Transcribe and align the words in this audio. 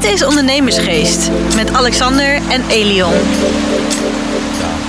Dit 0.00 0.12
is 0.12 0.24
Ondernemersgeest 0.24 1.30
met 1.54 1.72
Alexander 1.72 2.34
en 2.50 2.62
Elion. 2.68 3.12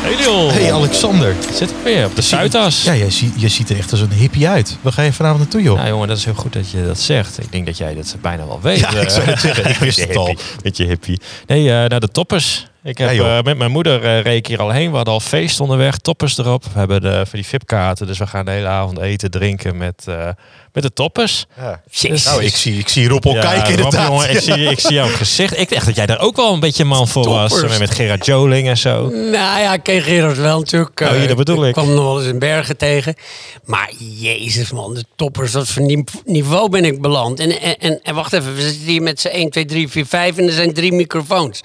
Hey 0.03 0.51
Hey 0.51 0.73
Alexander. 0.73 1.35
Zit 1.53 1.69
ik 1.69 1.75
weer 1.83 2.05
op 2.05 2.15
de 2.15 2.21
Zuidas. 2.21 2.83
Ja, 2.83 2.95
jij, 2.95 3.11
zie- 3.11 3.33
je 3.35 3.47
ziet 3.49 3.69
er 3.69 3.77
echt 3.77 3.91
als 3.91 3.99
een 4.01 4.11
hippie 4.11 4.47
uit. 4.47 4.77
Waar 4.81 4.93
ga 4.93 5.01
je 5.01 5.13
vanavond 5.13 5.39
naartoe, 5.41 5.61
joh? 5.61 5.77
Ja, 5.77 5.87
jongen, 5.87 6.07
dat 6.07 6.17
is 6.17 6.25
heel 6.25 6.33
goed 6.33 6.53
dat 6.53 6.69
je 6.71 6.85
dat 6.85 6.99
zegt. 6.99 7.39
Ik 7.43 7.51
denk 7.51 7.65
dat 7.65 7.77
jij 7.77 7.95
dat 7.95 8.15
bijna 8.21 8.45
wel 8.47 8.59
weet. 8.61 8.79
Ja, 8.79 8.89
ik 8.89 9.09
zou 9.09 9.25
het 9.25 9.39
zeggen. 9.39 9.69
Ik 9.69 9.77
wist 9.87 9.99
het 9.99 10.15
al. 10.15 10.25
hippie. 10.25 10.45
Beetje 10.63 10.85
hippie. 10.85 11.19
Nee, 11.47 11.67
eh, 11.71 11.75
naar 11.89 11.99
de 11.99 12.07
toppers. 12.11 12.67
Ik 12.83 12.97
heb 12.97 13.11
Ja, 13.11 13.37
eh, 13.37 13.43
met 13.43 13.57
mijn 13.57 13.71
moeder 13.71 14.03
eh, 14.25 14.35
ik 14.35 14.47
hier 14.47 14.59
al 14.61 14.69
heen. 14.69 14.89
We 14.89 14.95
hadden 14.95 15.13
al 15.13 15.19
feest 15.19 15.59
onderweg, 15.59 15.97
toppers 15.97 16.37
erop. 16.37 16.63
We 16.63 16.79
hebben 16.79 17.01
de, 17.01 17.09
voor 17.15 17.39
die 17.39 17.45
VIP-kaarten, 17.45 18.07
dus 18.07 18.17
we 18.17 18.27
gaan 18.27 18.45
de 18.45 18.51
hele 18.51 18.67
avond 18.67 18.99
eten, 18.99 19.31
drinken 19.31 19.77
met, 19.77 20.03
eh, 20.07 20.29
met 20.73 20.83
de 20.83 20.93
toppers. 20.93 21.45
Ja. 21.57 21.81
Nou, 22.25 22.43
ik 22.43 22.55
zie, 22.55 22.77
ik 22.77 22.87
zie 22.87 23.07
Rob 23.07 23.25
al 23.25 23.33
Ja, 23.33 23.41
kijken 23.41 23.59
Rob, 23.67 23.69
inderdaad. 23.77 24.07
jongen, 24.07 24.29
ik, 24.29 24.39
zie, 24.39 24.63
ik 24.69 24.79
zie 24.79 24.93
jouw 24.93 25.07
gezicht. 25.07 25.57
Ik 25.59 25.69
dacht 25.69 25.85
dat 25.85 25.95
jij 25.95 26.05
daar 26.05 26.19
ook 26.19 26.35
wel 26.35 26.53
een 26.53 26.59
beetje 26.59 26.83
man 26.85 27.07
voor 27.07 27.25
was. 27.29 27.51
Toppers. 27.51 27.73
eh, 27.73 27.79
Met 27.79 27.91
Gerard 27.91 28.25
Joling 28.25 28.67
en 28.67 28.77
zo. 28.77 29.09
Nou 29.09 29.31
ja, 29.59 29.73
ik 29.73 29.83
ken 29.83 30.01
Gerard 30.01 30.37
wel 30.37 30.59
natuurlijk. 30.59 30.99
Oh, 31.01 31.07
Eh, 31.21 31.27
dat 31.27 31.37
bedoel 31.37 31.65
ik. 31.67 31.73
kwam 31.73 31.85
hem 31.85 31.95
nog 31.95 32.03
wel 32.03 32.19
eens 32.21 32.29
in 32.31 32.39
Bergen 32.39 32.77
tegen. 32.77 33.15
Maar 33.65 33.91
jezus 34.19 34.71
man, 34.71 34.93
de 34.93 35.03
toppers, 35.15 35.53
wat 35.53 35.67
voor 35.67 35.81
ni- 35.83 36.03
niveau 36.25 36.69
ben 36.69 36.85
ik 36.85 37.01
beland. 37.01 37.39
En, 37.39 37.59
en, 37.61 37.77
en, 37.79 37.99
en 38.03 38.15
wacht 38.15 38.33
even, 38.33 38.55
we 38.55 38.61
zitten 38.61 38.81
hier 38.87 39.01
met 39.01 39.19
z'n 39.19 39.27
1, 39.27 39.49
2, 39.49 39.65
3, 39.65 39.87
4, 39.87 40.05
5 40.05 40.37
en 40.37 40.45
er 40.47 40.53
zijn 40.53 40.73
drie 40.73 40.91
microfoons. 40.91 41.61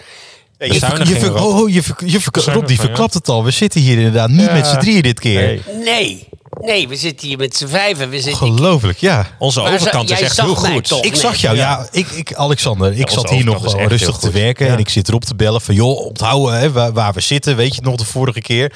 Ja, 0.59 0.67
je, 0.67 0.79
ver- 0.81 1.09
je, 1.09 1.17
ver- 1.19 1.35
oh, 1.35 1.57
oh, 1.61 1.71
je, 1.71 1.83
ver- 1.83 1.97
je 2.07 2.21
ver- 2.21 2.53
Rob, 2.53 2.67
die 2.67 2.81
verklapt 2.81 3.15
het 3.15 3.29
al. 3.29 3.45
We 3.45 3.51
zitten 3.51 3.81
hier 3.81 3.97
inderdaad 3.97 4.29
niet 4.29 4.41
Ja. 4.47 4.53
met 4.53 4.67
z'n 4.67 4.79
drieën 4.79 5.03
dit 5.03 5.21
keer. 5.21 5.41
Nee. 5.41 5.63
Nee, 5.85 6.29
nee, 6.61 6.89
we 6.89 6.97
zitten 6.97 7.29
hier 7.29 7.39
met 7.39 7.57
z'n 7.57 7.67
vijven. 7.67 8.11
We 8.11 8.21
zitten, 8.21 8.47
Ongelooflijk, 8.47 8.99
ja. 8.99 9.27
Onze 9.39 9.61
Maar 9.61 9.73
overkant 9.75 10.09
zo- 10.09 10.15
is 10.15 10.21
echt 10.21 10.41
heel 10.41 10.55
goed. 10.55 10.89
toch? 10.89 11.05
Ik 11.05 11.11
nee. 11.11 11.21
zag 11.21 11.37
jou, 11.37 11.57
ja. 11.57 11.89
ik, 11.93 12.07
ik, 12.09 12.35
Alexander, 12.35 12.93
ik 12.99 13.11
zat 13.11 13.31
hier 13.31 13.45
nog 13.45 13.77
rustig 13.89 14.17
te 14.17 14.31
werken. 14.31 14.67
Ja. 14.67 14.73
En 14.73 14.79
ik 14.79 14.89
zit 14.89 15.09
erop 15.09 15.25
te 15.25 15.35
bellen 15.35 15.61
van, 15.61 15.75
joh, 15.75 15.99
onthouden 16.07 16.59
hè, 16.59 16.73
waar, 16.73 16.93
waar 16.93 17.13
we 17.13 17.21
zitten. 17.21 17.57
Weet 17.57 17.69
je 17.69 17.75
het 17.75 17.85
nog 17.85 17.97
de 17.97 18.05
vorige 18.05 18.41
keer? 18.41 18.73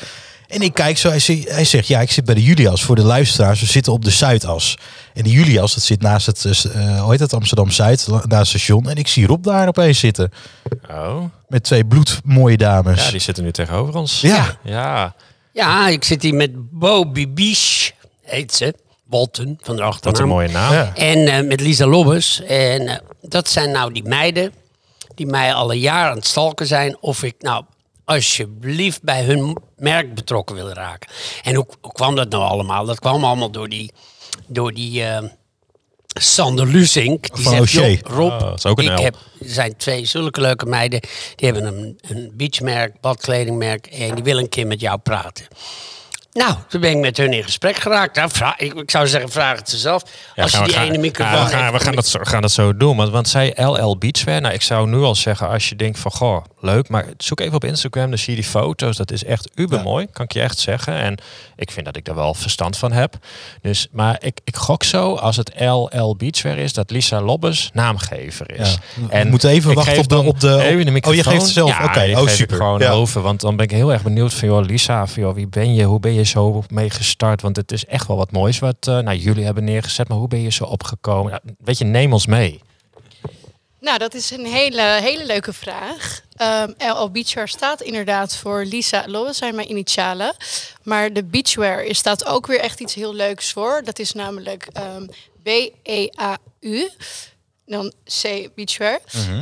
En 0.51 0.63
ik 0.63 0.75
kijk 0.75 0.99
zo, 0.99 1.09
hij, 1.09 1.19
zegt- 1.19 1.49
hij 1.51 1.65
zegt, 1.65 1.87
ja, 1.87 2.01
ik 2.01 2.11
zit 2.11 2.25
bij 2.25 2.35
de 2.35 2.43
Julias. 2.43 2.83
Voor 2.83 2.97
de 2.97 3.03
luisteraars, 3.03 3.61
we 3.61 3.67
zitten 3.67 3.93
op 3.93 4.05
de 4.05 4.11
Zuidas. 4.11 4.77
En 5.15 5.23
de 5.23 5.31
Julias, 5.31 5.75
dat 5.75 5.83
zit 5.83 6.01
naast 6.03 6.27
het, 6.27 6.45
eh, 6.45 7.01
hoe 7.03 7.11
heet 7.11 7.21
het, 7.21 7.33
Amsterdam-Zuid, 7.35 8.07
naast 8.09 8.29
het 8.31 8.47
station. 8.47 8.89
En 8.89 8.97
ik 8.97 9.09
zie 9.09 9.27
Rob 9.27 9.45
daar 9.45 9.69
opeens 9.69 9.99
zitten. 9.99 10.33
Oh, 10.91 11.25
Met 11.49 11.63
twee 11.63 11.85
bloedmooie 11.85 12.57
dames. 12.57 13.05
ja, 13.05 13.11
die 13.11 13.21
zitten 13.21 13.45
nu 13.45 13.51
tegenover 13.53 13.95
ons. 13.97 14.21
Ja. 14.21 14.59
Ja, 14.65 15.15
Ja, 15.53 15.89
ik 15.89 16.05
zit 16.05 16.23
hier 16.23 16.35
met 16.35 16.51
Bo 16.71 17.07
Bibiche, 17.11 17.93
heet 18.23 18.55
ze. 18.55 18.75
Bolton, 19.05 19.59
van 19.63 19.77
de 19.77 19.83
wat 19.83 19.93
achternaam. 19.93 20.23
een 20.23 20.29
mooie 20.29 20.49
naam. 20.49 20.73
Ja. 20.73 20.95
En 20.95 21.27
eh, 21.27 21.47
met 21.47 21.61
Lisa 21.61 21.87
Lobbes. 21.87 22.43
En 22.43 23.03
dat 23.23 23.49
zijn 23.49 23.71
nou 23.71 23.93
die 23.93 24.05
meiden 24.05 24.53
die 25.15 25.27
mij 25.27 25.55
al 25.55 25.73
een 25.73 25.79
jaar 25.79 26.11
aan 26.11 26.17
het 26.17 26.27
stalken 26.27 26.67
zijn. 26.67 26.97
Of 27.01 27.23
ik 27.23 27.35
nou 27.39 27.65
alsjeblieft 28.05 29.03
bij 29.03 29.25
hun 29.25 29.57
merk 29.77 30.15
betrokken 30.15 30.55
wil 30.57 30.69
raken. 30.73 31.11
En 31.43 31.55
hoe, 31.55 31.67
hoe 31.81 31.93
kwam 31.93 32.17
dat 32.17 32.29
nou 32.31 32.43
allemaal? 32.43 32.85
Dat 32.85 32.99
kwam 32.99 33.25
allemaal 33.25 33.51
door 33.51 33.69
die, 33.69 33.93
door 34.47 34.73
die 34.73 35.05
eh, 35.05 35.23
Sander 36.07 36.67
Lusink. 36.67 37.35
Die 37.35 37.45
Van 37.45 37.53
zegt, 37.53 37.63
O'Shea. 37.63 37.89
"Joh, 37.89 38.01
Rob, 38.03 38.33
Oh, 38.33 38.41
dat 38.41 38.59
is 38.59 38.67
ook 38.67 38.79
een 38.79 38.85
ik 38.85 38.99
L." 38.99 39.03
heb, 39.03 39.15
er 39.41 39.49
zijn 39.49 39.77
twee 39.77 40.05
zulke 40.05 40.41
leuke 40.41 40.67
meiden. 40.67 41.01
Die 41.35 41.51
hebben 41.51 41.65
een, 41.65 41.99
een 42.01 42.33
beachmerk, 42.35 43.01
badkledingmerk. 43.01 43.87
En 43.87 44.15
die 44.15 44.25
willen 44.25 44.43
een 44.43 44.49
keer 44.49 44.67
met 44.67 44.81
jou 44.81 44.99
praten. 44.99 45.47
Nou, 46.41 46.55
toen 46.69 46.81
ben 46.81 46.91
ik 46.91 46.97
met 46.97 47.17
hun 47.17 47.33
in 47.33 47.43
gesprek 47.43 47.77
geraakt. 47.77 48.17
Nou, 48.17 48.31
vraag, 48.33 48.57
ik, 48.59 48.75
ik 48.75 48.91
zou 48.91 49.07
zeggen, 49.09 49.31
vraag 49.31 49.59
het 49.59 49.69
ze 49.71 49.77
zelf. 49.79 50.03
Ja, 50.35 50.43
Als 50.43 50.53
je 50.53 50.63
die 50.63 50.73
gaan- 50.73 50.85
ene 50.87 50.99
microfoon 50.99 51.35
ja, 51.35 51.45
we 51.45 51.51
gaan, 51.51 51.61
heeft, 51.63 51.73
we 51.73 51.85
gaan, 51.85 51.95
dat 51.95 52.07
zo, 52.07 52.19
gaan 52.23 52.43
dat 52.43 52.51
zo 52.51 52.77
doen. 52.77 52.97
Want, 52.97 53.11
want 53.11 53.29
zij 53.29 53.53
LL 53.57 53.99
Beachwear. 53.99 54.41
Nou, 54.41 54.55
ik 54.55 54.63
zou 54.63 54.89
nu 54.89 54.97
al 54.99 55.15
zeggen, 55.15 55.49
als 55.49 55.69
je 55.69 55.77
denkt 55.77 55.99
van, 55.99 56.11
goh, 56.11 56.45
leuk. 56.61 56.89
Maar 56.89 57.05
zoek 57.19 57.41
even 57.41 57.55
op 57.55 57.65
Instagram, 57.65 58.09
dan 58.09 58.19
zie 58.19 58.35
je 58.35 58.41
die 58.41 58.51
foto's. 58.51 58.97
Dat 58.97 59.11
is 59.11 59.25
echt 59.25 59.51
uber 59.55 59.83
mooi, 59.83 60.07
kan 60.13 60.25
ik 60.25 60.33
je 60.33 60.41
echt 60.41 60.59
zeggen. 60.59 60.95
En 60.95 61.19
ik 61.61 61.71
vind 61.71 61.87
dat 61.87 61.97
ik 61.97 62.05
daar 62.05 62.15
wel 62.15 62.35
verstand 62.35 62.77
van 62.77 62.93
heb. 62.93 63.15
Dus, 63.63 63.89
maar 63.93 64.17
ik, 64.21 64.41
ik 64.45 64.57
gok 64.57 64.83
zo, 64.83 65.15
als 65.15 65.37
het 65.37 65.53
LL 65.59 66.17
Beachwear 66.17 66.59
is, 66.59 66.73
dat 66.73 66.91
Lisa 66.91 67.21
Lobbes 67.23 67.71
naamgever 67.73 68.61
is. 68.61 68.79
Ja. 69.11 69.23
We 69.25 69.31
moeten 69.31 69.51
even 69.51 69.75
wachten 69.75 69.99
op 69.99 70.09
de- 70.09 70.17
op 70.23 70.41
de- 70.41 71.01
oh, 71.07 71.15
je 71.15 71.23
geeft 71.23 71.43
het 71.43 71.51
zelf? 71.51 71.69
Ja, 71.79 71.85
Oké, 71.85 72.21
oh, 72.21 72.29
super. 72.29 72.57
gewoon 72.57 72.79
Ja. 72.79 72.91
over. 72.91 73.23
Want 73.23 73.41
dan 73.41 73.57
ben 73.57 73.65
ik 73.65 73.71
heel 73.71 73.93
erg 73.93 74.03
benieuwd 74.03 74.35
van, 74.35 74.49
joh, 74.49 74.65
Lisa, 74.65 75.07
van, 75.07 75.23
joh, 75.23 75.35
wie 75.35 75.49
ben 75.49 75.75
je? 75.75 75.85
Hoe 75.85 76.01
ben 76.01 76.13
je 76.15 76.23
zo 76.25 76.63
mee 76.69 76.91
gestart? 76.91 77.43
Want 77.43 77.57
het 77.57 77.73
is 77.73 77.87
echt 77.87 78.07
wel 78.07 78.17
wat 78.17 78.33
moois 78.33 78.59
wat 78.59 78.77
eh, 78.81 78.99
nou, 78.99 79.17
jullie 79.17 79.45
hebben 79.45 79.65
neergezet. 79.65 80.09
Maar 80.09 80.19
hoe 80.19 80.29
ben 80.29 80.41
je 80.43 80.51
zo 80.51 80.65
opgekomen? 80.65 81.33
Ja, 81.33 81.41
weet 81.65 81.79
je, 81.79 81.85
neem 81.85 82.13
ons 82.13 82.27
mee. 82.27 82.61
Nou, 83.81 83.99
dat 83.99 84.15
is 84.15 84.31
een 84.31 84.47
hele, 84.47 84.83
hele 84.83 85.27
leuke 85.27 85.53
vraag. 85.53 86.21
Ehm 86.37 86.71
LL 86.79 87.11
Beachwear 87.11 87.49
staat 87.49 87.81
inderdaad 87.81 88.37
voor 88.37 88.65
Lisa 88.65 89.05
Lowe, 89.07 89.33
zijn 89.33 89.55
mijn 89.55 89.71
initialen. 89.71 90.35
Maar 90.83 91.13
de 91.13 91.25
beachwear 91.25 91.83
is- 91.85 91.99
staat 91.99 92.27
ook 92.27 92.47
weer 92.47 92.61
echt 92.61 92.81
iets 92.81 92.95
heel 92.95 93.15
leuks 93.15 93.53
voor. 93.53 93.83
Dat 93.85 93.99
is 93.99 94.13
namelijk 94.13 94.67
ehm, 94.73 95.07
B-E-A-U. 95.43 96.89
Dan 97.67 97.93
C 98.23 98.49
Beachwear. 98.55 99.01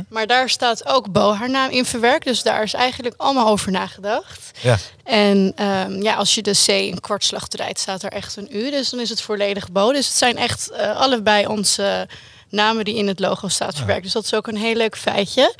Maar 0.09 0.27
daar 0.27 0.49
staat 0.49 0.85
ook 0.85 1.11
Bo 1.11 1.33
haar 1.33 1.49
naam 1.49 1.69
in 1.69 1.85
verwerkt. 1.85 2.25
Dus 2.25 2.43
daar 2.43 2.63
is 2.63 2.73
eigenlijk 2.73 3.15
allemaal 3.17 3.47
over 3.47 3.71
nagedacht. 3.71 4.51
Ja. 4.61 4.77
En 5.03 5.51
ehm, 5.55 6.01
ja, 6.01 6.13
als 6.15 6.35
je 6.35 6.41
de 6.41 6.61
C 6.65 6.67
een 6.67 6.99
kwartslag 6.99 7.47
draait, 7.47 7.79
staat 7.79 8.03
er 8.03 8.11
echt 8.11 8.35
een 8.35 8.47
U. 8.51 8.71
Dus 8.71 8.89
dan 8.89 8.99
is 8.99 9.09
het 9.09 9.21
volledig 9.21 9.71
Bo. 9.71 9.91
Dus 9.91 10.07
het 10.07 10.15
zijn 10.17 10.37
echt 10.37 10.69
eh, 10.69 10.97
allebei 10.97 11.47
onze 11.47 12.07
namen 12.49 12.85
die 12.85 12.95
in 12.95 13.07
het 13.07 13.19
logo 13.19 13.47
staat 13.47 13.75
verwerkt. 13.75 14.03
Dus 14.03 14.13
dat 14.13 14.23
is 14.23 14.33
ook 14.33 14.47
een 14.47 14.57
heel 14.57 14.75
leuk 14.75 14.97
feitje. 14.97 15.55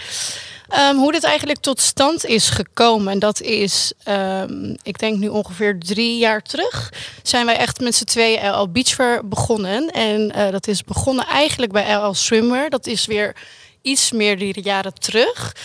Ehm, 0.70 0.96
hoe 0.96 1.12
dit 1.12 1.24
eigenlijk 1.24 1.60
tot 1.60 1.80
stand 1.80 2.26
is 2.26 2.50
gekomen, 2.50 3.14
en 3.14 3.20
dat 3.20 3.42
is, 3.42 3.94
ehm, 4.04 4.76
ik 4.84 5.00
denk 5.00 5.18
nu 5.18 5.28
ongeveer 5.28 5.80
drie 5.80 6.18
jaar 6.18 6.42
terug, 6.42 6.94
zijn 7.24 7.46
wij 7.46 7.58
echt 7.58 7.80
met 7.80 7.96
z'n 7.96 8.04
tweeën 8.04 8.50
LL 8.50 8.72
Beachwear 8.72 9.28
begonnen. 9.28 9.88
En 9.88 10.32
eh, 10.32 10.52
dat 10.52 10.68
is 10.68 10.84
begonnen 10.84 11.26
eigenlijk 11.26 11.72
bij 11.72 11.94
LL 11.94 12.14
Swimwear. 12.14 12.70
Dat 12.70 12.88
is 12.88 13.06
weer 13.06 13.36
iets 13.82 14.12
meer 14.12 14.38
die 14.38 14.62
jaren 14.62 14.94
terug. 14.94 15.56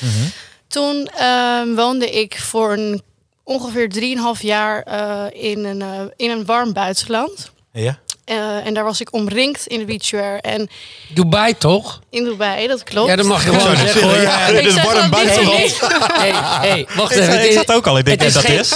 Toen 0.68 1.06
ehm, 1.06 1.74
woonde 1.74 2.10
ik 2.10 2.38
voor 2.38 2.72
een 2.72 3.02
ongeveer 3.44 3.88
3,5 3.88 4.42
jaar 4.42 4.82
eh, 4.82 5.50
in, 5.50 5.64
een, 5.64 5.82
eh, 5.82 6.00
in 6.16 6.30
een 6.30 6.44
warm 6.44 6.72
buitenland. 6.72 7.52
Ja? 7.72 7.98
Eh, 8.24 8.66
en 8.66 8.74
daar 8.74 8.84
was 8.84 9.00
ik 9.00 9.12
omringd 9.12 9.66
in 9.66 9.78
de 9.78 9.84
beachwear 9.84 10.38
en 10.38 10.68
Dubai 11.08 11.58
toch? 11.58 12.00
in 12.10 12.24
Dubai, 12.24 12.66
dat 12.66 12.82
klopt. 12.82 13.08
Ja, 13.08 13.16
dat 13.16 13.26
mag 13.26 13.44
je 13.44 13.50
gewoon 13.52 13.76
zeggen 13.76 14.02
hoor. 14.02 14.10
zeggen, 14.14 14.30
ja, 14.30 14.46
Ik 14.46 14.54
dit 14.64 14.76
is 14.76 14.82
warm 14.84 15.00
niet. 15.00 15.10
buitenland. 15.10 15.78
Hey, 16.12 16.32
hey, 16.68 16.86
wacht 16.96 17.10
Ik 17.12 17.18
even. 17.18 17.32
zat- 17.32 17.42
ik 17.42 17.48
Dit- 17.48 17.52
zat 17.66 17.72
ook 17.72 17.86
al, 17.86 17.98
ik 17.98 18.04
denk 18.04 18.20
het 18.20 18.32
dat 18.32 18.42
dat 18.42 18.50
geen- 18.50 18.60
is. 18.60 18.72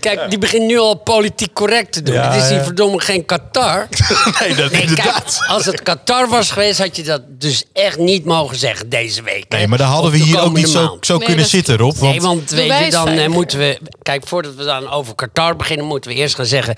Kijk, 0.00 0.30
die 0.30 0.38
begint 0.38 0.66
nu 0.66 0.78
al 0.78 0.94
politiek 0.94 1.52
correct 1.52 1.92
te 1.92 2.02
doen. 2.02 2.14
Ja, 2.14 2.32
Het 2.32 2.42
is 2.42 2.48
hier 2.48 2.58
ja. 2.58 2.64
verdomme 2.64 3.00
geen 3.00 3.24
Qatar. 3.24 3.88
Nee, 4.40 4.54
dat 4.54 4.70
Nee, 4.70 4.80
inderdaad. 4.80 5.36
kijk, 5.38 5.50
als 5.50 5.64
het 5.64 5.82
Qatar 5.82 6.28
was 6.28 6.50
geweest, 6.50 6.78
had 6.78 6.96
je 6.96 7.02
dat 7.02 7.22
dus 7.28 7.64
echt 7.72 7.98
niet 7.98 8.24
mogen 8.24 8.56
zeggen 8.56 8.88
deze 8.88 9.22
week. 9.22 9.44
hè? 9.48 9.56
Nee, 9.58 9.66
maar 9.68 9.78
dan 9.78 9.88
hadden 9.88 10.10
we 10.10 10.18
hier 10.18 10.40
ook 10.40 10.56
niet 10.56 10.68
zo, 10.68 10.98
zo 11.00 11.16
Nee, 11.16 11.24
kunnen 11.26 11.42
dat- 11.42 11.50
zitten, 11.52 11.76
Rob. 11.76 11.96
Want, 11.96 12.10
nee, 12.12 12.20
want 12.20 12.50
weet 12.50 12.84
je, 12.84 12.90
dan 12.90 13.08
eh, 13.08 13.28
moeten 13.28 13.58
we... 13.58 13.78
Kijk, 14.02 14.26
voordat 14.26 14.54
we 14.54 14.64
dan 14.64 14.90
over 14.90 15.14
Qatar 15.14 15.56
beginnen... 15.56 15.86
moeten 15.86 16.10
we 16.10 16.16
eerst 16.16 16.34
gaan 16.34 16.46
zeggen 16.46 16.74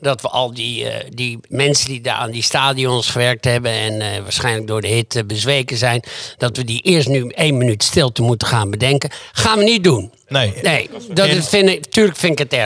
dat 0.00 0.20
we 0.20 0.28
al 0.28 0.54
die, 0.54 0.88
eh, 0.88 1.10
die 1.14 1.38
mensen 1.48 1.86
die 1.88 2.00
daar 2.00 2.14
aan 2.14 2.30
die 2.30 2.42
stadions 2.42 3.08
gewerkt 3.08 3.44
hebben... 3.44 3.72
en 3.72 4.00
eh, 4.00 4.22
waarschijnlijk 4.22 4.66
door 4.66 4.80
de 4.80 4.88
hitte 4.88 5.24
bezweken 5.24 5.76
zijn... 5.76 6.02
dat 6.38 6.56
we 6.56 6.64
die 6.64 6.80
eerst 6.82 7.08
nu 7.08 7.28
één 7.28 7.56
minuut 7.56 7.82
stilte 7.82 8.22
moeten 8.22 8.48
gaan 8.48 8.70
bedenken. 8.70 9.10
Gaan 9.32 9.58
we 9.58 9.64
niet 9.64 9.84
doen. 9.84 10.12
nee. 10.28 10.54
Nee, 10.62 10.90
dat 11.12 11.28
vind 11.48 11.68
ik, 11.68 11.86
tuurlijk 11.86 12.16
vind 12.18 12.32
ik 12.32 12.38
het 12.38 12.52
erg. 12.52 12.65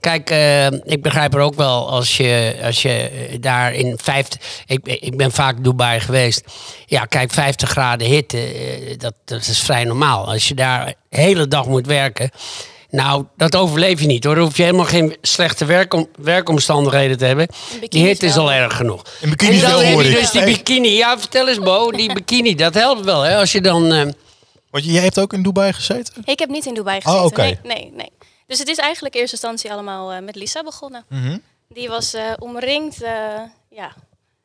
Kijk, 0.00 0.30
eh, 0.30 0.66
ik 0.66 1.02
begrijp 1.02 1.34
er 1.34 1.40
ook 1.40 1.54
wel 1.54 1.90
als 1.90 2.16
je, 2.16 2.56
als 2.64 2.82
je 2.82 2.90
eh, 2.90 3.36
daar 3.40 3.74
in 3.74 3.98
50... 4.02 4.40
Ik, 4.66 4.86
ik 4.86 5.16
ben 5.16 5.32
vaak 5.32 5.64
Dubai 5.64 6.00
geweest. 6.00 6.44
Ja, 6.86 7.04
kijk, 7.04 7.32
50 7.32 7.70
graden 7.70 8.06
hitte, 8.06 8.38
eh, 8.38 8.98
dat, 8.98 9.14
dat 9.24 9.40
is 9.46 9.60
vrij 9.60 9.84
normaal. 9.84 10.26
Als 10.32 10.48
je 10.48 10.54
daar 10.54 10.94
de 11.08 11.20
hele 11.20 11.48
dag 11.48 11.66
moet 11.66 11.86
werken... 11.86 12.30
Nou, 12.90 13.24
dat 13.36 13.56
overleef 13.56 14.00
je 14.00 14.06
niet 14.06 14.24
hoor. 14.24 14.34
Dan 14.34 14.44
hoef 14.44 14.56
je 14.56 14.62
helemaal 14.62 14.84
geen 14.84 15.16
slechte 15.22 15.64
werkom, 15.64 16.08
werkomstandigheden 16.18 17.18
te 17.18 17.24
hebben. 17.24 17.48
Die 17.88 18.04
hitte 18.06 18.26
is 18.26 18.34
wel. 18.34 18.44
al 18.44 18.52
erg 18.52 18.76
genoeg. 18.76 19.02
Bikini 19.20 19.54
en 19.54 19.60
dan 19.60 19.70
wel, 19.70 19.80
heb 19.80 19.92
hoor 19.92 20.04
je 20.04 20.10
ik. 20.10 20.16
dus 20.20 20.30
die 20.30 20.44
bikini. 20.44 20.88
Ja, 20.96 21.18
vertel 21.18 21.48
eens 21.48 21.58
Bo, 21.58 21.90
die 21.90 22.12
bikini, 22.18 22.54
dat 22.54 22.74
helpt 22.74 23.04
wel 23.04 23.22
hè. 23.22 23.36
Als 23.36 23.52
je 23.52 23.60
dan... 23.60 24.12
Want 24.70 24.84
jij 24.84 25.02
hebt 25.02 25.18
ook 25.18 25.32
in 25.32 25.42
Dubai 25.42 25.72
gezeten? 25.72 26.14
Ik 26.24 26.38
heb 26.38 26.48
niet 26.48 26.66
in 26.66 26.74
Dubai 26.74 27.00
Oh, 27.04 27.04
gezeten. 27.04 27.26
oké. 27.26 27.42
nee, 27.42 27.58
nee, 27.62 27.92
nee. 27.96 28.10
Dus 28.50 28.58
het 28.58 28.68
is 28.68 28.76
eigenlijk 28.76 29.14
in 29.14 29.20
eerste 29.20 29.36
instantie 29.36 29.72
allemaal 29.72 30.12
eh, 30.12 30.22
met 30.22 30.34
Lisa 30.34 30.62
begonnen. 30.62 31.04
Mhm. 31.08 31.38
Die 31.68 31.88
was 31.88 32.14
eh, 32.14 32.32
omringd 32.38 33.02
eh, 33.02 33.40
ja, 33.68 33.94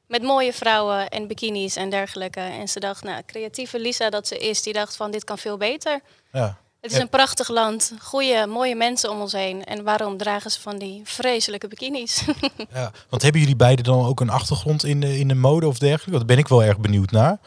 met 0.08 0.22
mooie 0.22 0.54
vrouwen 0.54 1.10
en 1.10 1.28
bikinis 1.28 1.76
en 1.76 1.90
dergelijke. 1.90 2.40
En 2.40 2.68
ze 2.68 2.80
dacht, 2.80 3.04
nou, 3.04 3.22
creatieve 3.26 3.80
Lisa 3.80 4.10
dat 4.10 4.28
ze 4.28 4.38
is, 4.38 4.62
die 4.62 4.74
dacht 4.74 4.96
van 4.96 5.12
dit 5.12 5.24
kan 5.24 5.38
veel 5.38 5.58
beter. 5.58 6.00
Ja. 6.32 6.58
Het 6.82 6.92
is 6.92 6.98
een 6.98 7.10
prachtig 7.10 7.50
land, 7.50 7.94
goede, 8.02 8.46
mooie 8.48 8.76
mensen 8.76 9.12
om 9.12 9.22
ons 9.22 9.32
heen. 9.32 9.64
En 9.64 9.84
waarom 9.84 10.18
dragen 10.18 10.52
ze 10.52 10.62
van 10.62 10.78
die 10.78 11.02
vreselijke 11.04 11.68
bikinis? 11.68 12.24
ja. 12.74 12.92
Want 13.10 13.22
hebben 13.22 13.42
jullie 13.42 13.56
beiden 13.56 13.86
dan 13.86 14.06
ook 14.06 14.20
een 14.20 14.30
achtergrond 14.30 14.84
in 14.84 15.00
de, 15.00 15.20
in 15.20 15.28
de 15.28 15.36
mode 15.36 15.68
of 15.68 15.78
dergelijke? 15.78 16.18
Daar 16.18 16.26
ben 16.26 16.38
ik 16.38 16.48
wel 16.48 16.64
erg 16.64 16.80
benieuwd 16.80 17.12
naar. 17.12 17.40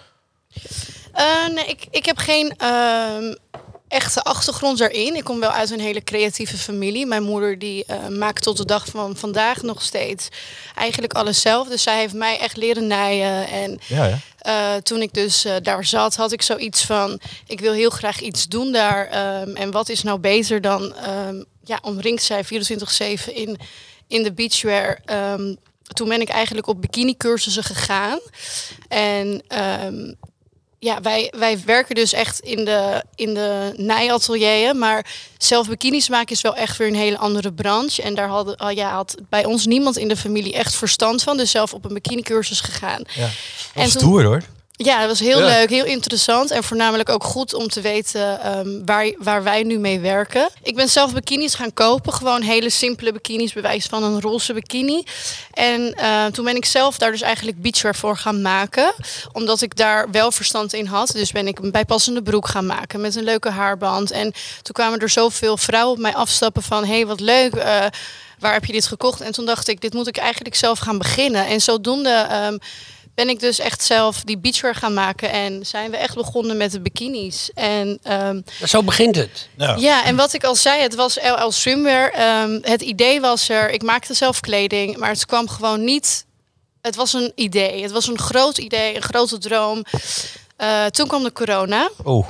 Eh, 1.12 1.48
nee, 1.54 1.64
ik, 1.66 1.86
ik 1.90 2.06
heb 2.06 2.16
geen 2.16 2.54
ehm, 2.56 3.34
echte 3.88 4.22
achtergrond 4.22 4.78
daarin. 4.78 5.16
Ik 5.16 5.24
kom 5.24 5.40
wel 5.40 5.50
uit 5.50 5.70
een 5.70 5.80
hele 5.80 6.04
creatieve 6.04 6.56
familie. 6.56 7.06
Mijn 7.06 7.22
moeder 7.22 7.58
die 7.58 7.84
eh, 7.84 8.06
maakt 8.08 8.42
tot 8.42 8.56
de 8.56 8.64
dag 8.64 8.86
van 8.86 9.16
vandaag 9.16 9.62
nog 9.62 9.82
steeds 9.82 10.28
eigenlijk 10.74 11.12
alles 11.12 11.40
zelf. 11.40 11.68
Dus 11.68 11.82
zij 11.82 11.98
heeft 11.98 12.14
mij 12.14 12.38
echt 12.38 12.56
leren 12.56 12.86
naaien. 12.86 13.48
En 13.48 13.78
Ja, 13.86 14.04
ja. 14.06 14.18
eh, 14.38 14.80
toen 14.82 15.02
ik 15.02 15.12
dus 15.14 15.44
eh, 15.44 15.54
daar 15.62 15.84
zat, 15.84 16.16
had 16.16 16.32
ik 16.32 16.42
zoiets 16.42 16.84
van... 16.84 17.20
ik 17.46 17.60
wil 17.60 17.72
heel 17.72 17.90
graag 17.90 18.20
iets 18.20 18.46
doen 18.48 18.72
daar. 18.72 19.06
ehm, 19.06 19.56
en 19.56 19.70
wat 19.70 19.88
is 19.88 20.02
nou 20.02 20.18
beter 20.18 20.60
dan 20.60 20.94
ehm, 20.94 21.42
ja, 21.64 21.78
omringd 21.82 22.22
zijn 22.22 22.44
24-7 22.44 22.48
in, 23.34 23.58
in 24.06 24.22
de 24.22 24.32
beachwear... 24.32 25.00
Ehm, 25.04 25.54
toen 25.88 26.08
ben 26.08 26.20
ik 26.20 26.28
eigenlijk 26.28 26.66
op 26.66 26.80
bikini 26.80 27.16
cursussen 27.16 27.64
gegaan. 27.64 28.18
En 28.88 29.42
ja, 30.78 31.00
wij, 31.00 31.32
wij 31.38 31.62
werken 31.64 31.94
dus 31.94 32.12
echt 32.12 32.40
in 32.40 32.64
de, 32.64 33.04
in 33.14 33.34
de 33.34 33.72
nijateljeeën. 33.76 34.78
Maar 34.78 35.06
zelf 35.38 35.68
bikinis 35.68 36.08
maken 36.08 36.34
is 36.34 36.40
wel 36.40 36.54
echt 36.56 36.76
weer 36.76 36.88
een 36.88 36.94
hele 36.94 37.18
andere 37.18 37.52
branche. 37.52 38.02
En 38.02 38.14
daar 38.14 38.28
hadden, 38.28 38.60
oh 38.60 38.72
ja, 38.72 38.90
had 38.90 39.14
bij 39.28 39.44
ons 39.44 39.66
niemand 39.66 39.96
in 39.96 40.08
de 40.08 40.16
familie 40.16 40.54
echt 40.54 40.74
verstand 40.74 41.22
van. 41.22 41.36
Dus 41.36 41.50
zelf 41.50 41.72
op 41.74 41.84
een 41.84 41.94
bikini 41.94 42.22
cursus 42.22 42.60
gegaan. 42.60 43.02
ja. 43.14 43.22
En 43.24 43.30
Dat 43.74 43.84
is 43.86 43.92
toen- 43.92 44.00
stoer 44.00 44.24
hoor. 44.24 44.42
Ja, 44.84 44.98
dat 44.98 45.08
was 45.08 45.20
heel 45.20 45.38
Ja. 45.38 45.46
leuk, 45.46 45.70
heel 45.70 45.84
interessant. 45.84 46.50
En 46.50 46.64
voornamelijk 46.64 47.08
ook 47.08 47.24
goed 47.24 47.54
om 47.54 47.68
te 47.68 47.80
weten 47.80 48.40
ehm, 48.40 48.84
waar, 48.84 49.12
waar 49.18 49.42
wij 49.42 49.62
nu 49.62 49.78
mee 49.78 50.00
werken. 50.00 50.48
Ik 50.62 50.74
ben 50.74 50.88
zelf 50.88 51.12
bikinis 51.12 51.54
gaan 51.54 51.72
kopen. 51.72 52.12
Gewoon 52.12 52.42
hele 52.42 52.70
simpele 52.70 53.12
bikinis, 53.12 53.52
bewijs 53.52 53.86
van 53.86 54.02
een 54.02 54.20
roze 54.20 54.52
bikini. 54.52 55.02
En 55.52 55.94
eh, 55.94 56.26
toen 56.26 56.44
ben 56.44 56.56
ik 56.56 56.64
zelf 56.64 56.98
daar 56.98 57.10
dus 57.10 57.20
eigenlijk 57.20 57.62
beachwear 57.62 57.94
voor 57.94 58.16
gaan 58.16 58.42
maken. 58.42 58.92
Omdat 59.32 59.60
ik 59.62 59.76
daar 59.76 60.10
wel 60.10 60.30
verstand 60.32 60.72
in 60.72 60.86
had. 60.86 61.10
Dus 61.12 61.32
ben 61.32 61.46
ik 61.46 61.58
een 61.58 61.70
bijpassende 61.70 62.22
broek 62.22 62.48
gaan 62.48 62.66
maken 62.66 63.00
met 63.00 63.16
een 63.16 63.24
leuke 63.24 63.50
haarband. 63.50 64.10
En 64.10 64.32
toen 64.62 64.74
kwamen 64.74 64.98
er 64.98 65.08
zoveel 65.08 65.56
vrouwen 65.56 65.92
op 65.96 66.02
mij 66.02 66.14
afstappen 66.14 66.62
van... 66.62 66.84
hé, 66.84 66.94
hey, 66.94 67.06
wat 67.06 67.20
leuk, 67.20 67.54
eh, 67.54 67.86
waar 68.38 68.52
heb 68.52 68.64
je 68.64 68.72
dit 68.72 68.86
gekocht? 68.86 69.20
En 69.20 69.32
toen 69.32 69.46
dacht 69.46 69.68
ik, 69.68 69.80
dit 69.80 69.94
moet 69.94 70.06
ik 70.08 70.16
eigenlijk 70.16 70.54
zelf 70.54 70.78
gaan 70.78 70.98
beginnen. 70.98 71.46
En 71.46 71.60
zodoende... 71.60 72.26
ehm, 72.30 72.56
ben 73.18 73.28
ik 73.28 73.40
dus 73.40 73.58
echt 73.58 73.82
zelf 73.84 74.22
die 74.22 74.38
beachwear 74.38 74.74
gaan 74.74 74.94
maken. 74.94 75.30
En 75.30 75.66
zijn 75.66 75.90
we 75.90 75.96
echt 75.96 76.14
begonnen 76.14 76.56
met 76.56 76.72
de 76.72 76.80
bikinis. 76.80 77.50
En 77.54 77.98
ehm, 78.02 78.40
Zo 78.66 78.82
begint 78.82 79.16
het. 79.16 79.48
Ja. 79.56 79.74
ja, 79.76 80.04
en 80.04 80.16
wat 80.16 80.32
ik 80.32 80.44
al 80.44 80.54
zei, 80.54 80.82
het 80.82 80.94
was 80.94 81.18
LL 81.22 81.50
Swimwear. 81.50 82.10
Ehm, 82.10 82.58
het 82.62 82.82
idee 82.82 83.20
was 83.20 83.48
er, 83.48 83.70
ik 83.70 83.82
maakte 83.82 84.14
zelf 84.14 84.40
kleding, 84.40 84.96
maar 84.96 85.08
het 85.08 85.26
kwam 85.26 85.48
gewoon 85.48 85.84
niet. 85.84 86.24
Het 86.80 86.96
was 86.96 87.12
een 87.12 87.32
idee. 87.34 87.82
Het 87.82 87.90
was 87.90 88.06
een 88.08 88.18
groot 88.18 88.58
idee, 88.58 88.96
een 88.96 89.02
grote 89.02 89.38
droom. 89.38 89.84
Eh, 90.56 90.86
toen 90.86 91.06
kwam 91.08 91.22
de 91.22 91.32
corona. 91.32 91.90
Oh, 92.04 92.28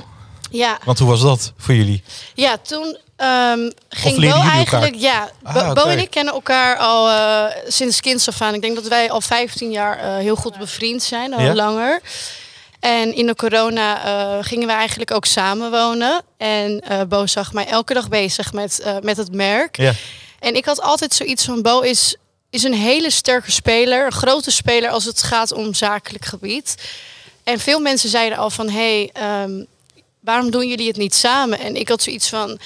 Ja, 0.51 0.79
want 0.85 0.99
hoe 0.99 1.07
was 1.09 1.21
dat 1.21 1.53
voor 1.57 1.75
jullie? 1.75 2.03
ja 2.35 2.57
toen 2.57 2.97
ehm, 3.19 3.69
ging 3.89 4.15
Bo 4.15 4.21
jullie 4.21 4.49
eigenlijk... 4.49 4.95
Ja, 4.95 5.29
Bo, 5.41 5.49
Ah, 5.49 5.73
Bo 5.73 5.83
en 5.83 5.99
ik 5.99 6.09
kennen 6.09 6.33
elkaar 6.33 6.77
al 6.77 7.09
eh, 7.09 7.55
sinds 7.67 7.99
kinds 8.01 8.27
af 8.27 8.41
aan. 8.41 8.53
Ik 8.53 8.61
denk 8.61 8.75
dat 8.75 8.87
wij 8.87 9.11
al 9.11 9.21
15 9.21 9.71
jaar 9.71 9.99
eh, 9.99 10.15
heel 10.15 10.35
goed 10.35 10.57
bevriend 10.57 11.03
zijn, 11.03 11.33
al 11.33 11.41
Ja? 11.41 11.53
langer. 11.55 12.01
En 12.79 13.15
in 13.15 13.25
de 13.25 13.35
corona 13.35 14.03
eh, 14.05 14.37
gingen 14.45 14.67
we 14.67 14.73
eigenlijk 14.73 15.11
ook 15.11 15.25
samenwonen. 15.25 16.21
En 16.37 16.79
eh 16.79 17.01
Bo 17.07 17.25
zag 17.27 17.53
mij 17.53 17.65
elke 17.67 17.93
dag 17.93 18.09
bezig 18.09 18.53
met, 18.53 18.79
eh, 18.79 18.95
met 19.01 19.17
het 19.17 19.33
merk. 19.33 19.77
Ja. 19.77 19.91
En 20.39 20.55
ik 20.55 20.65
had 20.65 20.81
altijd 20.81 21.13
zoiets 21.13 21.45
van 21.45 21.61
Bo 21.61 21.79
is, 21.79 22.15
is 22.49 22.63
een 22.63 22.73
hele 22.73 23.09
sterke 23.11 23.51
speler, 23.51 24.05
een 24.05 24.11
grote 24.11 24.51
speler 24.51 24.89
als 24.89 25.05
het 25.05 25.23
gaat 25.23 25.51
om 25.53 25.73
zakelijk 25.73 26.25
gebied. 26.25 26.75
En 27.43 27.59
veel 27.59 27.79
mensen 27.79 28.09
zeiden 28.09 28.37
al 28.37 28.49
van 28.49 28.69
hey, 28.69 29.09
ehm, 29.13 29.63
waarom 30.19 30.51
doen 30.51 30.67
jullie 30.67 30.87
het 30.87 30.97
niet 30.97 31.15
samen? 31.15 31.59
En 31.59 31.75
ik 31.75 31.89
had 31.89 32.01
zoiets 32.01 32.29
van 32.29 32.59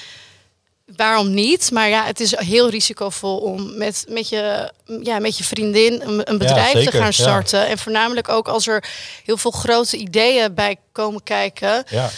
waarom 0.85 1.33
niet? 1.33 1.71
Maar 1.71 1.89
ja, 1.89 2.06
het 2.06 2.19
is 2.19 2.38
heel 2.38 2.69
risicovol 2.69 3.38
om 3.38 3.77
met, 3.77 4.06
met, 4.09 4.30
je, 4.30 4.71
ja, 5.03 5.19
met 5.19 5.38
je 5.38 5.44
vriendin 5.44 6.01
een, 6.01 6.31
een 6.31 6.38
bedrijf 6.38 6.71
zeker, 6.71 6.91
te 6.91 6.97
gaan 6.97 7.06
ja. 7.06 7.12
starten. 7.12 7.68
En 7.68 7.77
voornamelijk 7.77 8.30
ook 8.30 8.47
als 8.47 8.68
er 8.68 8.83
heel 9.25 9.38
veel 9.38 9.51
grote 9.51 9.97
ideeën 9.97 10.53
bij 10.53 10.75
komen 10.91 11.24
kijken. 11.24 11.83
Ja, 11.89 12.09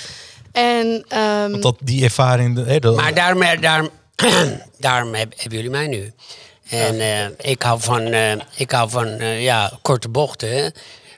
En 0.52 1.06
ehm, 1.08 1.52
want 1.52 1.64
dat, 1.64 1.76
die 1.80 2.04
ervaring... 2.04 2.66
Hè, 2.66 2.80
dat, 2.80 2.96
Maar 2.96 3.14
daarom, 3.14 3.42
eh, 3.42 3.62
daarom, 3.62 3.90
daarom 4.80 5.14
heb- 5.14 5.34
hebben 5.36 5.58
jullie 5.58 5.70
mij 5.72 5.88
nu. 5.88 6.14
En 6.70 7.00
eh, 7.00 7.52
ik 7.52 7.62
hou 7.62 7.82
van, 7.82 8.02
eh, 8.02 8.32
ik 8.56 8.72
hou 8.72 8.90
van 8.90 9.18
ja, 9.42 9.72
korte 9.82 10.10
bochten. 10.10 10.50
hè. 10.50 10.68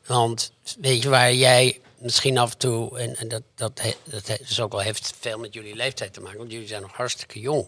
Want 0.05 0.51
weet 0.79 1.03
je 1.03 1.09
waar 1.09 1.33
jij 1.33 1.79
misschien 1.99 2.37
af 2.37 2.51
en 2.51 2.57
toe... 2.57 2.99
En, 2.99 3.15
en 3.17 3.27
dat, 3.27 3.41
dat, 3.55 3.79
he- 3.81 3.95
dat 4.03 4.27
he- 4.27 4.37
is 4.47 4.59
ook 4.59 4.71
wel 4.71 4.81
heeft 4.81 5.13
veel 5.19 5.37
met 5.39 5.53
jullie 5.53 5.75
leeftijd 5.75 6.13
te 6.13 6.21
maken. 6.21 6.37
Want 6.37 6.51
jullie 6.51 6.67
zijn 6.67 6.81
nog 6.81 6.91
hartstikke 6.93 7.39
jong. 7.39 7.67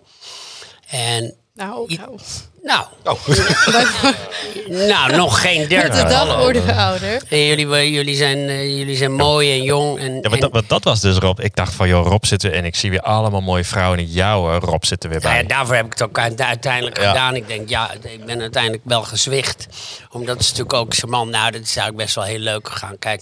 En 0.89 1.35
nou, 1.53 1.93
nou, 1.95 2.19
nou, 2.63 2.85
Oh. 3.03 3.27
nou 4.87 5.15
nog 5.15 5.41
geen 5.41 5.59
met 5.59 5.69
dertig. 5.69 6.03
de 6.03 6.09
dag 6.09 6.37
worden 6.37 6.65
we 6.65 6.73
ouder. 6.75 7.21
En 7.29 7.45
jullie, 7.45 7.91
jullie, 7.91 8.15
zijn, 8.15 8.37
eh, 8.37 8.77
jullie 8.77 8.95
zijn 8.95 9.13
mooi 9.13 9.51
en 9.51 9.63
jong. 9.63 9.99
En, 9.99 10.13
Ja, 10.15 10.19
maar 10.21 10.31
en- 10.31 10.39
dat, 10.39 10.51
maar 10.51 10.63
dat 10.67 10.83
was 10.83 10.99
dus 11.01 11.17
Rob. 11.17 11.39
Ik 11.39 11.55
dacht 11.55 11.73
van, 11.73 11.87
joh, 11.87 12.05
Rob 12.07 12.23
zit 12.23 12.43
er 12.43 12.53
en 12.53 12.65
ik 12.65 12.75
zie 12.75 12.89
weer 12.89 13.01
allemaal 13.01 13.41
mooie 13.41 13.63
vrouwen. 13.63 13.99
En 13.99 14.05
jou, 14.05 14.57
Rob, 14.59 14.83
zit 14.83 15.03
er 15.03 15.09
weer 15.09 15.19
bij. 15.19 15.37
ja, 15.41 15.47
daarvoor 15.47 15.75
heb 15.75 15.85
ik 15.85 15.91
het 15.91 16.01
ook 16.01 16.19
uite- 16.19 16.43
uiteindelijk 16.45 16.97
Ja. 17.01 17.07
gedaan. 17.07 17.35
Ik 17.35 17.47
denk, 17.47 17.69
ja, 17.69 17.91
ik 18.01 18.25
ben 18.25 18.41
uiteindelijk 18.41 18.83
wel 18.85 19.03
gezwicht. 19.03 19.67
Omdat 20.11 20.39
is 20.39 20.45
natuurlijk 20.47 20.73
ook 20.73 20.93
zijn 20.93 21.11
man, 21.11 21.29
nou, 21.29 21.51
dat 21.51 21.61
is 21.61 21.67
eigenlijk 21.75 21.97
best 21.97 22.15
wel 22.15 22.23
heel 22.23 22.39
leuk 22.39 22.69
gegaan. 22.69 22.99
Kijk, 22.99 23.21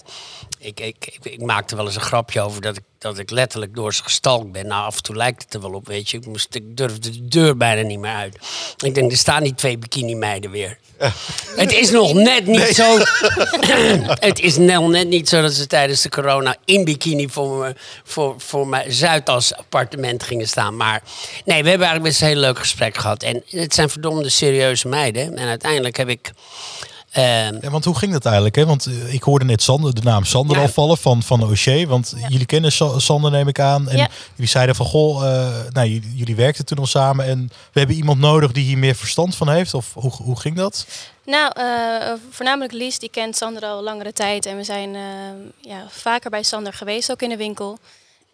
ik, 0.58 0.80
ik, 0.80 0.96
ik, 1.00 1.18
ik 1.22 1.40
maakte 1.40 1.76
wel 1.76 1.86
eens 1.86 1.94
een 1.94 2.00
grapje 2.00 2.40
over 2.40 2.60
dat 2.60 2.76
ik, 2.76 2.82
dat 2.98 3.18
ik 3.18 3.30
letterlijk 3.30 3.74
door 3.74 3.94
ze 3.94 4.02
gestalkt 4.02 4.52
ben. 4.52 4.66
Nou, 4.66 4.84
af 4.84 4.96
en 4.96 5.02
toe 5.02 5.16
lijkt 5.16 5.42
het 5.42 5.54
er 5.54 5.60
wel 5.60 5.72
op, 5.72 5.86
weet 5.86 6.10
je. 6.10 6.16
Ik, 6.16 6.26
moest, 6.26 6.54
ik 6.54 6.76
durfde 6.76 7.10
de 7.10 7.28
deur 7.28 7.56
bijna 7.56 7.82
niet 7.82 7.98
meer 7.98 8.14
uit. 8.14 8.38
Ik 8.84 8.94
denk, 8.94 9.10
er 9.10 9.16
staan 9.16 9.42
die 9.42 9.54
twee 9.54 9.78
bikini-meiden 9.78 10.50
weer. 10.50 10.78
Het 11.56 11.72
is 11.72 11.90
nog 11.90 12.12
net 12.12 12.46
niet 12.46 12.74
zo. 12.74 12.98
het 14.28 14.40
is 14.40 14.56
nog 14.56 14.88
net 14.88 15.08
niet 15.08 15.28
zo 15.28 15.42
dat 15.42 15.52
ze 15.52 15.66
tijdens 15.66 16.02
de 16.02 16.08
corona 16.08 16.56
in 16.64 16.84
bikini 16.84 17.28
voor, 17.28 17.58
me, 17.58 17.74
voor, 18.04 18.34
voor 18.38 18.68
mijn 18.68 18.92
Zuidas 18.92 19.54
appartement 19.54 20.22
gingen 20.22 20.48
staan. 20.48 20.76
Maar 20.76 21.02
nee, 21.44 21.62
we 21.62 21.68
hebben 21.68 21.86
eigenlijk 21.86 22.02
best 22.02 22.20
een 22.20 22.26
heel 22.26 22.36
leuk 22.36 22.58
gesprek 22.58 22.96
gehad. 22.96 23.22
En 23.22 23.42
het 23.48 23.74
zijn 23.74 23.88
verdomde 23.88 24.28
serieuze 24.28 24.88
meiden. 24.88 25.36
En 25.36 25.48
uiteindelijk 25.48 25.96
heb 25.96 26.08
ik. 26.08 26.30
Ja, 27.12 27.52
want 27.70 27.84
hoe 27.84 27.98
ging 27.98 28.12
dat 28.12 28.24
eigenlijk? 28.24 28.54
Hè? 28.56 28.66
Want 28.66 28.86
eh, 28.86 29.14
ik 29.14 29.22
hoorde 29.22 29.44
net 29.44 29.62
Sander, 29.62 29.94
de 29.94 30.02
naam 30.02 30.24
Sander 30.24 30.56
Ja. 30.56 30.62
al 30.62 30.68
vallen 30.68 30.98
van, 30.98 31.22
van 31.22 31.42
O'Shea. 31.44 31.86
Want 31.86 32.14
jullie 32.28 32.46
kennen 32.46 32.72
Sa- 32.72 32.98
Sander, 32.98 33.30
neem 33.30 33.48
ik 33.48 33.60
aan. 33.60 33.88
En 33.88 33.96
Ja. 33.96 34.08
jullie 34.34 34.50
zeiden 34.50 34.74
van, 34.74 34.86
goh, 34.86 35.24
eh, 35.26 35.48
nou, 35.72 35.88
jullie, 35.88 36.14
jullie 36.14 36.36
werkten 36.36 36.64
toen 36.64 36.78
al 36.78 36.86
samen. 36.86 37.24
En 37.24 37.50
we 37.72 37.78
hebben 37.78 37.96
iemand 37.96 38.20
nodig 38.20 38.52
die 38.52 38.64
hier 38.64 38.78
meer 38.78 38.94
verstand 38.94 39.34
van 39.36 39.48
heeft. 39.50 39.74
Of 39.74 39.94
hoe, 39.94 40.10
hoe 40.12 40.40
ging 40.40 40.56
dat? 40.56 40.86
Nou, 41.24 41.52
eh, 41.56 42.12
voornamelijk 42.30 42.72
Lies, 42.72 42.98
die 42.98 43.10
kent 43.10 43.36
Sander 43.36 43.62
al 43.62 43.82
langere 43.82 44.12
tijd. 44.12 44.46
En 44.46 44.56
we 44.56 44.64
zijn 44.64 44.96
ja, 45.60 45.86
vaker 45.88 46.30
bij 46.30 46.42
Sander 46.42 46.72
geweest, 46.72 47.10
ook 47.10 47.22
in 47.22 47.28
de 47.28 47.36
winkel. 47.36 47.78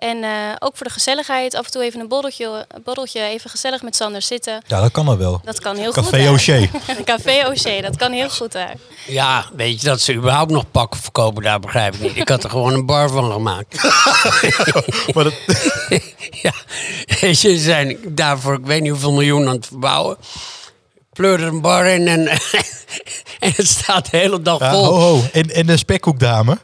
En 0.05 0.25
eh, 0.25 0.31
ook 0.59 0.77
voor 0.77 0.87
de 0.87 0.93
gezelligheid, 0.93 1.55
af 1.55 1.65
en 1.65 1.71
toe 1.71 1.83
even 1.83 2.01
een 2.01 2.09
borreltje, 2.09 2.67
een 2.69 2.83
borreltje 2.83 3.21
even 3.21 3.51
gezellig 3.51 3.83
met 3.83 3.97
Sander 3.97 4.23
zitten. 4.23 4.63
Ja, 4.67 4.81
dat 4.81 4.91
kan 4.91 5.09
er 5.09 5.19
wel. 5.19 5.41
Dat 5.45 5.61
kan 5.61 5.77
heel 5.77 5.93
goed. 5.93 6.03
Café. 6.03 6.31
O'Shea. 6.31 6.67
Café 7.05 7.47
O'Shea, 7.49 7.81
dat 7.81 7.97
kan 7.97 8.13
heel 8.13 8.31
goed 8.31 8.53
daar. 8.53 8.75
ja, 9.07 9.45
weet 9.57 9.81
je 9.81 9.87
dat 9.87 10.01
ze 10.01 10.15
überhaupt 10.15 10.51
nog 10.51 10.71
pakken 10.71 11.01
verkopen, 11.01 11.43
daar 11.43 11.61
begrijp 11.61 11.95
ik 11.95 12.01
niet. 12.01 12.17
Ik 12.17 12.29
had 12.29 12.45
er 12.45 12.51
gewoon 12.51 12.73
een 12.73 12.87
bar 12.87 13.09
van 13.11 13.33
gemaakt. 13.33 13.83
Maar 15.15 15.25
dat, 15.25 15.35
ja, 16.43 16.53
weet 17.21 17.41
je, 17.41 17.55
ze 17.55 17.59
zijn 17.59 17.99
daarvoor, 18.09 18.55
ik 18.55 18.67
weet 18.67 18.81
niet 18.81 18.91
hoeveel 18.91 19.13
miljoen 19.13 19.49
aan 19.49 19.55
het 19.55 19.67
verbouwen. 19.67 20.17
Pleur 21.13 21.41
er 21.41 21.47
een 21.47 21.61
bar 21.61 21.87
in 21.87 22.09
en, 22.09 22.29
en 22.29 23.53
het 23.57 23.69
staat 23.69 24.11
de 24.11 24.17
hele 24.17 24.43
dag 24.43 24.59
ja, 24.61 24.71
vol. 24.71 24.85
ho, 24.85 24.99
ho. 24.99 25.23
En, 25.33 25.51
en 25.51 25.67
de 25.67 25.77
spekkoekdame. 25.77 26.59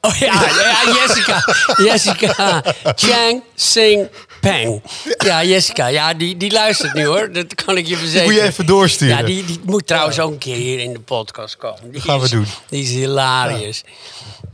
Oh 0.00 0.14
ja, 0.14 0.32
ja, 0.32 0.94
Jessica. 1.06 1.44
Jessica. 1.76 2.62
Chang 2.94 3.42
Sing 3.54 4.08
Peng. 4.40 4.82
Ja, 5.18 5.44
Jessica. 5.44 5.86
Ja, 5.86 6.14
die, 6.14 6.36
die 6.36 6.52
luistert 6.52 6.94
nu 6.94 7.06
hoor. 7.06 7.32
Dat 7.32 7.54
kan 7.54 7.76
ik 7.76 7.86
je 7.86 7.96
verzekeren. 7.96 8.30
Moet 8.32 8.40
je 8.40 8.46
even 8.46 8.66
doorsturen. 8.66 9.16
Ja, 9.16 9.22
die, 9.22 9.44
die 9.44 9.60
moet 9.64 9.86
trouwens 9.86 10.18
ook 10.20 10.30
een 10.30 10.38
keer 10.38 10.56
hier 10.56 10.78
in 10.78 10.92
de 10.92 11.00
podcast 11.00 11.56
komen. 11.56 11.90
Die 11.90 12.00
gaan 12.00 12.18
we 12.18 12.24
is- 12.24 12.30
doen. 12.30 12.46
Die 12.68 12.82
is 12.82 12.90
hilarisch. 12.90 13.82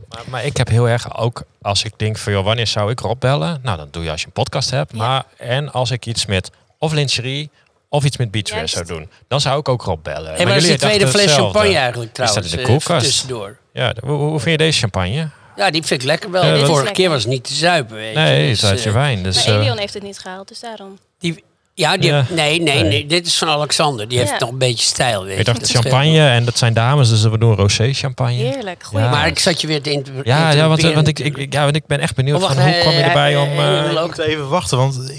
Maar, 0.09 0.21
maar 0.29 0.45
ik 0.45 0.57
heb 0.57 0.67
heel 0.69 0.89
erg 0.89 1.17
ook, 1.17 1.41
als 1.61 1.83
ik 1.83 1.93
denk 1.97 2.17
van, 2.17 2.33
joh, 2.33 2.43
wanneer 2.45 2.67
zou 2.67 2.91
ik 2.91 2.99
Rob 2.99 3.19
bellen? 3.19 3.59
Nou, 3.63 3.77
dan 3.77 3.87
doe 3.91 4.03
je 4.03 4.11
als 4.11 4.19
je 4.21 4.25
een 4.27 4.33
podcast 4.33 4.69
hebt. 4.69 4.93
Maar, 4.93 5.23
en 5.37 5.71
als 5.71 5.91
ik 5.91 6.05
iets 6.05 6.25
met 6.25 6.49
of 6.79 6.91
lingerie 6.93 7.49
of 7.89 8.03
iets 8.03 8.17
met 8.17 8.31
beachwear 8.31 8.57
Juist. 8.57 8.73
zou 8.73 8.85
doen, 8.85 9.09
dan 9.27 9.41
zou 9.41 9.59
ik 9.59 9.69
ook 9.69 9.81
Rob 9.81 10.03
bellen. 10.03 10.35
En 10.37 10.47
waar 10.47 10.57
is 10.57 10.67
de 10.67 10.75
tweede 10.77 11.07
fles 11.07 11.21
hetzelfde. 11.21 11.43
champagne 11.59 11.77
eigenlijk 11.77 12.13
Die 12.15 12.25
trouwens? 12.25 12.47
staat 12.47 12.59
in 12.59 12.65
de 12.65 12.71
eh, 12.71 12.77
koelkast. 12.77 13.05
tussendoor. 13.05 13.57
Ja, 13.73 13.93
hoe, 14.03 14.11
hoe 14.17 14.29
hoe 14.29 14.39
vind 14.39 14.51
je 14.51 14.57
deze 14.65 14.79
champagne? 14.79 15.29
Ja, 15.57 15.69
die 15.71 15.83
vind 15.83 16.01
ik 16.01 16.07
lekker 16.07 16.31
wel. 16.31 16.45
Ja, 16.45 16.51
de 16.51 16.57
dat- 16.57 16.65
vorige 16.67 16.83
Lekker. 16.85 17.03
keer 17.03 17.11
was 17.13 17.21
het 17.23 17.31
niet 17.31 17.43
te 17.43 17.53
zuipen. 17.53 17.95
Weet 17.95 18.13
je. 18.13 18.19
Nee, 18.19 18.49
het 18.49 18.59
Dus, 18.61 18.71
is 18.71 18.83
je 18.83 18.89
eh, 18.89 18.95
wijn. 18.95 19.23
Dus, 19.23 19.45
Maar 19.45 19.55
eh, 19.55 19.61
Elion 19.61 19.77
heeft 19.77 19.93
het 19.93 20.03
niet 20.03 20.19
gehaald, 20.19 20.47
dus 20.47 20.59
daarom. 20.59 20.97
die, 21.19 21.43
Ja, 21.73 21.97
die 21.97 22.09
Ja. 22.09 22.15
heeft- 22.15 22.29
nee, 22.29 22.61
nee, 22.61 22.83
Nee. 22.83 23.05
dit 23.05 23.25
is 23.27 23.37
van 23.37 23.47
Alexander. 23.47 24.07
Die 24.07 24.19
heeft 24.19 24.39
nog 24.39 24.49
een 24.49 24.57
beetje 24.57 24.85
stijl. 24.85 25.23
Weet 25.23 25.31
Ik 25.31 25.37
je. 25.37 25.43
dacht 25.43 25.59
Dat 25.59 25.67
scheelt 25.67 25.83
champagne 25.87 26.27
en 26.29 26.45
dat 26.45 26.57
zijn 26.57 26.73
dames, 26.73 27.09
dus 27.09 27.21
we 27.23 27.37
doen 27.37 27.55
rosé 27.55 27.93
champagne. 27.93 28.33
Heerlijk. 28.33 28.83
Ja. 28.91 28.99
nog. 28.99 29.09
Maar 29.11 29.27
ik 29.27 29.39
zat 29.39 29.61
je 29.61 29.67
weer 29.67 29.81
te 29.81 30.01
Ja, 30.23 30.51
ja, 30.51 30.67
want, 30.67 30.81
want 30.81 31.07
ik, 31.07 31.19
ik, 31.19 31.53
ja, 31.53 31.63
want 31.63 31.75
ik 31.75 31.85
ben 31.85 31.99
echt 31.99 32.15
benieuwd 32.15 32.35
Oh, 32.35 32.41
wacht, 32.41 32.53
van 32.55 32.63
hoe 32.63 32.79
kwam 32.79 32.93
je 32.93 32.99
erbij 32.99 33.35
om... 33.37 33.49
eh, 33.51 33.57
hij- 33.57 33.91
Ik 33.93 34.05
moet 34.05 34.17
even 34.17 34.47
wachten, 34.49 34.77
want 34.77 35.11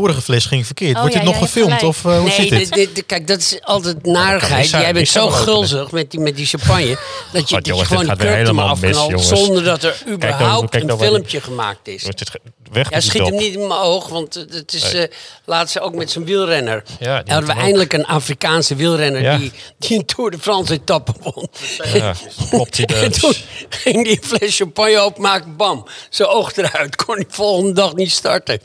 vorige 0.00 0.22
fles 0.22 0.44
ging 0.46 0.66
verkeerd. 0.66 0.94
Oh 0.94 1.00
Wordt 1.00 1.14
ja, 1.14 1.20
dit 1.20 1.28
nog 1.30 1.38
gefilmd 1.38 1.82
of 1.82 2.04
eh, 2.04 2.12
hoe 2.18 2.22
Nee, 2.28 2.32
zit 2.34 2.48
dit? 2.48 2.58
dit, 2.58 2.72
dit- 2.72 2.94
dit- 2.94 3.06
kijk, 3.06 3.26
dat 3.26 3.38
is 3.38 3.58
altijd 3.62 4.06
narigheid. 4.06 4.68
Jij 4.70 4.92
bent 4.92 5.08
zo 5.08 5.28
gulzig 5.28 5.90
met 5.90 6.10
die, 6.10 6.20
met 6.20 6.36
die 6.36 6.46
champagne. 6.46 6.86
Dat 6.88 6.96
je, 7.32 7.38
God, 7.40 7.50
dat 7.50 7.64
je 7.66 7.70
jongens, 7.70 7.88
gewoon 7.88 8.08
er 8.08 8.34
helemaal 8.36 8.76
mis, 8.80 8.84
afknalt. 8.96 9.10
jongens. 9.10 9.28
Zonder 9.28 9.64
dat 9.64 9.82
er 9.82 10.02
überhaupt 10.08 10.70
kijk 10.70 10.82
een 10.82 10.88
die- 10.88 10.98
filmpje 10.98 11.40
gemaakt 11.40 11.88
is. 11.88 12.06
weg 12.72 12.90
Ja, 12.90 13.00
schiet 13.00 13.22
hem 13.22 13.36
niet 13.36 13.54
in 13.54 13.66
mijn 13.66 13.80
oog, 13.80 14.08
want 14.08 14.34
het 14.50 14.74
is 14.74 14.92
Nee. 14.92 15.08
eh 15.08 15.14
laatst 15.44 15.80
ook 15.80 15.94
met 15.94 16.10
zijn 16.10 16.24
wielrenner. 16.24 16.82
Ja, 17.00 17.22
die 17.22 17.32
hadden 17.34 17.54
we 17.54 17.60
eindelijk 17.62 17.92
een 17.92 18.06
Afrikaanse 18.06 18.74
wielrenner 18.74 19.22
Ja. 19.22 19.36
die, 19.36 19.52
die 19.78 19.98
een 19.98 20.04
Tour 20.04 20.30
de 20.30 20.38
France 20.38 20.72
etappe 20.72 21.12
won. 21.22 21.48
Ja, 21.92 22.14
klopt 22.50 22.76
die 22.76 22.86
En 22.94 23.08
dus. 23.10 23.18
toen 23.20 23.34
ging 23.68 24.04
die 24.04 24.18
fles 24.22 24.56
champagne 24.56 24.98
openmaken, 24.98 25.56
bam, 25.56 25.86
zijn 26.10 26.28
oog 26.28 26.56
eruit. 26.56 26.96
Kon 27.04 27.16
die 27.16 27.26
volgende 27.28 27.72
dag 27.72 27.94
niet 27.94 28.10
starten. 28.12 28.60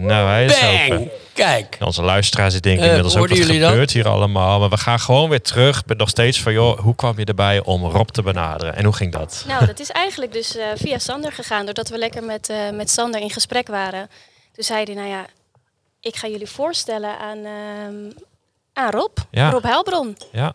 Nou, 0.00 0.28
hij 0.28 0.44
is 0.44 0.60
Bang! 0.60 0.92
open. 0.92 1.10
Kijk. 1.32 1.76
Onze 1.80 2.02
luisteraars 2.02 2.52
die 2.52 2.60
denken 2.62 2.82
Eh, 2.82 2.86
inmiddels 2.88 3.16
ook 3.16 3.28
wat 3.28 3.38
dat? 3.38 3.46
gebeurt 3.46 3.90
hier 3.90 4.08
allemaal. 4.08 4.58
Maar 4.58 4.68
we 4.70 4.76
gaan 4.76 5.00
gewoon 5.00 5.28
weer 5.30 5.42
terug. 5.42 5.86
Met 5.86 5.98
nog 5.98 6.08
steeds 6.08 6.40
van, 6.40 6.52
joh, 6.52 6.78
hoe 6.80 6.94
kwam 6.94 7.18
je 7.18 7.24
erbij 7.24 7.62
om 7.64 7.84
Rob 7.84 8.08
te 8.08 8.22
benaderen? 8.22 8.76
En 8.76 8.84
hoe 8.84 8.94
ging 8.94 9.12
dat? 9.12 9.44
Nou, 9.46 9.66
dat 9.66 9.80
is 9.80 9.90
eigenlijk 9.90 10.32
dus 10.32 10.56
eh, 10.56 10.66
via 10.74 10.98
Sander 10.98 11.32
gegaan. 11.32 11.64
Doordat 11.64 11.88
we 11.88 11.98
lekker 11.98 12.22
met, 12.24 12.48
eh, 12.48 12.70
met 12.70 12.90
Sander 12.90 13.20
in 13.20 13.30
gesprek 13.30 13.68
waren. 13.68 14.08
Toen 14.52 14.64
zei 14.64 14.84
hij, 14.84 14.94
nou 14.94 15.08
ja, 15.08 15.26
ik 16.00 16.16
ga 16.16 16.28
jullie 16.28 16.48
voorstellen 16.48 17.18
aan, 17.18 17.38
ehm, 17.38 18.10
aan 18.72 18.90
Rob. 18.90 19.16
Ja. 19.30 19.50
Rob 19.50 19.64
Heilbron. 19.64 20.16
Ja. 20.32 20.54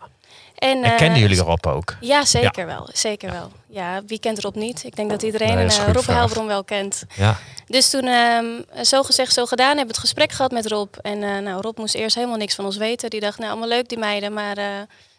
En, 0.54 0.84
En 0.84 0.90
eh, 0.92 0.96
kenden 0.96 1.20
jullie 1.20 1.40
Rob 1.40 1.66
ook? 1.66 1.96
Ja, 2.00 2.24
zeker 2.24 2.66
wel. 2.66 2.88
Zeker 2.92 3.30
wel. 3.30 3.50
Ja, 3.66 4.02
wie 4.06 4.18
kent 4.18 4.40
Rob 4.40 4.54
niet? 4.54 4.84
Ik 4.84 4.96
denk 4.96 5.10
dat 5.10 5.22
iedereen 5.22 5.54
Nee, 5.54 5.66
dat 5.66 5.78
eh, 5.78 5.92
Rob 5.92 6.02
vraag. 6.02 6.16
Heilbron 6.16 6.46
wel 6.46 6.64
kent. 6.64 7.04
Ja. 7.14 7.38
Dus 7.66 7.90
toen, 7.90 8.04
ehm, 8.04 8.44
zo 8.84 9.02
gezegd, 9.02 9.32
zo 9.32 9.46
gedaan, 9.46 9.66
hebben 9.66 9.86
we 9.86 9.92
het 9.92 10.00
gesprek 10.00 10.32
gehad 10.32 10.50
met 10.50 10.66
Rob. 10.66 10.94
En 11.02 11.22
eh, 11.22 11.38
nou, 11.38 11.60
Rob 11.60 11.78
moest 11.78 11.94
eerst 11.94 12.14
helemaal 12.14 12.36
niks 12.36 12.54
van 12.54 12.64
ons 12.64 12.76
weten. 12.76 13.10
Die 13.10 13.20
dacht, 13.20 13.38
nou, 13.38 13.50
allemaal 13.50 13.68
leuk 13.68 13.88
die 13.88 13.98
meiden, 13.98 14.32
maar 14.32 14.56
eh, 14.56 14.64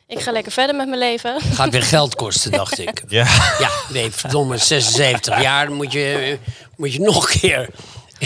ik 0.07 0.19
ga 0.19 0.31
lekker 0.31 0.51
verder 0.51 0.75
met 0.75 0.87
mijn 0.87 0.99
leven. 0.99 1.41
Gaat 1.41 1.69
weer 1.69 1.83
geld 1.83 2.15
kosten, 2.15 2.51
dacht 2.51 2.79
ik. 2.79 3.03
Ja. 3.07 3.25
Ja, 3.59 3.69
nee, 3.89 4.11
verdomme, 4.11 4.57
76 4.57 5.41
jaar, 5.41 5.65
dan 5.65 5.75
moet 5.75 5.91
je, 5.91 6.37
moet 6.75 6.93
je 6.93 6.99
nog 6.99 7.33
een 7.33 7.39
keer 7.39 7.69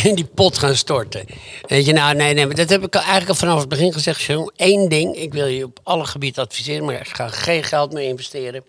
in 0.03 0.15
die 0.15 0.25
pot 0.35 0.57
gaan 0.57 0.75
storten. 0.75 1.25
Weet 1.67 1.85
je, 1.85 1.93
nou, 1.93 2.15
nee, 2.15 2.33
nee, 2.33 2.45
maar 2.45 2.55
dat 2.55 2.69
heb 2.69 2.83
ik 2.83 2.95
eigenlijk 2.95 3.29
al 3.29 3.35
vanaf 3.35 3.59
het 3.59 3.69
begin 3.69 3.93
gezegd. 3.93 4.21
Jeroen. 4.21 4.51
Eén 4.55 4.89
ding, 4.89 5.15
ik 5.15 5.33
wil 5.33 5.45
je 5.45 5.63
op 5.63 5.79
alle 5.83 6.05
gebieden 6.05 6.43
adviseren, 6.43 6.85
maar 6.85 6.95
ik 6.95 7.07
ga 7.07 7.27
geen 7.27 7.63
geld 7.63 7.93
meer 7.93 8.07
investeren. 8.07 8.63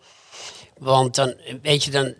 Want 0.79 1.15
dan, 1.15 1.35
weet 1.63 1.85
je, 1.85 1.91
dan, 1.91 2.15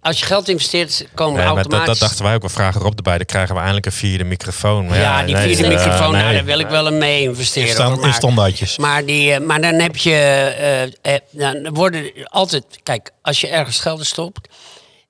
als 0.00 0.18
je 0.18 0.24
geld 0.24 0.48
investeert, 0.48 1.06
komen 1.14 1.34
Nee, 1.36 1.44
maar 1.44 1.54
dat, 1.54 1.64
automatisch... 1.64 1.98
dat 1.98 2.08
dachten 2.08 2.24
wij 2.24 2.34
ook. 2.34 2.42
We 2.42 2.48
vragen 2.48 2.80
Rob 2.80 2.96
erbij. 2.96 3.16
Dan 3.16 3.26
krijgen 3.26 3.52
we 3.54 3.58
eindelijk 3.60 3.86
een 3.86 3.92
vierde 3.92 4.24
microfoon. 4.24 4.86
Maar 4.86 4.98
ja, 4.98 5.22
die 5.24 5.34
nee, 5.34 5.54
vierde 5.56 5.74
eh, 5.74 5.84
microfoon, 5.84 6.12
nou, 6.12 6.24
nee. 6.24 6.34
daar 6.34 6.44
wil 6.44 6.58
ik 6.58 6.68
wel 6.68 6.86
een 6.86 6.98
mee 6.98 7.22
In, 7.22 7.28
investeren. 7.28 7.68
staan, 7.70 8.00
maar- 8.00 8.14
standaardjes. 8.14 8.78
Maar, 8.78 9.04
die, 9.04 9.32
eh, 9.32 9.40
maar 9.40 9.60
dan 9.60 9.74
heb 9.74 9.96
je. 9.96 10.10
eh, 10.12 10.82
eh, 11.14 11.20
dan 11.30 11.74
worden 11.74 12.10
altijd. 12.24 12.64
Kijk, 12.82 13.10
als 13.22 13.40
je 13.40 13.48
ergens 13.48 13.80
geld 13.80 13.98
in 13.98 14.06
stopt. 14.06 14.48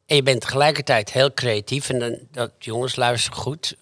En 0.09 0.17
je 0.17 0.23
bent 0.23 0.41
tegelijkertijd 0.41 1.13
heel 1.13 1.35
creatief. 1.35 1.89
en 1.89 1.99
dan, 1.99 2.19
dat, 2.33 2.51
jongens, 2.59 2.97
luister 2.97 3.33
goed. 3.33 3.77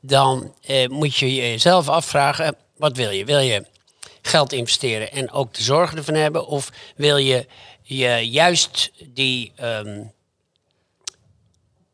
dan 0.00 0.54
eh, 0.62 0.88
moet 0.88 1.16
je 1.16 1.34
jezelf 1.34 1.88
afvragen: 1.88 2.56
wat 2.76 2.96
wil 2.96 3.10
je? 3.10 3.24
Wil 3.24 3.38
je 3.38 3.66
geld 4.22 4.52
investeren 4.52 5.12
en 5.12 5.30
ook 5.30 5.54
de 5.54 5.62
zorgen 5.62 5.96
ervan 5.96 6.14
hebben? 6.14 6.46
Of 6.46 6.70
wil 6.96 7.16
je, 7.16 7.46
je 7.82 8.30
juist 8.30 8.90
die. 9.04 9.52
ehm, 9.56 10.02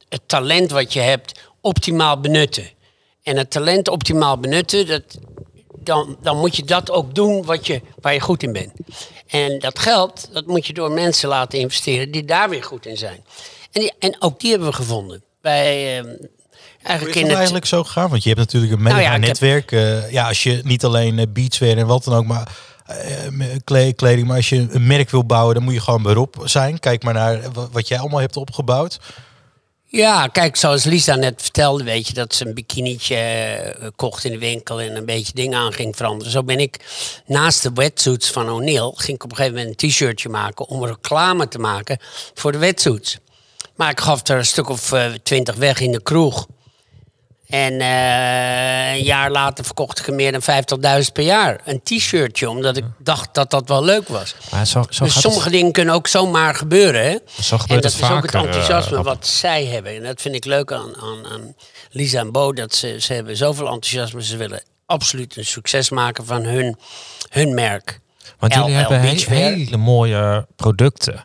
het 0.09 0.29
talent 0.29 0.71
wat 0.71 0.93
je 0.93 1.01
hebt 1.01 1.41
optimaal 1.61 2.21
benutten? 2.21 2.71
En 3.23 3.37
het 3.37 3.51
talent 3.51 3.89
optimaal 3.89 4.39
benutten, 4.39 4.87
dat, 4.87 5.19
dan, 5.79 6.17
dan 6.23 6.39
moet 6.39 6.57
je 6.57 6.65
dat 6.65 6.91
ook 6.91 7.15
doen 7.15 7.45
wat 7.45 7.67
je, 7.67 7.81
waar 8.01 8.15
je 8.15 8.21
goed 8.21 8.43
in 8.43 8.53
bent. 8.53 8.73
En 9.27 9.59
dat 9.59 9.79
geld, 9.79 10.29
dat 10.33 10.47
moet 10.47 10.67
je 10.67 10.73
door 10.73 10.91
mensen 10.91 11.29
laten 11.29 11.59
investeren 11.59 12.11
die 12.11 12.25
daar 12.25 12.49
weer 12.49 12.65
goed 12.65 12.87
in 12.87 12.97
zijn. 12.97 13.25
En, 13.73 13.81
die, 13.81 13.93
en 13.99 14.17
ook 14.23 14.41
die 14.41 14.51
hebben 14.51 14.69
we 14.69 14.75
gevonden. 14.75 15.23
Bij, 15.43 15.99
ehm, 15.99 16.07
Hoe 16.07 16.15
is 16.17 16.29
eigenlijk 16.83 17.21
het 17.27 17.33
eigenlijk 17.37 17.67
zo 17.67 17.85
gegaan? 17.85 18.11
Want 18.11 18.23
je 18.23 18.29
hebt 18.29 18.41
natuurlijk 18.41 18.73
een 18.73 18.83
Nou 18.83 18.95
mega 18.95 19.07
ja, 19.09 19.15
ik 19.15 19.21
heb- 19.25 19.29
netwerk. 19.41 19.73
eh, 19.73 20.11
ja, 20.13 20.29
als 20.29 20.43
je 20.43 20.61
niet 20.65 20.85
alleen 20.85 21.19
eh, 21.19 21.25
beachwear 21.33 21.77
en 21.77 21.87
wat 21.87 22.05
dan 22.05 22.15
ook, 22.15 22.27
maar 22.27 22.49
eh, 22.87 23.89
kleding. 23.95 24.27
Maar 24.27 24.37
als 24.37 24.49
je 24.49 24.67
een 24.71 24.87
merk 24.87 25.11
wil 25.11 25.25
bouwen, 25.25 25.55
dan 25.55 25.65
moet 25.65 25.75
je 25.75 25.81
gewoon 25.81 26.03
beroep 26.03 26.37
zijn. 26.45 26.79
Kijk 26.81 27.03
maar 27.03 27.15
naar 27.15 27.53
wa- 27.53 27.69
wat 27.73 27.89
jij 27.89 27.99
allemaal 27.99 28.21
hebt 28.21 28.37
opgebouwd. 28.37 28.99
Ja, 29.91 30.27
kijk, 30.27 30.57
zoals 30.57 30.85
Lisa 30.85 31.15
net 31.15 31.43
vertelde, 31.43 31.85
weet 31.85 32.07
je, 32.07 32.15
dat 32.15 32.35
ze 32.35 32.47
een 32.47 32.55
bikinietje 32.55 33.93
kocht 33.97 34.25
in 34.25 34.33
de 34.33 34.39
winkel 34.39 34.81
en 34.81 34.97
een 34.97 35.05
beetje 35.05 35.33
dingen 35.35 35.59
aan 35.59 35.73
ging 35.73 35.97
veranderen. 35.97 36.33
Zo 36.33 36.43
ben 36.45 36.59
ik 36.59 36.77
naast 37.27 37.63
de 37.63 37.71
wetsuits 37.75 38.31
van 38.31 38.51
O'Neill, 38.51 38.93
ging 38.95 39.17
ik 39.17 39.25
op 39.25 39.31
een 39.31 39.37
gegeven 39.37 39.59
moment 39.59 39.83
een 39.83 39.89
t-shirtje 39.89 40.29
maken 40.29 40.69
om 40.69 40.85
reclame 40.85 41.49
te 41.49 41.59
maken 41.59 41.99
voor 42.35 42.53
de 42.53 42.59
wetsuits. 42.59 43.19
Maar 43.79 43.91
ik 43.91 44.01
gaf 44.01 44.29
er 44.29 44.37
een 44.39 44.47
stuk 44.47 44.69
of 44.69 44.93
eh, 44.93 45.07
twintig 45.23 45.55
weg 45.55 45.81
in 45.81 45.93
de 45.93 46.03
kroeg. 46.03 46.47
En 47.47 47.81
eh, 47.81 48.93
een 48.97 49.03
jaar 49.03 49.31
later 49.31 49.65
verkocht 49.65 49.99
ik 49.99 50.07
er 50.07 50.15
meer 50.15 50.33
dan 50.33 50.43
50.000 51.05 51.13
per 51.13 51.25
jaar. 51.25 51.61
Een 51.65 51.83
t-shirtje, 51.83 52.51
omdat 52.51 52.77
ik 52.77 52.85
dacht 52.99 53.35
dat 53.35 53.51
dat 53.51 53.69
wel 53.69 53.85
leuk 53.85 54.09
was. 54.09 54.35
Maar 54.51 54.67
zo, 54.67 54.85
zo 54.91 55.05
dus 55.05 55.21
sommige 55.21 55.45
het, 55.45 55.53
dingen 55.53 55.73
kunnen 55.73 55.95
ook 55.95 56.07
zomaar 56.07 56.55
gebeuren. 56.55 57.03
Hè? 57.03 57.17
zo 57.43 57.55
En 57.57 57.81
dat 57.81 57.93
het 57.93 58.03
is 58.03 58.11
ook 58.11 58.23
het 58.23 58.35
enthousiasme 58.35 58.93
eh, 58.93 58.99
op- 58.99 59.05
wat 59.05 59.27
zij 59.27 59.65
hebben. 59.65 59.95
En 59.95 60.03
dat 60.03 60.21
vind 60.21 60.35
ik 60.35 60.45
leuk 60.45 60.73
aan, 60.73 60.97
aan, 60.97 61.27
aan 61.27 61.55
Lisa 61.91 62.19
en 62.21 62.33
Bo. 62.33 62.53
Dat 62.53 62.75
ze, 62.75 62.97
ze 63.01 63.13
hebben 63.13 63.37
zoveel 63.37 63.67
enthousiasme. 63.67 64.23
Ze 64.23 64.37
willen 64.37 64.63
absoluut 64.87 65.37
een 65.37 65.47
succes 65.47 65.91
maken 65.91 66.27
van 66.27 66.45
hun, 66.45 66.77
hun 67.29 67.55
merk. 67.55 68.01
Want 68.39 68.55
jullie 68.55 68.71
LL 68.71 68.77
hebben 68.77 69.01
hele 69.01 69.77
mooie 69.77 70.47
producten. 70.57 71.25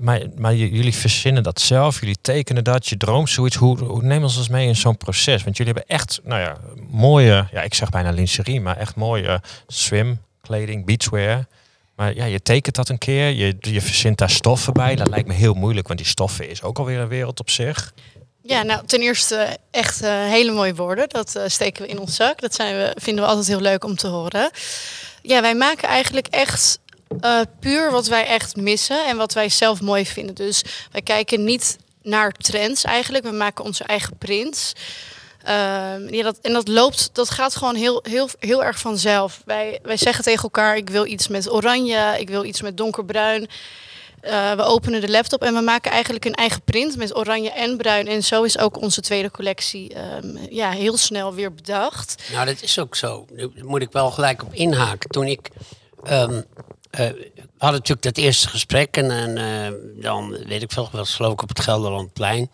Maar, 0.00 0.20
maar, 0.36 0.54
jullie 0.54 0.94
verzinnen 0.94 1.42
dat 1.42 1.60
zelf, 1.60 2.00
jullie 2.00 2.16
tekenen 2.20 2.64
dat, 2.64 2.86
je 2.86 2.96
droomt 2.96 3.30
zoiets. 3.30 3.56
Hoe, 3.56 3.78
hoe 3.78 4.02
neem 4.02 4.22
ons 4.22 4.48
mee 4.48 4.66
in 4.66 4.76
zo'n 4.76 4.96
proces? 4.96 5.44
Want 5.44 5.56
jullie 5.56 5.72
hebben 5.72 5.96
echt, 5.96 6.20
nou 6.24 6.40
ja, 6.40 6.56
mooie, 6.90 7.48
ja, 7.52 7.62
ik 7.62 7.74
zeg 7.74 7.88
bijna 7.88 8.10
lingerie, 8.10 8.60
maar 8.60 8.76
echt 8.76 8.96
mooie 8.96 9.40
swimkleding, 9.66 10.84
beachwear. 10.84 11.46
Maar 11.96 12.14
ja, 12.14 12.24
je 12.24 12.42
tekent 12.42 12.74
dat 12.74 12.88
een 12.88 12.98
keer, 12.98 13.28
je, 13.28 13.56
je 13.60 13.80
verzint 13.80 14.18
daar 14.18 14.30
stoffen 14.30 14.72
bij. 14.72 14.96
Dat 14.96 15.08
lijkt 15.08 15.28
me 15.28 15.34
heel 15.34 15.54
moeilijk, 15.54 15.86
want 15.86 15.98
die 15.98 16.08
stoffen 16.08 16.48
is 16.48 16.62
ook 16.62 16.78
alweer 16.78 16.98
een 16.98 17.08
wereld 17.08 17.40
op 17.40 17.50
zich. 17.50 17.92
Ja, 18.42 18.62
nou 18.62 18.86
ten 18.86 19.00
eerste 19.00 19.56
echt 19.70 20.02
eh, 20.02 20.10
hele 20.10 20.52
mooie 20.52 20.74
woorden. 20.74 21.08
Dat 21.08 21.36
eh, 21.36 21.42
steken 21.46 21.82
we 21.82 21.88
in 21.88 21.98
ons 21.98 22.14
zak. 22.14 22.40
Dat 22.40 22.54
zijn 22.54 22.76
we, 22.76 22.96
vinden 23.00 23.24
we 23.24 23.28
altijd 23.30 23.46
heel 23.46 23.60
leuk 23.60 23.84
om 23.84 23.96
te 23.96 24.06
horen. 24.06 24.50
Ja, 25.22 25.40
wij 25.40 25.54
maken 25.54 25.88
eigenlijk 25.88 26.26
echt 26.26 26.78
eh, 27.20 27.40
puur 27.60 27.90
wat 27.90 28.06
wij 28.06 28.26
echt 28.26 28.56
missen 28.56 29.06
en 29.06 29.16
wat 29.16 29.32
wij 29.32 29.48
zelf 29.48 29.80
mooi 29.80 30.06
vinden. 30.06 30.34
Dus 30.34 30.62
wij 30.92 31.02
kijken 31.02 31.44
niet 31.44 31.76
naar 32.02 32.32
trends 32.32 32.84
eigenlijk. 32.84 33.24
We 33.24 33.32
maken 33.32 33.64
onze 33.64 33.84
eigen 33.84 34.16
prints. 34.18 34.72
Ehm, 35.42 36.14
ja, 36.14 36.22
dat, 36.22 36.38
en 36.42 36.52
dat 36.52 36.68
loopt, 36.68 37.10
dat 37.12 37.30
gaat 37.30 37.56
gewoon 37.56 37.74
heel, 37.74 38.04
heel, 38.08 38.28
heel 38.38 38.64
erg 38.64 38.78
vanzelf. 38.78 39.42
Wij, 39.44 39.78
wij 39.82 39.96
zeggen 39.96 40.24
tegen 40.24 40.42
elkaar, 40.42 40.76
ik 40.76 40.90
wil 40.90 41.06
iets 41.06 41.28
met 41.28 41.50
oranje, 41.50 42.16
ik 42.18 42.28
wil 42.28 42.44
iets 42.44 42.62
met 42.62 42.76
donkerbruin. 42.76 43.48
Eh, 44.20 44.52
we 44.52 44.62
openen 44.62 45.00
de 45.00 45.10
laptop 45.10 45.42
en 45.42 45.54
we 45.54 45.60
maken 45.60 45.90
eigenlijk 45.90 46.24
een 46.24 46.34
eigen 46.34 46.62
print 46.62 46.96
met 46.96 47.16
oranje 47.16 47.50
en 47.50 47.76
bruin. 47.76 48.08
En 48.08 48.22
zo 48.22 48.42
is 48.42 48.58
ook 48.58 48.80
onze 48.80 49.00
tweede 49.00 49.30
collectie 49.30 49.94
ehm, 49.94 50.36
ja, 50.50 50.70
heel 50.70 50.96
snel 50.96 51.34
weer 51.34 51.54
bedacht. 51.54 52.22
Nou, 52.32 52.46
dat 52.46 52.62
is 52.62 52.78
ook 52.78 52.96
zo. 52.96 53.26
Daar 53.30 53.48
moet 53.54 53.82
ik 53.82 53.92
wel 53.92 54.10
gelijk 54.10 54.42
op 54.42 54.54
inhaken. 54.54 55.10
Toen 55.10 55.26
ik... 55.26 55.48
ehm, 56.04 56.40
eh, 56.96 57.08
we 57.34 57.42
hadden 57.58 57.80
natuurlijk 57.80 58.02
dat 58.02 58.16
eerste 58.16 58.48
gesprek. 58.48 58.96
En, 58.96 59.10
en, 59.10 59.38
eh, 59.38 60.02
dan, 60.02 60.36
weet 60.46 60.62
ik 60.62 60.72
veel, 60.72 60.88
was 60.92 61.14
geloof 61.14 61.32
ik 61.32 61.42
op 61.42 61.48
het 61.48 61.60
Gelderlandplein. 61.60 62.50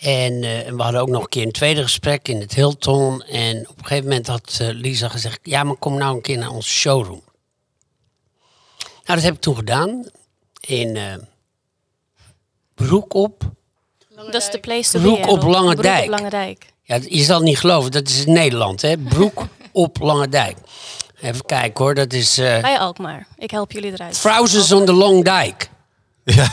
En 0.00 0.44
eh, 0.44 0.72
we 0.72 0.82
hadden 0.82 1.00
ook 1.00 1.08
nog 1.08 1.22
een 1.22 1.28
keer 1.28 1.42
een 1.42 1.52
tweede 1.52 1.82
gesprek 1.82 2.28
in 2.28 2.40
het 2.40 2.54
Hilton. 2.54 3.22
En 3.22 3.68
op 3.68 3.78
een 3.78 3.86
gegeven 3.86 4.08
moment 4.08 4.26
had 4.26 4.58
eh, 4.60 4.68
Lisa 4.68 5.08
gezegd... 5.08 5.38
Ja, 5.42 5.62
maar 5.62 5.76
kom 5.76 5.98
nou 5.98 6.14
een 6.14 6.22
keer 6.22 6.38
naar 6.38 6.50
onze 6.50 6.68
showroom. 6.68 7.22
Nou, 8.78 9.18
dat 9.18 9.22
heb 9.22 9.34
ik 9.34 9.40
toen 9.40 9.56
gedaan. 9.56 10.04
In 10.60 10.96
eh, 10.96 11.14
Broek 12.74 13.14
op. 13.14 13.42
Dat 14.14 14.34
is 14.34 14.50
de 14.50 14.60
place 14.60 14.90
to 14.90 15.00
Broek 15.00 15.22
be. 15.22 15.28
op. 15.28 15.42
Lange 15.42 15.70
Broek 15.70 15.82
Dijk. 15.82 16.04
op 16.04 16.10
Lange 16.10 16.30
Dijk. 16.30 16.66
Ja, 16.82 16.98
je 17.08 17.22
zal 17.22 17.36
het 17.36 17.44
niet 17.44 17.58
geloven, 17.58 17.90
dat 17.90 18.08
is 18.08 18.24
in 18.24 18.32
Nederland, 18.32 18.82
hè? 18.82 18.96
Broek 18.96 19.46
op 19.72 19.98
Lange 20.00 20.28
Dijk. 20.28 20.56
Even 21.20 21.44
kijken 21.46 21.84
hoor, 21.84 21.94
dat 21.94 22.12
is 22.12 22.38
eh 22.38 22.60
Bij 22.60 22.78
Alkmaar. 22.78 23.26
Ik 23.38 23.50
help 23.50 23.72
jullie 23.72 23.92
eruit. 23.92 24.20
Trousers 24.20 24.72
on 24.72 24.84
the 24.84 24.92
Long 24.92 25.24
Dijk. 25.24 25.68
Ja. 26.24 26.46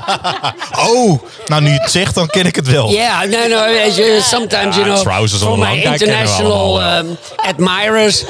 oh, 0.88 1.22
nou 1.46 1.62
nu 1.62 1.70
je 1.70 1.80
het 1.80 1.90
zegt, 1.90 2.14
dan 2.14 2.26
ken 2.26 2.46
ik 2.46 2.56
het 2.56 2.66
wel. 2.66 2.90
Yeah, 2.90 3.30
no, 3.30 3.46
no. 3.46 3.90
Sometimes, 4.20 4.76
you 4.76 4.84
know, 4.84 4.96
trousers 5.02 5.42
on 5.42 5.48
for 5.48 5.56
the 5.56 5.64
my 5.64 5.68
long 5.68 5.82
dike 5.82 6.04
international 6.04 6.82
um, 6.82 7.16
admirers, 7.36 8.24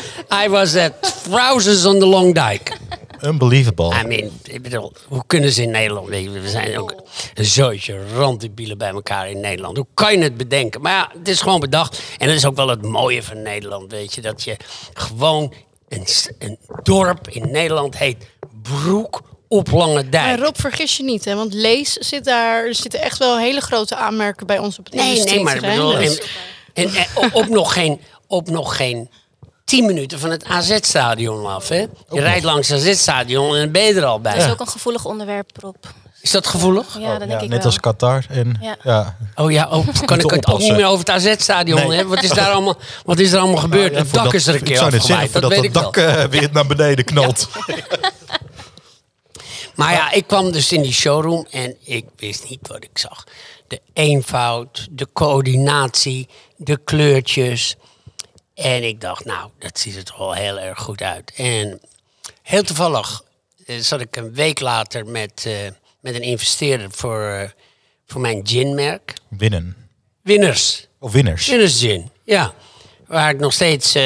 I 0.45 0.49
was 0.49 0.77
at 0.77 1.23
trousers 1.25 1.85
on 1.85 1.99
the 1.99 2.07
long 2.07 2.35
dike. 2.35 2.73
Unbelievable. 3.25 3.95
I 4.01 4.07
mean, 4.07 4.31
ik 4.43 4.63
bedoel, 4.63 4.93
hoe 5.09 5.23
kunnen 5.27 5.53
ze 5.53 5.63
in 5.63 5.71
Nederland? 5.71 6.09
Je, 6.09 6.31
we 6.31 6.49
zijn 6.49 6.79
ook 6.79 6.95
een 7.35 7.45
zootje 7.45 8.07
randebielen 8.15 8.79
bij 8.79 8.89
elkaar 8.89 9.31
in 9.31 9.41
Nederland. 9.41 9.77
Hoe 9.77 9.87
kan 9.95 10.19
je 10.19 10.23
het 10.23 10.37
bedenken? 10.37 10.81
Maar 10.81 10.93
ja, 10.93 11.11
het 11.19 11.29
is 11.29 11.41
gewoon 11.41 11.61
bedacht. 11.61 12.03
En 12.19 12.27
dat 12.27 12.37
is 12.37 12.47
ook 12.47 12.57
wel 12.57 12.69
het 12.69 12.83
mooie 12.83 13.23
van 13.23 13.43
Nederland, 13.43 13.93
weet 13.93 14.15
je. 14.15 14.21
Dat 14.21 14.43
je 14.43 14.57
gewoon 14.95 15.55
een, 15.89 16.07
een 16.39 16.59
dorp 16.83 17.29
in 17.29 17.51
Nederland 17.51 17.99
heet 17.99 18.27
Broek 18.63 19.23
op 19.49 19.71
Lange 19.71 20.09
Dijk. 20.09 20.25
Maar 20.25 20.39
Rob, 20.39 20.57
vergis 20.57 20.97
je 20.97 21.03
niet, 21.03 21.25
hè? 21.25 21.35
Want 21.35 21.55
Lees 21.55 21.93
zit 21.93 22.25
daar. 22.25 22.67
Er 22.67 22.75
zitten 22.75 23.01
echt 23.01 23.19
wel 23.19 23.39
hele 23.39 23.61
grote 23.61 23.97
aanmerken 23.97 24.47
bij 24.47 24.59
ons 24.59 24.79
op 24.79 24.85
het 24.85 24.95
Nee, 24.95 25.23
nee, 25.23 25.43
maar 25.43 25.61
bedoel, 25.61 25.97
en, 25.97 26.19
en, 26.73 26.95
en 26.95 27.07
op, 27.15 27.35
op 27.35 27.49
nog 27.49 27.73
geen, 27.73 28.01
op 28.27 28.51
nog 28.51 28.77
geen 28.77 29.11
10 29.75 29.87
minuten 29.87 30.19
van 30.19 30.31
het 30.31 30.45
AZ-stadion 30.45 31.47
af. 31.47 31.69
Hè? 31.69 31.79
Je 32.11 32.21
rijdt 32.21 32.45
langs 32.45 32.69
het 32.69 32.81
AZ-stadion 32.81 33.55
en 33.55 33.61
dan 33.61 33.71
ben 33.71 33.83
je 33.83 33.95
er 33.95 34.05
al 34.05 34.21
bij. 34.21 34.35
Dat 34.35 34.45
is 34.45 34.51
ook 34.51 34.61
een 34.61 34.69
gevoelig 34.69 35.05
onderwerp, 35.05 35.51
Rob. 35.61 35.75
Is 36.21 36.31
dat 36.31 36.47
gevoelig? 36.47 36.99
Ja, 36.99 37.11
dat 37.11 37.19
denk 37.19 37.31
Ja, 37.31 37.37
ik 37.41 37.49
net 37.49 37.57
wel. 37.59 37.67
als 37.67 37.81
Qatar. 37.81 38.25
En, 38.29 38.59
Ja. 38.61 38.77
ja. 38.83 39.17
Oh 39.35 39.51
ja, 39.53 39.69
oh, 39.71 39.87
kan 40.05 40.19
ik 40.21 40.31
het 40.31 40.47
ook 40.47 40.59
niet 40.59 40.73
meer 40.77 40.87
over 40.87 40.99
het 40.99 41.11
AZ-stadion 41.11 41.79
Nee. 41.81 41.97
hebben? 41.97 42.15
Wat 42.15 42.25
is 42.25 42.31
daar 42.31 42.51
allemaal, 42.51 42.77
wat 43.05 43.19
is 43.19 43.33
er 43.33 43.39
allemaal 43.39 43.57
gebeurd? 43.61 43.95
Het 43.95 44.13
dak 44.13 44.33
is 44.33 44.47
er 44.47 44.55
een 44.55 44.61
ik 44.61 44.65
keer 44.67 44.77
zou 44.77 44.91
net 44.91 45.03
zeggen, 45.05 45.25
afgewaaid, 45.25 45.33
dat 45.33 45.43
voordat 45.43 45.61
weet 45.61 45.69
ik 45.69 45.75
dat 45.75 45.95
dak 45.95 46.33
eh, 46.35 46.41
weer 46.41 46.49
naar 46.53 46.67
beneden 46.67 47.05
knalt. 47.05 47.49
Maar 49.75 49.93
ja, 49.93 50.13
ik 50.13 50.27
kwam 50.27 50.53
dus 50.53 50.73
in 50.73 50.83
die 50.83 50.93
showroom 50.93 51.47
en 51.51 51.77
ik 51.85 52.05
wist 52.17 52.49
niet 52.49 52.69
wat 52.69 52.85
ik 52.85 52.99
zag. 52.99 53.25
De 53.69 53.81
eenvoud, 53.93 54.87
de 54.91 55.09
coördinatie, 55.13 56.29
de 56.57 56.79
kleurtjes. 56.85 57.77
En 58.55 58.83
ik 58.83 59.01
dacht, 59.01 59.25
nou, 59.25 59.51
dat 59.59 59.79
ziet 59.79 59.97
er 59.97 60.05
toch 60.05 60.19
wel 60.19 60.33
heel 60.33 60.59
erg 60.61 60.79
goed 60.79 61.03
uit. 61.03 61.33
En 61.37 61.81
heel 62.43 62.63
toevallig 62.63 63.23
eh, 63.67 63.79
zat 63.79 64.01
ik 64.01 64.17
een 64.17 64.35
week 64.35 64.61
later 64.61 65.07
met, 65.07 65.43
eh, 65.47 65.55
met 66.01 66.15
een 66.15 66.23
investeerder 66.23 66.91
voor, 66.91 67.23
eh, 67.23 67.49
voor 68.07 68.21
mijn 68.21 68.47
ginmerk. 68.47 69.15
Winnen. 69.29 69.77
Winners. 70.23 70.87
Of 70.99 71.13
winners. 71.13 71.47
Winners 71.47 71.79
Gin, 71.79 72.11
ja. 72.25 72.55
Waar 73.07 73.31
ik 73.31 73.39
nog 73.39 73.53
steeds... 73.53 73.97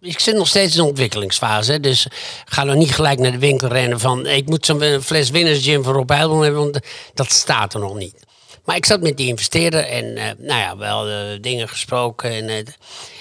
ik 0.00 0.18
zit 0.18 0.34
nog 0.34 0.48
steeds 0.48 0.76
in 0.76 0.82
de 0.82 0.88
ontwikkelingsfase. 0.88 1.80
Dus 1.80 2.06
ga 2.44 2.64
nog 2.64 2.74
niet 2.74 2.94
gelijk 2.94 3.18
naar 3.18 3.32
de 3.32 3.38
winkel 3.38 3.68
rennen 3.68 4.00
van... 4.00 4.26
ik 4.26 4.46
moet 4.46 4.66
zo'n 4.66 5.00
fles 5.02 5.30
Winners 5.30 5.62
Gin 5.62 5.84
voor 5.84 5.94
Rob 5.94 6.10
Heilbron 6.10 6.42
hebben... 6.42 6.60
want 6.60 6.78
dat 7.14 7.32
staat 7.32 7.74
er 7.74 7.80
nog 7.80 7.94
niet. 7.94 8.26
Maar 8.68 8.76
ik 8.76 8.86
zat 8.86 9.00
met 9.00 9.16
die 9.16 9.26
investeerder 9.26 9.84
en 9.84 10.16
eh, 10.16 10.30
nou 10.38 10.60
ja, 10.60 10.76
wel 10.76 11.04
dingen 11.40 11.68
gesproken. 11.68 12.30
En, 12.30 12.48
eh, 12.48 12.72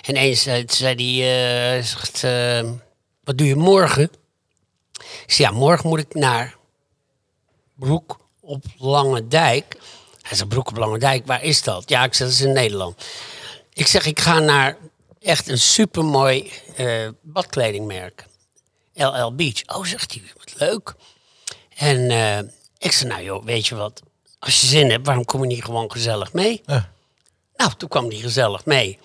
en 0.02 0.16
eens 0.16 0.46
eh, 0.46 0.64
zei 0.68 1.22
hij... 1.22 1.84
zegt, 1.84 2.22
wat 3.24 3.38
doe 3.38 3.48
je 3.48 3.56
morgen? 3.56 4.12
Ik 4.94 5.34
zei, 5.34 5.50
ja, 5.50 5.58
morgen 5.58 5.90
moet 5.90 6.00
ik 6.00 6.14
naar 6.14 6.56
Broek 7.76 8.20
op 8.40 8.64
Lange 8.78 9.28
Dijk. 9.28 9.78
Hij 10.22 10.38
zei, 10.38 10.50
Broek 10.50 10.70
op 10.70 10.78
Lange 10.78 11.00
Dijk, 11.00 11.26
waar 11.26 11.44
is 11.44 11.64
dat? 11.64 11.90
Ja, 11.90 12.04
ik 12.04 12.14
zeg, 12.14 12.28
dat 12.28 12.36
is 12.36 12.42
in 12.42 12.54
Nederland. 12.54 13.06
Ik 13.74 13.88
zeg, 13.88 14.06
ik 14.06 14.20
ga 14.20 14.40
naar 14.40 14.78
echt 15.20 15.48
een 15.48 15.60
supermooi 15.60 16.52
badkledingmerk. 17.22 18.26
LL 18.94 19.36
Beach. 19.36 19.62
Oh, 19.66 19.86
zegt 19.86 20.14
hij, 20.14 20.24
wat 20.38 20.60
leuk. 20.60 20.96
En 21.76 22.12
ik 22.78 22.92
zei, 22.92 23.10
nou 23.10 23.24
joh, 23.24 23.46
weet 23.46 23.68
je 23.68 23.76
wat? 23.76 24.02
Als 24.48 24.62
je 24.62 24.68
zin 24.68 24.90
hebt, 24.90 25.06
waarom 25.06 25.26
kom 25.26 25.42
je 25.42 25.48
niet 25.48 25.64
gewoon 25.64 25.92
gezellig 25.92 26.34
mee? 26.34 26.62
Ja. 26.66 26.90
Nou, 27.56 27.72
toen 27.78 27.90
kwam 27.90 28.10
hij 28.10 28.18
gezellig 28.18 28.66
mee. 28.66 29.00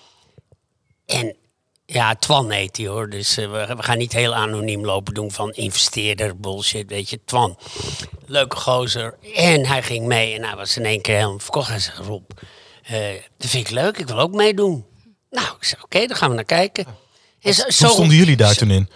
En 1.05 1.35
ja, 1.85 2.15
Twan 2.15 2.51
heet 2.51 2.77
hij 2.77 2.87
hoor. 2.87 3.09
Dus 3.09 3.37
eh, 3.37 3.51
we, 3.51 3.75
we 3.75 3.83
gaan 3.83 3.97
niet 3.97 4.13
heel 4.13 4.35
anoniem 4.35 4.85
lopen 4.85 5.13
doen 5.13 5.31
van 5.31 5.51
investeerder 5.51 6.39
bullshit, 6.39 6.89
weet 6.89 7.09
je. 7.09 7.19
Twan, 7.25 7.57
leuke 8.25 8.55
gozer. 8.55 9.17
En 9.35 9.65
hij 9.65 9.83
ging 9.83 10.05
mee 10.05 10.35
en 10.35 10.43
hij 10.43 10.55
was 10.55 10.77
in 10.77 10.85
één 10.85 11.01
keer 11.01 11.15
helemaal 11.15 11.39
verkocht. 11.39 11.69
Hij 11.69 11.79
zei, 11.79 11.97
Rob, 11.97 12.29
eh, 12.83 13.21
dat 13.37 13.49
vind 13.49 13.67
ik 13.67 13.73
leuk, 13.73 13.97
ik 13.97 14.07
wil 14.07 14.19
ook 14.19 14.33
meedoen. 14.33 14.85
Nou, 15.29 15.47
ik 15.59 15.63
zei, 15.63 15.81
oké, 15.81 16.05
dan 16.05 16.17
gaan 16.17 16.29
we 16.29 16.35
naar 16.35 16.43
kijken. 16.43 16.85
En 17.41 17.53
zo, 17.53 17.63
Hoe 17.63 17.71
stonden 17.71 18.15
jullie 18.15 18.37
daar 18.37 18.55
toen 18.55 18.71
in? 18.71 18.89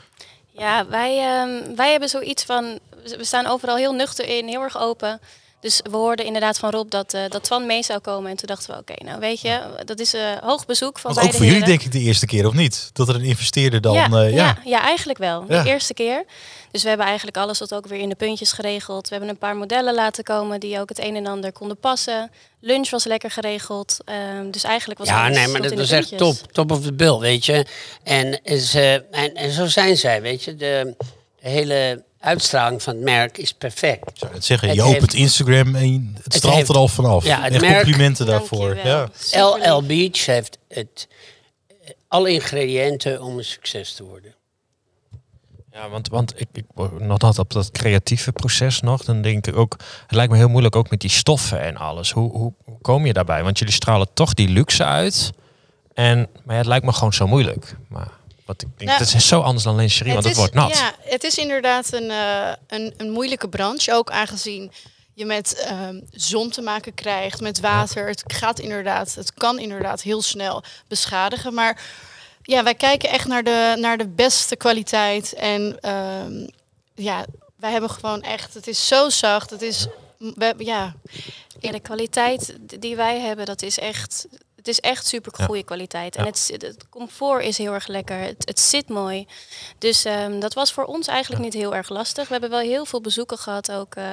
Ja, 0.52 0.88
wij, 0.88 1.18
ehm, 1.18 1.76
wij 1.76 1.92
hebben 1.92 2.10
zoiets 2.10 2.44
van. 2.44 2.80
We 3.04 3.26
staan 3.26 3.46
overal 3.46 3.76
heel 3.76 3.94
nuchter 3.94 4.28
in, 4.38 4.48
heel 4.48 4.62
erg 4.62 4.78
open. 4.78 5.20
Dus 5.60 5.82
we 5.92 5.98
hoorden 5.98 6.26
inderdaad 6.26 6.58
van 6.58 6.70
Rob 6.70 6.90
dat, 6.90 7.14
eh, 7.14 7.22
dat 7.30 7.44
Twan 7.44 7.66
mee 7.66 7.84
zou 7.84 8.00
komen. 8.00 8.32
En 8.32 8.38
toen 8.38 8.48
dachten 8.48 8.74
we, 8.74 8.80
oké, 8.80 9.04
nou 9.06 9.20
weet 9.20 9.42
je, 9.42 9.62
dat 9.86 10.00
is 10.00 10.14
eh 10.14 10.22
hoog 10.42 10.66
bezoek 10.66 11.00
van 11.00 11.14
Was 11.14 11.24
ook 11.24 11.30
beide 11.30 11.38
voor 11.38 11.46
jullie 11.46 11.70
denk 11.70 11.82
ik 11.82 11.92
de 11.92 12.00
eerste 12.00 12.26
keer, 12.26 12.48
of 12.48 12.54
niet? 12.54 12.90
Dat 12.94 13.10
er 13.10 13.16
een 13.16 13.24
investeerder 13.24 13.82
dan... 13.82 13.94
ja, 13.94 14.06
eh, 14.06 14.12
ja. 14.12 14.28
ja. 14.30 14.58
ja, 14.64 14.82
eigenlijk 14.82 15.20
wel. 15.20 15.46
Ja. 15.48 15.64
De 15.64 15.70
eerste 15.70 15.94
keer. 15.94 16.26
Dus 16.72 16.82
we 16.82 16.88
hebben 16.90 17.08
eigenlijk 17.08 17.38
alles 17.38 17.60
wat 17.60 17.74
ook 17.74 17.88
weer 17.88 18.00
in 18.00 18.10
de 18.10 18.16
puntjes 18.16 18.52
geregeld. 18.52 19.04
We 19.04 19.16
hebben 19.16 19.30
een 19.30 19.38
paar 19.38 19.56
modellen 19.56 19.94
laten 19.94 20.24
komen 20.24 20.60
die 20.60 20.80
ook 20.80 20.90
het 20.90 21.00
een 21.00 21.16
en 21.16 21.28
ander 21.28 21.52
konden 21.52 21.78
passen. 21.78 22.32
Lunch 22.60 22.90
was 22.90 23.04
lekker 23.04 23.32
geregeld. 23.32 23.98
Ehm, 24.06 24.52
dus 24.52 24.64
eigenlijk 24.64 25.00
was 25.00 25.08
Ja, 25.08 25.26
alles 25.26 25.38
nee, 25.38 25.48
maar 25.48 25.62
dat 25.62 25.74
was 25.74 25.92
echt 25.92 26.18
top. 26.18 26.36
Top 26.52 26.72
of 26.72 26.82
the 26.82 26.94
bill, 26.94 27.18
weet 27.18 27.46
je. 27.46 27.66
En, 28.04 28.44
is, 28.44 28.74
eh, 28.74 28.94
en, 28.94 29.34
en 29.34 29.52
zo 29.52 29.66
zijn 29.66 29.98
zij, 29.98 30.22
weet 30.22 30.44
je. 30.44 30.56
De, 30.56 30.96
de 31.42 31.50
hele 31.50 32.04
uitstraling 32.28 32.84
van 32.84 32.94
het 32.96 33.04
merk 33.04 33.38
is 33.38 33.54
perfect. 33.54 34.10
Ik 34.10 34.18
zou 34.18 34.34
het 34.34 34.46
zeggen, 34.46 34.68
je 34.68 34.74
Het 34.74 34.84
opent 34.84 35.02
heeft- 35.02 35.14
Instagram 35.14 35.76
en 35.76 36.16
het 36.24 36.34
straalt 36.34 36.56
heeft- 36.56 36.70
er 36.70 36.76
al 36.76 36.88
vanaf. 36.88 37.24
Ja, 37.26 37.42
het 37.42 37.52
Echt 37.54 37.62
merk- 37.62 37.76
complimenten 37.84 38.26
daarvoor. 38.26 38.76
Ja. 38.84 39.10
LL 39.32 39.84
Beach 39.86 40.26
heeft 40.26 40.58
het, 40.68 41.08
eh, 41.68 41.90
alle 42.08 42.32
ingrediënten 42.32 43.22
om 43.22 43.38
een 43.38 43.46
succes 43.46 43.94
te 43.94 44.04
worden. 44.04 44.36
Ja, 45.72 45.90
want, 45.90 46.08
want 46.10 46.40
ik, 46.42 46.48
ik 46.54 46.66
nog 47.00 47.18
dat 47.18 47.40
op 47.40 47.52
dat 47.52 47.72
creatieve 47.72 48.32
proces 48.32 48.82
nog, 48.82 49.04
dan 49.04 49.22
denk 49.22 49.48
ik 49.48 49.56
ook, 49.56 49.76
het 50.02 50.16
lijkt 50.16 50.32
me 50.32 50.38
heel 50.38 50.50
moeilijk 50.50 50.76
ook 50.76 50.90
met 50.90 51.00
die 51.00 51.10
stoffen 51.10 51.62
en 51.62 51.78
alles. 51.78 52.12
Hoe, 52.12 52.32
hoe, 52.32 52.54
hoe 52.64 52.78
kom 52.82 53.06
je 53.06 53.14
daarbij? 53.14 53.44
Want 53.44 53.60
jullie 53.60 53.74
stralen 53.74 54.08
toch 54.14 54.34
die 54.34 54.50
luxe 54.50 54.84
uit. 54.84 55.32
En, 55.94 56.18
maar 56.18 56.54
ja, 56.56 56.62
het 56.62 56.66
lijkt 56.68 56.86
me 56.86 56.94
gewoon 56.94 57.14
zo 57.14 57.28
moeilijk. 57.28 57.76
Maar 57.88 58.10
wat 58.48 58.62
ik 58.62 58.68
denk, 58.78 58.90
Nou, 58.90 59.04
dat 59.04 59.14
is 59.14 59.28
zo 59.28 59.42
anders 59.42 59.64
dan 59.64 59.76
lingerie, 59.76 60.14
want 60.14 60.24
het 60.24 60.34
is, 60.34 60.40
wordt 60.40 60.54
nat. 60.54 60.78
Ja, 60.78 60.94
het 61.00 61.24
is 61.24 61.38
inderdaad 61.38 61.94
een, 61.94 62.12
eh, 62.12 62.52
een, 62.68 62.94
een 62.98 63.12
moeilijke 63.12 63.50
branche. 63.50 63.94
Ook 63.94 64.12
aangezien 64.12 64.72
je 65.14 65.26
met 65.26 65.54
ehm, 65.54 66.00
zon 66.12 66.50
te 66.50 66.62
maken 66.62 66.94
krijgt, 66.94 67.42
met 67.42 67.60
water. 67.60 68.08
Het 68.08 68.24
gaat 68.28 68.60
inderdaad, 68.60 69.16
het 69.16 69.34
kan 69.34 69.60
inderdaad 69.60 70.02
heel 70.02 70.22
snel 70.22 70.64
beschadigen. 70.88 71.54
Maar 71.54 71.82
ja, 72.42 72.64
wij 72.64 72.76
kijken 72.76 73.10
echt 73.10 73.28
naar 73.28 73.44
de, 73.44 73.76
naar 73.80 73.98
de 73.98 74.08
beste 74.08 74.56
kwaliteit. 74.56 75.34
En 75.34 75.78
ehm, 75.80 76.48
ja, 76.96 77.26
wij 77.56 77.72
hebben 77.72 77.90
gewoon 77.90 78.22
echt, 78.22 78.54
het 78.54 78.68
is 78.68 78.88
zo 78.88 79.10
zacht. 79.10 79.50
Het 79.50 79.62
is, 79.62 79.88
we, 80.18 80.54
ja, 80.58 80.96
Ja, 81.60 81.72
de 81.72 81.80
kwaliteit 81.80 82.56
die 82.80 82.96
wij 82.96 83.20
hebben, 83.20 83.46
dat 83.46 83.62
is 83.62 83.80
echt, 83.80 84.28
het 84.68 84.84
is 84.84 84.90
echt 84.90 85.06
super 85.08 85.32
goede 85.46 85.64
kwaliteit. 85.64 86.16
En 86.16 86.22
Ja. 86.24 86.30
het, 86.30 86.40
zit- 86.40 86.62
het 86.62 86.86
comfort 86.90 87.44
is 87.44 87.58
heel 87.58 87.74
erg 87.74 87.88
lekker. 87.88 88.20
Het, 88.20 88.36
het 88.46 88.60
zit 88.60 88.90
mooi. 88.90 89.26
Dus 89.78 90.06
ehm, 90.06 90.40
dat 90.40 90.54
was 90.54 90.74
voor 90.74 90.84
ons 90.84 91.08
eigenlijk 91.08 91.44
niet 91.44 91.54
heel 91.54 91.76
erg 91.76 91.90
lastig. 91.90 92.24
We 92.26 92.32
hebben 92.32 92.50
wel 92.50 92.60
heel 92.60 92.86
veel 92.86 93.02
bezoeken 93.02 93.38
gehad, 93.38 93.72
ook 93.72 93.96
eh, 93.96 94.04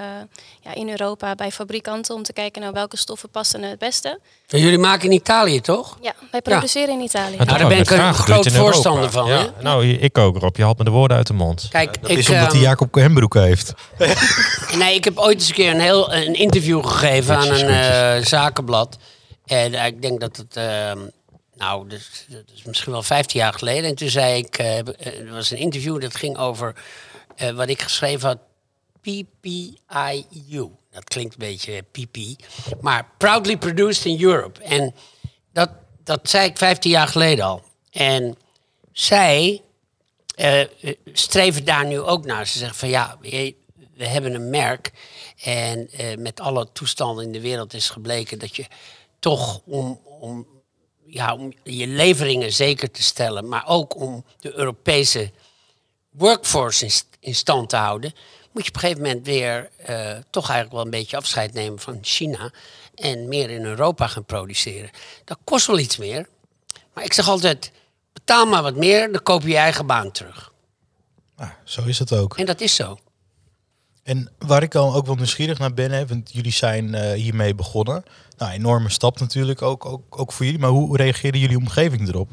ja, 0.60 0.74
in 0.74 0.90
Europa 0.90 1.34
bij 1.34 1.50
fabrikanten, 1.52 2.14
om 2.14 2.22
te 2.22 2.32
kijken 2.32 2.62
naar 2.62 2.72
welke 2.72 2.96
stoffen 2.96 3.28
passen 3.30 3.62
het 3.62 3.78
beste. 3.78 4.18
En 4.48 4.58
jullie 4.60 4.78
maken 4.78 5.08
in 5.08 5.14
Italië, 5.14 5.60
toch? 5.60 5.98
Ja, 6.00 6.12
wij 6.30 6.42
produceren 6.42 6.94
in 6.94 7.00
Italië. 7.00 7.36
Maar 7.36 7.46
Nou, 7.46 7.58
daar 7.58 7.68
ben 7.68 7.76
ook 7.78 7.84
ik 7.84 7.90
een 7.90 7.96
graag 7.96 8.16
groot 8.16 8.52
voorstander 8.52 9.10
van, 9.10 9.28
hè? 9.28 9.46
Nou, 9.60 9.86
ik 9.86 10.18
ook, 10.18 10.36
Rob. 10.38 10.56
Je 10.56 10.62
haalt 10.62 10.78
me 10.78 10.84
de 10.84 10.90
woorden 10.90 11.16
uit 11.16 11.26
de 11.26 11.32
mond. 11.32 11.66
Kijk, 11.70 12.02
Dat 12.02 12.10
ik, 12.10 12.18
is 12.18 12.28
omdat 12.30 12.46
hij 12.46 12.54
ehm, 12.60 12.62
Jacob 12.68 12.94
Hembroek 12.94 13.34
heeft. 13.34 13.72
Nee, 14.76 14.94
ik 14.94 15.04
heb 15.04 15.18
ooit 15.18 15.38
eens 15.38 15.48
een 15.48 15.54
keer 15.54 15.70
een, 15.70 15.80
heel, 15.80 16.12
een 16.12 16.34
interview 16.34 16.86
gegeven 16.86 17.36
aan 17.36 17.48
een 17.50 17.68
eh, 17.68 18.24
zakenblad. 18.26 18.96
En 19.46 19.74
eh, 19.74 19.86
ik 19.86 20.02
denk 20.02 20.20
dat 20.20 20.36
het, 20.36 20.56
ehm, 20.56 21.06
nou, 21.54 21.88
dat, 21.88 22.00
dat 22.28 22.44
is 22.54 22.62
misschien 22.62 22.92
wel 22.92 23.02
15 23.02 23.40
jaar 23.40 23.52
geleden. 23.52 23.90
En 23.90 23.94
toen 23.94 24.08
zei 24.08 24.38
ik, 24.38 24.58
eh, 24.58 24.78
eh, 24.78 25.20
er 25.20 25.32
was 25.32 25.50
een 25.50 25.58
interview 25.58 26.00
dat 26.00 26.16
ging 26.16 26.36
over 26.36 26.74
wat 27.54 27.68
ik 27.68 27.82
geschreven 27.82 28.28
had, 28.28 28.38
PPIU. 29.00 30.68
Dat 30.90 31.04
klinkt 31.04 31.32
een 31.32 31.38
beetje 31.38 31.82
PP, 31.82 32.16
maar 32.80 33.08
Proudly 33.18 33.56
Produced 33.56 34.04
in 34.04 34.22
Europe. 34.22 34.62
En 34.62 34.94
dat, 35.52 35.70
dat 36.04 36.20
zei 36.22 36.48
ik 36.48 36.58
15 36.58 36.90
jaar 36.90 37.08
geleden 37.08 37.44
al. 37.44 37.62
En 37.90 38.36
zij 38.92 39.62
streven 41.12 41.64
daar 41.64 41.86
nu 41.86 42.00
ook 42.00 42.24
naar. 42.24 42.46
Ze 42.46 42.58
zeggen 42.58 42.78
van 42.78 42.88
ja, 42.88 43.18
we 43.20 44.06
hebben 44.06 44.34
een 44.34 44.50
merk. 44.50 44.92
En 45.42 45.90
met 46.18 46.40
alle 46.40 46.68
toestanden 46.72 47.24
in 47.24 47.32
de 47.32 47.40
wereld 47.40 47.74
is 47.74 47.90
gebleken 47.90 48.38
dat 48.38 48.56
je 48.56 48.66
toch 49.24 49.60
om, 49.64 50.00
om, 50.04 50.46
ja, 51.06 51.34
om 51.34 51.52
je 51.62 51.86
leveringen 51.86 52.52
zeker 52.52 52.90
te 52.90 53.02
stellen, 53.02 53.48
maar 53.48 53.66
ook 53.66 53.96
om 54.00 54.24
de 54.40 54.58
Europese 54.58 55.30
workforce 56.10 56.84
in, 56.84 56.90
st- 56.90 57.16
in 57.20 57.34
stand 57.34 57.68
te 57.68 57.76
houden, 57.76 58.12
moet 58.52 58.62
je 58.62 58.68
op 58.68 58.74
een 58.74 58.80
gegeven 58.80 59.02
moment 59.02 59.26
weer 59.26 59.70
eh, 59.76 60.16
toch 60.30 60.44
eigenlijk 60.48 60.72
wel 60.72 60.84
een 60.84 60.90
beetje 60.90 61.16
afscheid 61.16 61.52
nemen 61.52 61.78
van 61.78 61.98
China. 62.00 62.52
En 62.94 63.28
meer 63.28 63.50
in 63.50 63.64
Europa 63.64 64.06
gaan 64.06 64.24
produceren. 64.24 64.90
Dat 65.24 65.38
kost 65.44 65.66
wel 65.66 65.78
iets 65.78 65.96
meer. 65.96 66.28
Maar 66.94 67.04
ik 67.04 67.12
zeg 67.12 67.28
altijd, 67.28 67.72
betaal 68.12 68.46
maar 68.46 68.62
wat 68.62 68.76
meer, 68.76 69.12
dan 69.12 69.22
koop 69.22 69.42
je 69.42 69.48
je 69.48 69.56
eigen 69.56 69.86
baan 69.86 70.10
terug. 70.10 70.52
Nou, 71.36 71.50
zo 71.64 71.82
is 71.82 71.98
het 71.98 72.12
ook. 72.12 72.38
En 72.38 72.46
dat 72.46 72.60
is 72.60 72.74
zo. 72.74 72.98
En 74.02 74.32
waar 74.38 74.62
ik 74.62 74.70
dan 74.70 74.94
ook 74.94 75.06
wel 75.06 75.14
nieuwsgierig 75.14 75.58
naar 75.58 75.74
ben, 75.74 75.90
hè, 75.90 76.06
want 76.06 76.32
jullie 76.32 76.52
zijn 76.52 76.94
eh, 76.94 77.12
hiermee 77.12 77.54
begonnen. 77.54 78.04
Nou, 78.38 78.52
enorme 78.52 78.90
stap 78.90 79.20
natuurlijk 79.20 79.62
ook, 79.62 79.84
ook, 79.84 80.20
ook 80.20 80.32
voor 80.32 80.44
jullie. 80.44 80.60
Maar 80.60 80.70
hoe 80.70 80.96
reageerde 80.96 81.38
jullie 81.38 81.56
omgeving 81.56 82.08
erop? 82.08 82.30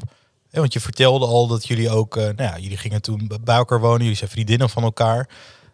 Want 0.50 0.72
je 0.72 0.80
vertelde 0.80 1.26
al 1.26 1.46
dat 1.46 1.66
jullie 1.66 1.90
ook, 1.90 2.16
eh, 2.16 2.22
nou 2.22 2.42
ja, 2.42 2.58
jullie 2.58 2.76
gingen 2.76 3.02
toen 3.02 3.30
bij 3.42 3.56
elkaar 3.56 3.80
wonen. 3.80 4.00
Jullie 4.00 4.16
zijn 4.16 4.30
vriendinnen 4.30 4.70
van 4.70 4.82
elkaar. 4.82 5.28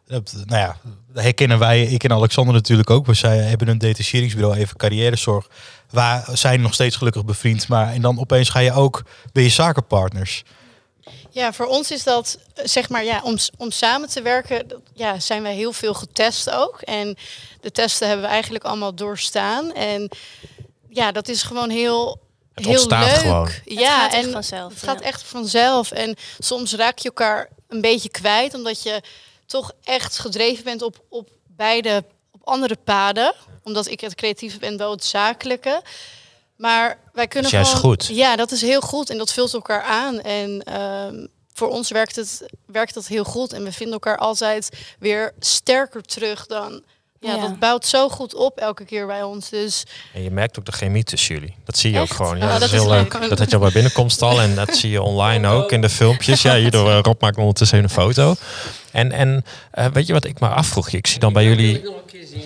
Nou 0.07 0.23
ja, 0.47 0.77
dat 1.13 1.23
herkennen 1.23 1.59
wij, 1.59 1.83
ik 1.83 2.05
en 2.05 2.13
Alexander 2.13 2.55
natuurlijk 2.55 2.91
ook. 2.91 3.07
We 3.07 3.15
zijn, 3.15 3.41
hebben 3.41 3.69
een 3.69 3.79
detacheringsbureau, 3.79 4.57
even 4.57 4.77
carrièrezorg. 4.77 5.49
We 5.91 6.23
zijn 6.33 6.61
nog 6.61 6.75
steeds 6.75 6.97
gelukkig 6.97 7.25
bevriend. 7.25 7.69
Maar 7.69 7.93
en 7.93 8.03
dan 8.03 8.19
opeens 8.19 8.49
ga 8.49 8.59
je 8.59 8.73
ook, 8.73 9.03
ben 9.33 9.43
je 9.43 9.49
zakenpartners. 9.49 10.45
Ja, 11.31 11.53
voor 11.53 11.67
ons 11.67 11.91
is 11.91 12.03
dat, 12.05 12.39
eh, 12.55 12.65
zeg 12.67 12.89
maar, 12.89 13.05
ja, 13.05 13.21
om, 13.23 13.37
om 13.57 13.71
samen 13.71 14.09
te 14.09 14.23
werken, 14.23 14.69
dat- 14.69 14.81
ja, 14.95 15.21
zijn 15.21 15.43
wij 15.43 15.55
heel 15.55 15.73
veel 15.73 15.95
getest 15.95 16.51
ook. 16.51 16.81
En 16.81 17.17
de 17.61 17.71
testen 17.71 18.07
hebben 18.09 18.27
we 18.27 18.33
eigenlijk 18.33 18.65
allemaal 18.65 18.95
doorstaan. 18.95 19.73
En 19.75 20.11
ja, 20.89 21.13
dat 21.13 21.29
is 21.29 21.43
gewoon 21.43 21.71
heel, 21.71 22.21
Het 22.55 22.65
heel 22.65 22.75
ontstaat 22.75 23.07
leuk. 23.07 23.15
gewoon. 23.21 23.51
Ja, 23.65 23.99
gaat 24.01 24.13
echt 24.13 24.25
en 24.27 24.33
vanzelf, 24.33 24.73
Het 24.73 24.83
gaat 24.83 25.01
echt 25.01 25.23
vanzelf. 25.23 25.91
En 25.91 26.17
soms 26.39 26.75
raak 26.75 26.99
je 26.99 27.09
elkaar 27.09 27.49
een 27.69 27.81
beetje 27.81 28.09
kwijt, 28.09 28.55
omdat 28.55 28.83
je 28.83 29.03
toch 29.47 29.73
echt 29.85 30.19
gedreven 30.19 30.65
bent 30.65 30.83
op, 30.83 31.01
op 31.09 31.29
beide, 31.47 32.05
op 32.33 32.41
andere 32.45 32.77
paden. 32.85 33.35
Omdat 33.63 33.87
ik 33.89 34.01
het 34.01 34.15
creatieve 34.15 34.59
ben, 34.59 34.77
wel 34.77 34.91
het 34.91 35.05
zakelijke. 35.05 35.83
Maar 36.59 36.99
wij 37.13 37.27
kunnen 37.27 37.51
Dat 37.51 37.61
is 37.61 37.69
gewoon, 37.69 37.83
goed. 37.83 38.07
Ja, 38.07 38.37
dat 38.37 38.51
is 38.51 38.61
heel 38.61 38.81
goed 38.81 39.11
en 39.11 39.19
dat 39.19 39.33
vult 39.33 39.55
elkaar 39.55 39.83
aan. 39.83 40.21
En 40.21 40.63
ehm, 40.63 41.27
voor 41.53 41.69
ons 41.69 41.91
werkt 41.91 42.17
het 42.17 42.47
werkt 42.67 42.95
dat 42.95 43.07
heel 43.07 43.25
goed 43.25 43.53
en 43.53 43.65
we 43.65 43.73
vinden 43.73 43.95
elkaar 43.95 44.19
altijd 44.19 44.69
weer 44.99 45.35
sterker 45.39 46.03
terug 46.03 46.47
dan. 46.47 46.85
Ja, 47.21 47.35
Ja. 47.35 47.41
dat 47.41 47.59
bouwt 47.59 47.87
zo 47.87 48.09
goed 48.09 48.35
op 48.35 48.59
elke 48.59 48.85
keer 48.85 49.07
bij 49.07 49.23
ons. 49.23 49.49
Dus 49.51 49.85
En 50.15 50.23
je 50.23 50.31
merkt 50.31 50.59
ook 50.59 50.65
de 50.65 50.73
chemie 50.73 51.05
tussen 51.05 51.35
jullie. 51.35 51.55
Dat 51.65 51.77
zie 51.79 51.93
je 51.93 51.99
ook 52.01 52.13
gewoon. 52.13 52.39
Ja, 52.39 52.45
Oh, 52.45 52.51
dat, 52.51 52.61
dat 52.61 52.69
is 52.69 52.75
heel 52.75 52.85
is 52.85 52.89
leuk. 53.03 53.13
leuk. 53.19 53.29
Dat 53.29 53.39
had 53.39 53.51
je 53.51 53.57
al 53.57 53.63
bij 53.63 53.73
binnenkomst 53.73 54.23
al. 54.23 54.41
En 54.41 54.55
dat 54.55 54.77
zie 54.77 54.91
je 54.91 55.03
online 55.03 55.49
ook 55.57 55.73
in 55.73 55.81
de 55.81 55.89
filmpjes. 55.89 56.43
Ja, 56.43 56.57
hierdoor 56.57 56.91
eh, 56.91 56.99
Rob 57.03 57.21
maakt 57.23 57.37
ondertussen 57.37 57.83
een 57.83 57.89
foto. 57.91 58.35
En, 58.93 59.13
en 59.13 59.45
eh, 59.71 59.87
weet 59.93 60.07
je 60.07 60.13
wat 60.13 60.25
ik 60.25 60.41
me 60.41 60.49
afvroeg? 60.49 60.89
Ik 60.89 61.07
zie 61.07 61.19
dan 61.21 61.33
bij 61.33 61.45
jullie... 61.45 61.97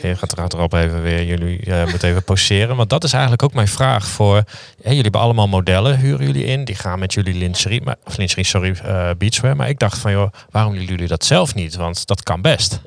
Je 0.03 0.17
gaat 0.17 0.35
gaat 0.39 0.53
erop 0.55 0.73
even 0.73 1.03
weer. 1.03 1.23
Jullie 1.25 1.61
eh, 1.65 1.87
moeten 1.87 2.09
even 2.09 2.25
poseren. 2.25 2.77
Want 2.77 2.91
dat 2.91 3.05
is 3.05 3.13
eigenlijk 3.13 3.43
ook 3.43 3.53
mijn 3.55 3.69
vraag 3.69 4.07
voor... 4.07 4.35
Hè, 4.37 4.45
jullie 4.89 5.03
hebben 5.03 5.21
allemaal 5.21 5.49
modellen, 5.49 5.99
huren 5.99 6.27
jullie 6.27 6.45
in. 6.45 6.65
Die 6.65 6.75
gaan 6.75 6.99
met 6.99 7.13
jullie 7.15 7.35
lingerie, 7.35 7.83
maar, 7.83 7.97
of 8.05 8.17
lingerie, 8.17 8.45
sorry, 8.45 8.77
eh 8.85 9.11
beachwear. 9.19 9.57
Maar 9.57 9.69
ik 9.69 9.79
dacht 9.79 9.99
van, 9.99 10.13
joh, 10.13 10.33
waarom 10.51 10.75
doen 10.75 10.85
jullie 10.85 11.07
dat 11.09 11.25
zelf 11.25 11.55
niet? 11.55 11.75
Want 11.75 12.07
dat 12.07 12.23
kan 12.23 12.41
best. 12.43 12.81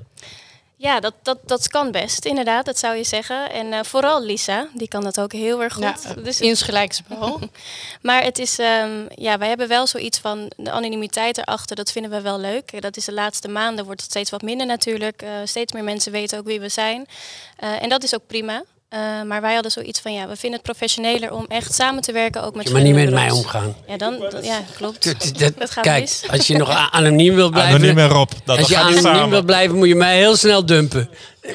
Ja, 0.77 0.99
dat, 0.99 1.13
dat, 1.21 1.39
dat 1.45 1.67
kan 1.67 1.91
best, 1.91 2.25
inderdaad, 2.25 2.65
dat 2.65 2.77
zou 2.77 2.95
je 2.95 3.03
zeggen. 3.03 3.51
En 3.51 3.73
eh, 3.73 3.83
vooral 3.83 4.23
Lisa, 4.23 4.67
die 4.73 4.87
kan 4.87 5.03
dat 5.03 5.19
ook 5.19 5.31
heel 5.31 5.63
erg 5.63 5.73
goed. 5.73 5.83
ja, 5.83 6.13
dus, 6.13 6.41
insgelijksbal. 6.41 7.39
maar 8.01 8.23
het 8.23 8.39
is, 8.39 8.59
ehm, 8.59 9.05
ja, 9.15 9.37
wij 9.37 9.47
hebben 9.47 9.67
wel 9.67 9.87
zoiets 9.87 10.19
van 10.19 10.51
de 10.57 10.71
anonimiteit 10.71 11.37
erachter, 11.37 11.75
dat 11.75 11.91
vinden 11.91 12.11
we 12.11 12.21
wel 12.21 12.39
leuk. 12.39 12.71
Eh, 12.71 12.81
Dat 12.81 12.97
is 12.97 13.05
de 13.05 13.13
laatste 13.13 13.47
maanden, 13.47 13.85
wordt 13.85 14.01
het 14.01 14.09
steeds 14.09 14.29
wat 14.29 14.41
minder 14.41 14.67
natuurlijk. 14.67 15.21
Eh, 15.21 15.29
steeds 15.43 15.73
meer 15.73 15.83
mensen 15.83 16.11
weten 16.11 16.39
ook 16.39 16.45
wie 16.45 16.59
we 16.59 16.69
zijn. 16.69 17.07
En 17.55 17.89
dat 17.89 18.03
is 18.03 18.15
ook 18.15 18.27
prima. 18.27 18.63
Eh, 18.89 18.99
maar 19.27 19.41
wij 19.41 19.53
hadden 19.53 19.71
zoiets 19.71 19.99
van, 19.99 20.13
ja, 20.13 20.27
we 20.27 20.35
vinden 20.35 20.59
het 20.59 20.61
professioneler 20.71 21.31
om 21.33 21.45
echt 21.47 21.73
samen 21.73 22.01
te 22.01 22.11
werken, 22.11 22.43
ook 22.43 22.55
met 22.55 22.67
Je 22.67 22.73
maar 22.73 22.81
niet 22.81 22.95
met 22.95 23.11
mij 23.11 23.31
omgaan. 23.31 23.75
Ja, 23.87 23.97
dan, 23.97 24.23
ja, 24.41 24.59
klopt. 24.77 25.03
Dat- 25.03 25.31
dat- 25.39 25.53
Dat 25.59 25.71
gaat 25.71 25.83
kijk, 25.83 26.01
mis. 26.01 26.23
als 26.29 26.47
je 26.47 26.57
nog 26.57 26.69
anoniem 26.91 27.35
wil 27.35 27.49
blijven... 27.49 27.75
Anoniem 27.75 27.97
en 27.97 28.07
Rob. 28.07 28.29
Dat, 28.45 28.57
als 28.57 28.67
je 28.67 28.77
anoniem 28.77 29.01
samen. 29.01 29.29
wil 29.29 29.43
blijven, 29.43 29.77
moet 29.77 29.87
je 29.87 29.95
mij 29.95 30.17
heel 30.17 30.35
snel 30.35 30.65
dumpen. 30.65 31.09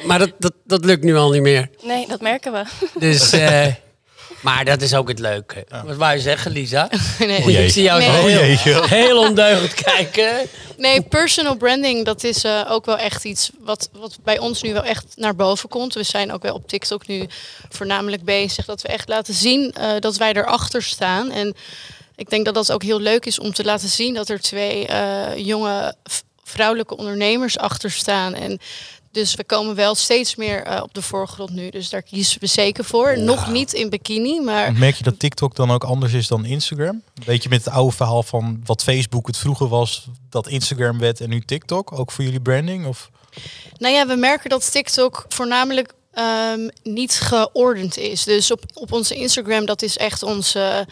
Maar 0.05 0.19
dat, 0.19 0.33
dat, 0.39 0.53
dat 0.65 0.85
lukt 0.85 1.03
nu 1.05 1.17
al 1.17 1.31
niet 1.31 1.43
meer. 1.43 1.71
Nee, 1.83 2.07
dat 2.09 2.21
merken 2.21 2.53
we. 2.53 2.63
Dus, 2.99 3.33
eh, 3.33 3.67
maar 4.41 4.65
dat 4.65 4.83
is 4.83 4.95
ook 4.95 5.09
het 5.09 5.19
leuke. 5.19 5.67
Wat 5.85 5.97
wou 5.97 6.15
je 6.15 6.21
zeggen, 6.21 6.51
Lisa? 6.51 6.89
nee. 7.19 7.45
O 7.45 7.51
jee. 7.51 7.65
Ik 7.65 7.71
zie 7.71 7.83
jou 7.83 7.99
Nee. 7.99 8.59
Oh 8.67 8.85
heel, 9.01 9.19
ondeugend 9.19 9.75
kijken. 9.75 10.49
Nee, 10.77 11.03
personal 11.03 11.57
branding, 11.57 12.05
dat 12.05 12.25
is 12.25 12.45
eh, 12.45 12.67
ook 12.69 12.87
wel 12.87 12.99
echt 12.99 13.25
iets 13.25 13.51
wat, 13.61 13.89
wat 13.93 14.19
bij 14.23 14.39
ons 14.39 14.63
nu 14.63 14.73
wel 14.73 14.85
echt 14.85 15.07
naar 15.17 15.37
boven 15.37 15.69
komt. 15.69 15.95
We 15.95 16.03
zijn 16.03 16.33
ook 16.33 16.43
wel 16.43 16.55
op 16.55 16.69
TikTok 16.69 17.07
nu 17.07 17.27
voornamelijk 17.69 18.25
bezig 18.25 18.65
dat 18.65 18.83
we 18.83 18.89
echt 18.89 19.09
laten 19.09 19.35
zien 19.35 19.73
eh, 19.73 19.91
dat 19.99 20.17
wij 20.17 20.33
erachter 20.33 20.83
staan. 20.83 21.31
En 21.31 21.55
ik 22.17 22.31
denk 22.31 22.45
dat 22.45 22.55
dat 22.55 22.73
ook 22.73 22.83
heel 22.83 23.01
leuk 23.01 23.27
is 23.27 23.39
om 23.39 23.53
te 23.53 23.65
laten 23.65 23.89
zien 23.89 24.15
dat 24.15 24.29
er 24.29 24.41
twee 24.41 24.87
eh, 24.87 25.37
jonge 25.37 25.95
vrouwelijke 26.45 26.97
ondernemers 26.97 27.59
achter 27.59 27.91
staan. 27.91 28.35
En 28.35 28.61
dus 29.13 29.35
we 29.35 29.45
komen 29.45 29.75
wel 29.75 29.95
steeds 29.95 30.37
meer 30.37 30.63
eh, 30.63 30.83
op 30.83 30.95
de 30.95 31.03
voorgrond 31.03 31.51
nu. 31.51 31.71
Dus 31.71 31.91
daar 31.91 32.03
kiezen 32.03 32.41
we 32.41 32.47
zeker 32.47 32.85
voor. 32.85 33.19
Nog 33.19 33.51
niet 33.51 33.73
in 33.73 33.91
bikini, 33.91 34.41
maar 34.41 34.73
Merk 34.73 34.95
je 34.95 35.05
dat 35.05 35.19
TikTok 35.19 35.55
dan 35.55 35.71
ook 35.71 35.85
anders 35.85 36.13
is 36.13 36.29
dan 36.29 36.45
Instagram? 36.45 37.03
Weet 37.25 37.43
je 37.43 37.49
met 37.49 37.65
het 37.65 37.75
oude 37.75 37.97
verhaal 37.97 38.23
van 38.23 38.61
wat 38.65 38.83
Facebook 38.83 39.27
het 39.27 39.37
vroeger 39.37 39.69
was, 39.69 40.07
dat 40.29 40.49
Instagram 40.49 40.99
werd 40.99 41.21
en 41.21 41.29
nu 41.29 41.41
TikTok, 41.41 41.99
ook 41.99 42.11
voor 42.11 42.25
jullie 42.25 42.41
branding? 42.41 42.87
Of? 42.87 43.11
Nou 43.77 43.95
ja, 43.95 44.07
we 44.07 44.17
merken 44.17 44.51
dat 44.51 44.73
TikTok 44.73 45.25
voornamelijk 45.29 45.93
ehm, 46.13 46.69
niet 46.83 47.13
geordend 47.13 47.97
is. 47.97 48.25
Dus 48.25 48.51
op, 48.51 48.65
op 48.75 48.93
onze 48.93 49.15
Instagram, 49.15 49.67
dat 49.67 49.83
is 49.83 49.97
echt 49.97 50.23
onze, 50.23 50.87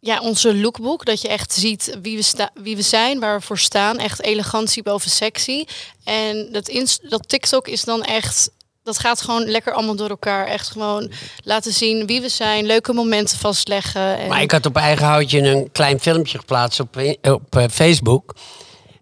ja, 0.00 0.20
onze 0.20 0.54
lookbook. 0.56 1.04
Dat 1.04 1.20
je 1.20 1.28
echt 1.28 1.52
ziet 1.52 1.96
wie 2.02 2.16
we, 2.16 2.22
sta 2.22 2.50
wie 2.54 2.76
we 2.76 2.82
zijn, 2.82 3.20
waar 3.20 3.38
we 3.38 3.44
voor 3.46 3.58
staan. 3.58 3.98
Echt 3.98 4.22
elegantie 4.22 4.82
boven 4.82 5.10
sexy. 5.10 5.64
En 6.04 6.48
dat, 6.52 6.70
dat 7.08 7.28
TikTok 7.28 7.68
is 7.68 7.84
dan 7.84 8.02
echt... 8.02 8.50
Dat 8.82 8.98
gaat 8.98 9.20
gewoon 9.20 9.44
lekker 9.44 9.72
allemaal 9.72 9.96
door 9.96 10.08
elkaar. 10.08 10.46
Echt 10.46 10.68
gewoon 10.70 11.10
laten 11.44 11.72
zien 11.72 12.06
wie 12.06 12.20
we 12.20 12.28
zijn. 12.28 12.66
Leuke 12.66 12.92
momenten 12.92 13.38
vastleggen. 13.38 14.18
En 14.18 14.28
Maar 14.28 14.42
ik 14.42 14.50
had 14.50 14.66
op 14.66 14.76
eigen 14.76 15.06
houtje 15.06 15.40
een 15.40 15.68
klein 15.72 16.00
filmpje 16.00 16.38
geplaatst 16.38 16.80
op, 16.80 16.96
op 17.22 17.56
eh, 17.56 17.64
Facebook. 17.70 18.34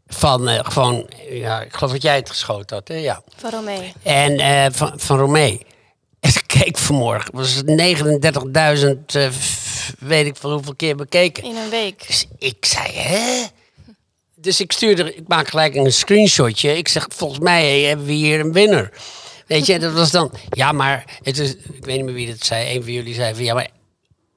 Van 0.07 0.49
eh, 0.49 0.59
gewoon, 0.63 1.11
ja, 1.31 1.61
ik 1.63 1.75
geloof 1.75 1.93
dat 1.93 2.03
jij 2.03 2.17
het 2.17 2.31
geschoten 2.31 2.77
had, 2.77 2.89
hè? 2.89 2.95
Ja. 2.95 3.23
Van 3.37 3.51
Romee. 3.51 3.93
En 4.03 4.39
eh, 4.39 4.67
van, 4.71 4.93
van 4.97 5.19
Romee. 5.19 5.67
En 6.21 6.31
ik 6.35 6.43
keek 6.47 6.79
vanmorgen, 6.79 7.35
was 7.35 7.53
het 7.55 7.67
39.000, 7.67 9.07
eh, 9.07 9.29
f- 9.31 9.66
weet 9.99 10.27
ik 10.27 10.37
veel 10.37 10.53
hoeveel 10.53 10.75
keer 10.75 10.97
bekeken. 10.97 11.45
In 11.45 11.57
een 11.57 11.71
week. 11.71 12.07
Dus 12.07 12.27
ik 12.39 12.65
zei, 12.65 12.93
hè? 12.93 13.47
Dus 14.35 14.61
ik 14.61 14.73
stuurde, 14.73 15.15
ik 15.15 15.29
maak 15.29 15.49
gelijk 15.49 15.75
een 15.75 15.93
screenshotje. 15.93 16.77
Ik 16.77 16.89
zeg, 16.89 17.07
volgens 17.09 17.41
mij 17.41 17.81
hebben 17.81 18.07
we 18.07 18.13
hier 18.13 18.41
een 18.41 18.53
winnaar. 18.53 18.93
Weet 19.47 19.67
je, 19.67 19.73
en 19.73 19.81
dat 19.81 19.93
was 19.93 20.11
dan, 20.11 20.33
ja, 20.51 20.73
maar 20.73 21.19
het 21.23 21.39
is, 21.39 21.51
ik 21.51 21.85
weet 21.85 21.97
niet 21.97 22.05
meer 22.05 22.15
wie 22.15 22.27
dat 22.27 22.45
zei. 22.45 22.77
Een 22.77 22.83
van 22.83 22.93
jullie 22.93 23.15
zei 23.15 23.35
van, 23.35 23.45
ja, 23.45 23.55
maar 23.55 23.69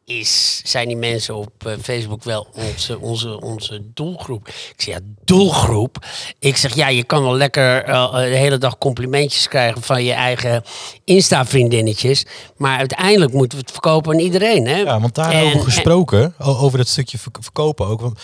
is, 0.10 0.62
zijn 0.66 0.88
die 0.88 0.98
mensen 0.98 1.36
op 1.36 1.52
eh, 1.66 1.74
Facebook 1.82 2.24
wel 2.24 2.48
onze, 2.54 3.00
onze, 3.00 3.42
onze 3.42 3.82
doelgroep? 3.94 4.48
Ik 4.48 4.74
zeg, 4.78 4.94
ja, 4.96 5.00
doelgroep? 5.24 6.06
Ik 6.40 6.58
zeg, 6.58 6.76
ja, 6.76 6.88
je 6.88 7.04
kan 7.04 7.24
wel 7.24 7.36
lekker 7.36 7.84
eh, 7.84 8.14
de 8.14 8.20
hele 8.20 8.58
dag 8.58 8.78
complimentjes 8.78 9.48
krijgen 9.48 9.82
van 9.82 10.04
je 10.04 10.14
eigen 10.14 10.64
Insta-vriendinnetjes. 11.04 12.26
Maar 12.58 12.78
uiteindelijk 12.78 13.34
moeten 13.34 13.58
we 13.58 13.64
het 13.64 13.72
verkopen 13.74 14.14
aan 14.14 14.20
iedereen, 14.20 14.68
hè? 14.68 14.78
Ja, 14.78 15.00
want 15.00 15.16
daarover 15.16 15.58
En- 15.58 15.64
gesproken, 15.64 16.34
o- 16.40 16.58
over 16.58 16.78
dat 16.78 16.88
stukje 16.88 17.18
verk- 17.18 17.38
verkopen 17.42 17.88
ook. 17.88 18.02
Want 18.02 18.18
eh, 18.18 18.24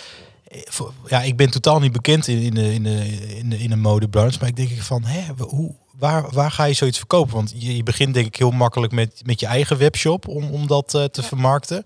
ja, 1.06 1.22
ik 1.22 1.36
ben 1.36 1.50
totaal 1.50 1.80
niet 1.80 1.92
bekend 1.92 2.28
in, 2.28 2.38
in, 2.38 2.54
de, 2.54 2.74
in, 2.74 2.82
de, 2.82 3.36
in, 3.36 3.50
de, 3.50 3.58
in 3.58 3.70
de 3.70 3.76
modebranche, 3.76 4.38
maar 4.40 4.48
ik 4.48 4.56
denk 4.56 4.70
van, 4.70 5.04
hè, 5.04 5.44
hoe, 5.44 5.74
waar, 5.98 6.30
waar 6.30 6.50
ga 6.50 6.64
je 6.64 6.74
zoiets 6.74 6.98
verkopen? 6.98 7.34
Want 7.34 7.52
je, 7.56 7.76
je 7.76 7.82
begint 7.82 8.14
denk 8.14 8.26
ik 8.26 8.36
heel 8.36 8.50
makkelijk 8.50 8.92
met, 8.92 9.22
met 9.24 9.40
je 9.40 9.46
eigen 9.46 9.78
webshop 9.78 10.28
om, 10.28 10.50
om 10.50 10.66
dat 10.66 10.94
eh, 10.94 11.04
te 11.04 11.22
vermarkten. 11.22 11.82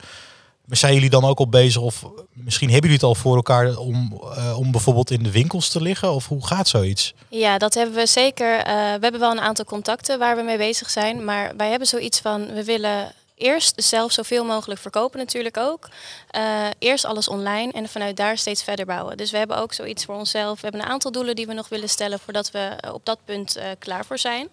Maar 0.65 0.79
zijn 0.79 0.95
jullie 0.95 1.11
dan 1.11 1.25
ook 1.25 1.39
al 1.39 1.49
bezig, 1.49 1.83
of 1.83 2.05
misschien 2.33 2.71
hebben 2.71 2.91
jullie 2.91 3.07
het 3.07 3.17
al 3.17 3.23
voor 3.23 3.37
elkaar 3.37 3.77
om, 3.77 4.21
eh, 4.37 4.59
om 4.59 4.71
bijvoorbeeld 4.71 5.11
in 5.11 5.23
de 5.23 5.31
winkels 5.31 5.69
te 5.69 5.83
liggen? 5.83 6.13
Of 6.13 6.27
hoe 6.27 6.47
gaat 6.47 6.69
zoiets? 6.69 7.15
Ja, 7.29 7.59
dat 7.59 7.75
hebben 7.75 7.95
we 7.95 8.07
zeker. 8.07 8.59
Eh, 8.59 8.75
we 8.75 8.99
hebben 9.01 9.21
wel 9.21 9.31
een 9.31 9.41
aantal 9.41 9.65
contacten 9.65 10.19
waar 10.19 10.37
we 10.37 10.43
mee 10.43 10.57
bezig 10.57 10.91
zijn. 10.91 11.25
Maar 11.25 11.53
wij 11.57 11.71
hebben 11.71 11.89
zoiets 11.89 12.21
van, 12.21 12.47
we 12.47 12.65
willen 12.65 13.13
eerst 13.41 13.83
zelf 13.83 14.13
zoveel 14.13 14.45
mogelijk 14.45 14.81
verkopen 14.81 15.19
natuurlijk 15.19 15.57
ook. 15.57 15.89
Eh, 16.31 16.67
eerst 16.79 17.05
alles 17.05 17.29
online 17.29 17.73
en 17.73 17.89
vanuit 17.89 18.17
daar 18.17 18.39
steeds 18.39 18.63
verder 18.63 18.87
bouwen. 18.87 19.17
Dus 19.17 19.31
we 19.31 19.39
hebben 19.39 19.57
ook 19.57 19.73
zoiets 19.73 20.05
voor 20.05 20.15
onszelf. 20.15 20.55
We 20.55 20.63
hebben 20.63 20.81
een 20.81 20.93
aantal 20.93 21.13
doelen 21.13 21.37
die 21.37 21.47
we 21.47 21.53
nog 21.53 21.69
willen 21.69 21.89
stellen 21.89 22.19
voordat 22.19 22.51
we 22.51 22.59
eh, 22.59 22.95
op 22.95 23.05
dat 23.05 23.19
punt 23.25 23.57
eh, 23.57 23.71
klaar 23.79 24.05
voor 24.05 24.19
zijn. 24.19 24.49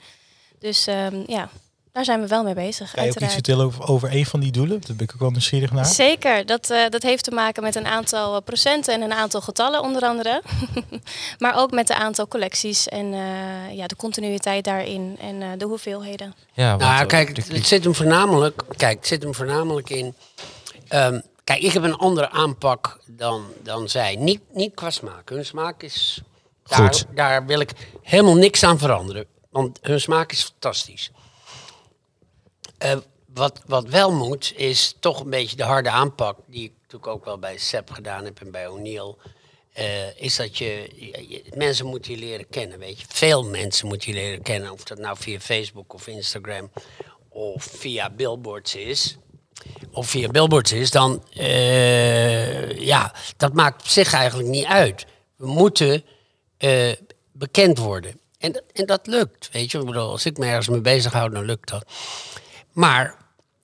Dus 0.59 0.87
ehm, 0.87 1.23
ja, 1.27 1.49
Daar 1.97 2.05
zijn 2.05 2.21
we 2.21 2.27
wel 2.27 2.43
mee 2.43 2.53
bezig, 2.53 2.91
Kan 2.91 3.03
je 3.03 3.09
ook 3.09 3.19
iets 3.19 3.33
vertellen 3.33 3.65
over, 3.65 3.87
over 3.87 4.13
een 4.15 4.25
van 4.25 4.39
die 4.39 4.51
doelen? 4.51 4.81
Daar 4.81 4.95
ben 4.95 5.05
ik 5.05 5.13
ook 5.13 5.19
wel 5.19 5.29
nieuwsgierig 5.29 5.71
naar. 5.71 5.85
Zeker, 5.85 6.45
dat, 6.45 6.69
eh, 6.69 6.89
dat 6.89 7.03
heeft 7.03 7.23
te 7.23 7.31
maken 7.31 7.63
met 7.63 7.75
een 7.75 7.85
aantal 7.85 8.35
eh, 8.35 8.41
procenten 8.45 8.93
en 8.93 9.01
een 9.01 9.13
aantal 9.13 9.41
getallen 9.41 9.81
onder 9.81 10.01
andere. 10.01 10.41
maar 11.39 11.57
ook 11.57 11.71
met 11.71 11.89
een 11.89 11.95
aantal 11.95 12.27
collecties 12.27 12.87
en 12.87 13.13
eh, 13.13 13.75
ja, 13.75 13.87
de 13.87 13.95
continuïteit 13.95 14.63
daarin 14.63 15.17
en 15.19 15.41
eh, 15.41 15.47
de 15.57 15.65
hoeveelheden. 15.65 16.33
Ja, 16.53 16.75
Nou, 16.75 17.05
kijk, 17.05 17.35
de- 17.35 17.41
het, 17.41 17.51
het 17.51 17.67
zit 17.67 17.83
hem 17.83 17.95
voornamelijk, 17.95 18.61
kijk, 18.77 18.97
het 18.97 19.07
zit 19.07 19.23
hem 19.23 19.33
voornamelijk 19.35 19.89
in. 19.89 20.15
ehm, 20.87 21.19
kijk, 21.43 21.61
ik 21.61 21.71
heb 21.71 21.83
een 21.83 21.97
andere 21.97 22.29
aanpak 22.29 22.99
dan, 23.07 23.45
dan 23.63 23.89
zij. 23.89 24.15
Niet, 24.15 24.41
niet 24.53 24.73
qua 24.73 24.89
smaak. 24.89 25.29
Hun 25.29 25.45
smaak 25.45 25.83
is. 25.83 26.21
Daar, 26.63 26.79
Goed. 26.79 27.05
daar 27.15 27.45
wil 27.45 27.59
ik 27.59 27.71
helemaal 28.01 28.35
niks 28.35 28.63
aan 28.63 28.77
veranderen. 28.77 29.25
Want 29.49 29.79
hun 29.81 30.01
smaak 30.01 30.31
is 30.31 30.43
fantastisch. 30.43 31.11
Eh, 32.77 32.97
wat, 33.33 33.61
wat 33.65 33.87
wel 33.87 34.11
moet, 34.11 34.53
is 34.55 34.95
toch 34.99 35.19
een 35.19 35.29
beetje 35.29 35.55
de 35.55 35.63
harde 35.63 35.89
aanpak. 35.89 36.37
Die 36.47 36.63
ik 36.63 36.73
natuurlijk 36.81 37.11
ook 37.11 37.25
wel 37.25 37.37
bij 37.39 37.57
Sepp 37.57 37.91
gedaan 37.91 38.25
heb 38.25 38.39
en 38.39 38.51
bij 38.51 38.67
O'Neill. 38.67 39.15
eh, 39.73 40.21
is 40.21 40.35
dat 40.35 40.57
je, 40.57 40.89
mensen 41.55 41.85
moeten 41.85 42.11
je 42.11 42.17
leren 42.17 42.49
kennen, 42.49 42.79
weet 42.79 42.99
je. 42.99 43.05
Veel 43.09 43.43
mensen 43.43 43.87
moeten 43.87 44.11
je 44.11 44.17
leren 44.17 44.41
kennen. 44.41 44.71
Of 44.71 44.83
dat 44.83 44.97
nou 44.97 45.17
via 45.19 45.39
Facebook 45.39 45.93
of 45.93 46.07
Instagram 46.07 46.71
of 47.29 47.63
via 47.63 48.09
billboards 48.09 48.75
is. 48.75 49.17
Of 49.91 50.09
via 50.09 50.27
billboards 50.27 50.71
is, 50.71 50.91
dan... 50.91 51.23
eh, 51.33 52.79
ja, 52.79 53.13
dat 53.37 53.53
maakt 53.53 53.81
op 53.81 53.87
zich 53.87 54.13
eigenlijk 54.13 54.49
niet 54.49 54.65
uit. 54.65 55.05
We 55.35 55.47
moeten 55.47 56.03
bekend 57.31 57.77
worden. 57.77 58.19
En, 58.37 58.63
en 58.73 58.85
dat 58.85 59.07
lukt, 59.07 59.49
weet 59.51 59.71
je. 59.71 59.79
Ik 59.79 59.85
bedoel, 59.85 60.09
als 60.09 60.25
ik 60.25 60.37
me 60.37 60.45
ergens 60.45 60.67
mee 60.67 60.81
bezighoud, 60.81 61.31
dan 61.31 61.45
lukt 61.45 61.69
dat. 61.69 61.85
Maar 62.77 63.15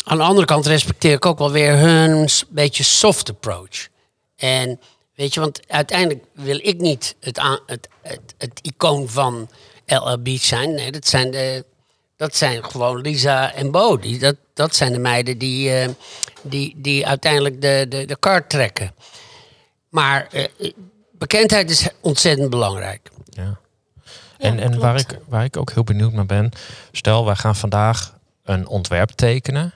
aan 0.03 0.17
de 0.17 0.23
andere 0.23 0.45
kant 0.45 0.65
respecteer 0.65 1.13
ik 1.13 1.25
ook 1.25 1.37
wel 1.37 1.51
weer 1.51 1.77
hun 1.77 2.27
beetje 2.49 2.83
soft 2.83 3.29
approach. 3.29 3.87
En 4.35 4.79
weet 5.15 5.33
je, 5.33 5.39
want 5.39 5.59
uiteindelijk 5.67 6.25
wil 6.33 6.59
ik 6.61 6.79
niet 6.79 7.15
het, 7.19 7.41
het, 7.65 7.87
het, 8.01 8.33
het 8.37 8.59
icoon 8.61 9.09
van 9.09 9.49
LL 9.85 10.21
Beach 10.21 10.41
zijn. 10.41 10.73
Nee, 10.73 10.91
dat 10.91 11.07
zijn, 11.07 11.31
de, 11.31 11.65
dat 12.15 12.35
zijn 12.35 12.63
gewoon 12.65 13.01
Lisa 13.01 13.53
en 13.53 13.71
Bo. 13.71 13.97
Die, 13.97 14.19
dat, 14.19 14.35
dat 14.53 14.75
zijn 14.75 14.91
de 14.91 14.99
meiden 14.99 15.37
die, 15.37 15.71
eh, 15.71 15.89
die, 16.41 16.75
die 16.77 17.07
uiteindelijk 17.07 17.61
de, 17.61 17.85
de, 17.89 18.05
de 18.05 18.17
kaart 18.17 18.49
trekken. 18.49 18.95
Maar 19.89 20.27
eh, 20.27 20.71
bekendheid 21.11 21.69
is 21.69 21.87
ontzettend 21.99 22.49
belangrijk. 22.49 23.09
Ja. 23.29 23.59
En, 24.37 24.59
en 24.59 24.79
waar, 24.79 24.99
ik, 24.99 25.19
waar 25.27 25.43
ik 25.43 25.57
ook 25.57 25.71
heel 25.71 25.83
benieuwd 25.83 26.13
naar 26.13 26.25
ben, 26.25 26.51
stel 26.91 27.25
wij 27.25 27.35
gaan 27.35 27.55
vandaag 27.55 28.12
een 28.43 28.67
ontwerp 28.67 29.09
tekenen. 29.09 29.73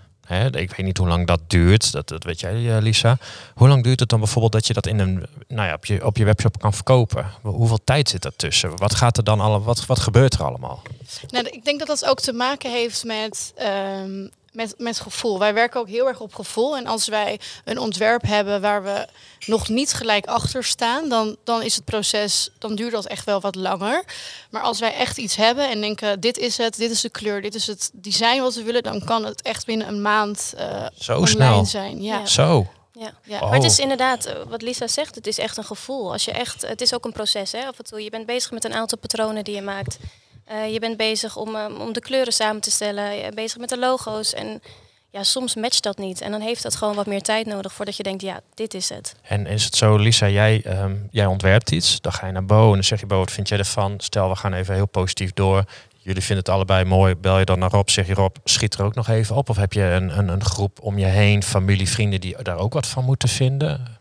Ik 0.51 0.69
weet 0.71 0.85
niet 0.85 0.97
hoe 0.97 1.07
lang 1.07 1.27
dat 1.27 1.39
duurt, 1.47 1.91
dat, 1.91 2.07
dat 2.07 2.23
weet 2.23 2.39
jij 2.39 2.75
eh, 2.75 2.81
Lisa. 2.81 3.17
Hoe 3.55 3.67
lang 3.67 3.83
duurt 3.83 3.99
het 3.99 4.09
dan 4.09 4.19
bijvoorbeeld 4.19 4.53
dat 4.53 4.67
je 4.67 4.73
dat 4.73 4.87
in 4.87 4.99
een, 4.99 5.25
nou 5.47 5.67
ja, 5.67 5.73
op, 5.73 5.85
je, 5.85 6.05
op 6.05 6.17
je 6.17 6.25
webshop 6.25 6.59
kan 6.59 6.73
verkopen? 6.73 7.31
Hoeveel 7.41 7.79
tijd 7.83 8.09
zit 8.09 8.25
er 8.25 8.35
tussen? 8.35 8.77
Wat 8.77 8.95
gaat 8.95 9.17
er 9.17 9.23
dan 9.23 9.39
alle, 9.39 9.61
wat, 9.61 9.85
wat 9.85 9.99
gebeurt 9.99 10.33
er 10.33 10.43
allemaal? 10.43 10.81
Nou, 11.27 11.47
ik 11.47 11.65
denk 11.65 11.79
dat 11.79 11.87
dat 11.87 12.05
ook 12.05 12.19
te 12.19 12.33
maken 12.33 12.71
heeft 12.71 13.03
met, 13.03 13.53
ehm, 13.55 14.27
met, 14.57 14.73
met 14.77 14.99
gevoel. 14.99 15.39
Wij 15.39 15.53
werken 15.53 15.79
ook 15.79 15.87
heel 15.87 16.07
erg 16.07 16.19
op 16.19 16.33
gevoel. 16.35 16.77
En 16.77 16.85
als 16.85 17.07
wij 17.07 17.39
een 17.65 17.79
ontwerp 17.79 18.21
hebben 18.21 18.61
waar 18.61 18.83
we 18.83 19.07
nog 19.45 19.69
niet 19.69 19.93
gelijk 19.93 20.25
achter 20.25 20.63
staan, 20.63 21.09
dan, 21.09 21.35
dan 21.43 21.61
is 21.61 21.75
het 21.75 21.85
proces, 21.85 22.49
dan 22.59 22.75
duurt 22.75 22.91
dat 22.91 23.05
echt 23.05 23.25
wel 23.25 23.41
wat 23.41 23.55
langer. 23.55 24.03
Maar 24.49 24.61
als 24.61 24.79
wij 24.79 24.93
echt 24.93 25.17
iets 25.17 25.35
hebben 25.35 25.69
en 25.69 25.81
denken, 25.81 26.19
dit 26.19 26.37
is 26.37 26.57
het, 26.57 26.77
dit 26.77 26.91
is 26.91 27.01
de 27.01 27.09
kleur, 27.09 27.41
dit 27.41 27.55
is 27.55 27.67
het 27.67 27.89
design 27.93 28.41
wat 28.41 28.55
we 28.55 28.63
willen, 28.63 28.83
dan 28.83 29.03
kan 29.05 29.25
het 29.25 29.41
echt 29.41 29.65
binnen 29.65 29.87
een 29.87 30.01
maand 30.01 30.53
eh 30.57 30.85
Zo 30.99 31.11
online 31.13 31.29
snel. 31.29 31.65
zijn. 31.65 32.01
Ja. 32.01 32.17
Ja. 32.17 32.25
Zo. 32.25 32.67
Ja. 32.93 33.11
Ja. 33.23 33.35
Oh. 33.39 33.41
Maar 33.41 33.53
het 33.53 33.63
is 33.71 33.79
inderdaad, 33.79 34.25
eh, 34.25 34.35
wat 34.47 34.61
Lisa 34.61 34.87
zegt, 34.87 35.15
het 35.15 35.27
is 35.27 35.37
echt 35.37 35.57
een 35.57 35.63
gevoel. 35.63 36.11
Als 36.11 36.25
je 36.25 36.31
echt, 36.31 36.67
het 36.67 36.81
is 36.81 36.93
ook 36.93 37.05
een 37.05 37.11
proces, 37.11 37.51
hè, 37.51 37.65
af 37.65 37.77
en 37.77 37.85
toe. 37.85 38.03
Je 38.03 38.09
bent 38.09 38.25
bezig 38.25 38.51
met 38.51 38.65
een 38.65 38.73
aantal 38.73 38.97
patronen 38.97 39.43
die 39.43 39.55
je 39.55 39.61
maakt. 39.61 39.97
Eh, 40.47 40.73
je 40.73 40.79
bent 40.79 40.97
bezig 40.97 41.35
om, 41.35 41.55
eh, 41.55 41.79
om 41.79 41.93
de 41.93 41.99
kleuren 41.99 42.33
samen 42.33 42.61
te 42.61 42.71
stellen. 42.71 43.15
Je 43.15 43.21
bent 43.21 43.35
bezig 43.35 43.57
met 43.57 43.69
de 43.69 43.77
logo's. 43.77 44.33
En 44.33 44.61
ja, 45.09 45.23
soms 45.23 45.55
matcht 45.55 45.83
dat 45.83 45.97
niet. 45.97 46.21
En 46.21 46.31
dan 46.31 46.41
heeft 46.41 46.63
dat 46.63 46.75
gewoon 46.75 46.95
wat 46.95 47.05
meer 47.05 47.21
tijd 47.21 47.45
nodig 47.45 47.73
voordat 47.73 47.97
je 47.97 48.03
denkt, 48.03 48.21
ja, 48.21 48.39
dit 48.53 48.73
is 48.73 48.89
het. 48.89 49.15
En 49.21 49.45
is 49.45 49.63
het 49.63 49.75
zo, 49.75 49.95
Lisa, 49.95 50.29
jij, 50.29 50.61
ehm, 50.65 50.95
jij 51.11 51.25
ontwerpt 51.25 51.71
iets, 51.71 52.01
dan 52.01 52.11
ga 52.11 52.27
je 52.27 52.31
naar 52.31 52.45
Bo 52.45 52.67
en 52.67 52.73
dan 52.73 52.83
zeg 52.83 52.99
je 52.99 53.05
Bo, 53.05 53.17
wat 53.17 53.31
vind 53.31 53.47
jij 53.47 53.57
ervan? 53.57 53.93
Stel, 53.97 54.29
we 54.29 54.35
gaan 54.35 54.53
even 54.53 54.73
heel 54.73 54.87
positief 54.87 55.33
door. 55.33 55.63
Jullie 55.97 56.21
vinden 56.21 56.45
het 56.45 56.53
allebei 56.53 56.85
mooi. 56.85 57.15
Bel 57.15 57.39
je 57.39 57.45
dan 57.45 57.59
naar 57.59 57.71
Rob, 57.71 57.89
zeg 57.89 58.07
je 58.07 58.13
Rob, 58.13 58.35
schiet 58.43 58.73
er 58.73 58.83
ook 58.83 58.95
nog 58.95 59.07
even 59.07 59.35
op? 59.35 59.49
Of 59.49 59.55
heb 59.55 59.73
je 59.73 59.83
een, 59.83 60.17
een, 60.17 60.27
een 60.27 60.45
groep 60.45 60.79
om 60.81 60.97
je 60.97 61.05
heen, 61.05 61.43
familie, 61.43 61.89
vrienden 61.89 62.21
die 62.21 62.43
daar 62.43 62.57
ook 62.57 62.73
wat 62.73 62.87
van 62.87 63.03
moeten 63.03 63.29
vinden? 63.29 63.97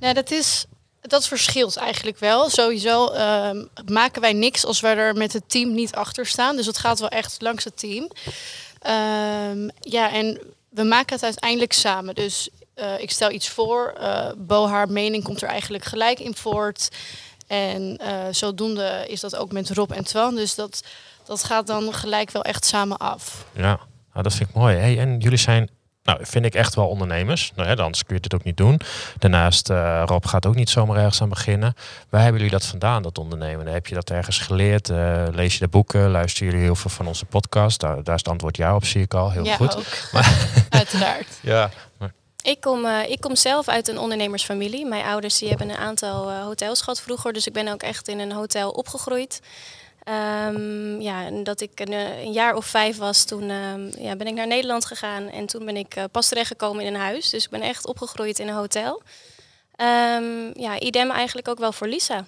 Nou, 0.00 0.14
dat 0.14 0.30
is. 0.30 0.66
Dat 1.00 1.26
verschilt 1.26 1.76
eigenlijk 1.76 2.18
wel. 2.18 2.48
Sowieso 2.50 3.06
ehm, 3.06 3.64
maken 3.86 4.20
wij 4.20 4.32
niks 4.32 4.64
als 4.64 4.80
wij 4.80 4.96
er 4.96 5.14
met 5.14 5.32
het 5.32 5.42
team 5.46 5.74
niet 5.74 5.94
achter 5.94 6.26
staan. 6.26 6.56
Dus 6.56 6.66
het 6.66 6.78
gaat 6.78 6.98
wel 7.00 7.08
echt 7.08 7.36
langs 7.42 7.64
het 7.64 7.78
team. 7.78 8.10
Ehm, 8.80 9.68
ja, 9.80 10.12
en 10.12 10.40
we 10.68 10.82
maken 10.82 11.14
het 11.14 11.24
uiteindelijk 11.24 11.72
samen. 11.72 12.14
Dus 12.14 12.48
eh, 12.74 13.00
ik 13.00 13.10
stel 13.10 13.30
iets 13.30 13.48
voor. 13.48 13.94
eh 13.98 14.30
Bo, 14.36 14.66
haar 14.66 14.90
mening 14.90 15.24
komt 15.24 15.42
er 15.42 15.48
eigenlijk 15.48 15.84
gelijk 15.84 16.18
in 16.18 16.34
voort. 16.34 16.88
En 17.46 17.96
eh, 17.96 18.14
zodoende 18.30 19.04
is 19.08 19.20
dat 19.20 19.36
ook 19.36 19.52
met 19.52 19.70
Rob 19.70 19.90
en 19.92 20.04
Twan. 20.04 20.34
Dus 20.34 20.54
dat, 20.54 20.82
dat 21.24 21.44
gaat 21.44 21.66
dan 21.66 21.94
gelijk 21.94 22.30
wel 22.30 22.42
echt 22.42 22.64
samen 22.64 22.96
af. 22.96 23.44
Ja, 23.54 23.80
nou, 24.12 24.22
dat 24.22 24.34
vind 24.34 24.48
ik 24.48 24.54
mooi. 24.54 24.76
Hey, 24.76 24.98
en 24.98 25.18
jullie 25.18 25.38
zijn, 25.38 25.70
nou, 26.02 26.18
vind 26.22 26.44
ik 26.44 26.54
echt 26.54 26.74
wel 26.74 26.88
ondernemers. 26.88 27.52
Nou, 27.54 27.68
hè, 27.68 27.76
anders 27.76 28.04
kun 28.04 28.14
je 28.14 28.20
dit 28.20 28.34
ook 28.34 28.44
niet 28.44 28.56
doen. 28.56 28.80
Daarnaast, 29.18 29.70
eh, 29.70 30.02
Rob 30.06 30.26
gaat 30.26 30.46
ook 30.46 30.54
niet 30.54 30.70
zomaar 30.70 30.96
ergens 30.96 31.22
aan 31.22 31.28
beginnen. 31.28 31.74
Waar 32.08 32.20
hebben 32.22 32.40
jullie 32.40 32.56
dat 32.56 32.66
vandaan, 32.66 33.02
dat 33.02 33.18
ondernemen? 33.18 33.66
Heb 33.66 33.86
je 33.86 33.94
dat 33.94 34.10
ergens 34.10 34.38
geleerd? 34.38 34.90
Eh, 34.90 35.24
lees 35.32 35.52
je 35.52 35.58
de 35.58 35.68
boeken? 35.68 36.10
Luisteren 36.10 36.48
jullie 36.48 36.64
heel 36.64 36.74
veel 36.74 36.90
van 36.90 37.06
onze 37.06 37.24
podcast? 37.24 37.80
Daar, 37.80 38.02
daar 38.02 38.14
is 38.14 38.20
het 38.20 38.30
antwoord 38.30 38.56
ja 38.56 38.74
op, 38.74 38.84
zie 38.84 39.02
ik 39.02 39.14
al. 39.14 39.30
Heel 39.30 39.44
ja, 39.44 39.56
goed. 39.56 39.76
ook. 39.76 39.84
Uiteraard. 40.70 41.38
Ja. 41.40 41.70
Ik 42.42 42.60
kom, 42.60 42.84
eh, 42.84 43.10
ik 43.10 43.20
kom 43.20 43.36
zelf 43.36 43.68
uit 43.68 43.88
een 43.88 43.98
ondernemersfamilie. 43.98 44.86
Mijn 44.86 45.04
ouders 45.04 45.38
die 45.38 45.48
hebben 45.48 45.70
een 45.70 45.76
aantal 45.76 46.32
hotels 46.32 46.80
gehad 46.80 47.00
vroeger. 47.00 47.32
Dus 47.32 47.46
ik 47.46 47.52
ben 47.52 47.68
ook 47.68 47.82
echt 47.82 48.08
in 48.08 48.18
een 48.18 48.32
hotel 48.32 48.70
opgegroeid. 48.70 49.40
Ehm, 50.04 51.00
ja, 51.00 51.24
en 51.24 51.44
dat 51.44 51.60
ik 51.60 51.80
een, 51.80 51.92
eh, 51.92 52.22
een 52.22 52.32
jaar 52.32 52.54
of 52.54 52.66
vijf 52.66 52.96
was, 52.96 53.24
toen 53.24 53.50
ehm, 53.50 54.02
ja, 54.02 54.16
ben 54.16 54.26
ik 54.26 54.34
naar 54.34 54.46
Nederland 54.46 54.84
gegaan. 54.84 55.28
En 55.28 55.46
toen 55.46 55.64
ben 55.64 55.76
ik 55.76 55.94
eh, 55.94 56.04
pas 56.12 56.28
terechtgekomen 56.28 56.84
in 56.84 56.94
een 56.94 57.00
huis. 57.00 57.30
Dus 57.30 57.44
ik 57.44 57.50
ben 57.50 57.60
echt 57.60 57.86
opgegroeid 57.86 58.38
in 58.38 58.48
een 58.48 58.54
hotel. 58.54 59.02
Ehm, 59.76 60.60
ja, 60.60 60.78
idem 60.78 61.10
eigenlijk 61.10 61.48
ook 61.48 61.58
wel 61.58 61.72
voor 61.72 61.86
Lisa. 61.86 62.26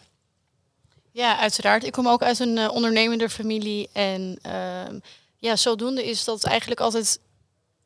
Ja, 1.13 1.39
uiteraard. 1.39 1.85
Ik 1.85 1.93
kom 1.93 2.09
ook 2.09 2.23
uit 2.23 2.39
een 2.39 2.59
eh, 2.59 2.71
ondernemende 2.71 3.31
familie. 3.31 3.89
En 3.93 4.39
ja, 5.39 5.57
zodoende 5.57 6.05
is 6.05 6.25
dat 6.25 6.45
eigenlijk 6.45 6.81
altijd 6.81 7.21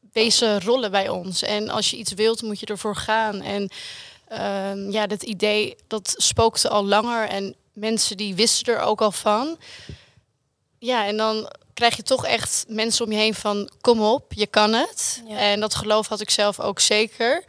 deze 0.01 0.61
rollen 0.61 0.90
bij 0.90 1.09
ons. 1.09 1.42
En 1.42 1.68
als 1.68 1.90
je 1.90 1.96
iets 1.96 2.12
wilt, 2.12 2.42
moet 2.42 2.61
je 2.61 2.66
ervoor 2.66 2.96
gaan. 2.96 3.42
En 3.42 3.70
ja, 4.92 5.07
dat 5.07 5.22
idee, 5.22 5.77
dat 5.87 6.14
spookte 6.16 6.68
al 6.68 6.85
langer. 6.85 7.29
En 7.29 7.57
mensen 7.76 8.16
die 8.16 8.34
wisten 8.34 8.74
er 8.74 8.80
ook 8.80 9.00
al 9.00 9.12
van. 9.12 9.58
Ja, 10.78 11.06
en 11.06 11.16
dan 11.16 11.50
krijg 11.74 11.96
je 11.96 12.02
toch 12.02 12.26
echt 12.26 12.64
mensen 12.68 13.04
om 13.04 13.12
je 13.12 13.18
heen 13.18 13.34
van... 13.34 13.70
kom 13.80 14.00
op, 14.00 14.32
je 14.32 14.46
kan 14.46 14.72
het. 14.72 15.22
Ja. 15.26 15.38
En 15.38 15.60
dat 15.60 15.74
geloof 15.74 16.06
had 16.06 16.20
ik 16.20 16.30
zelf 16.30 16.60
ook 16.60 16.80
zeker. 16.80 17.44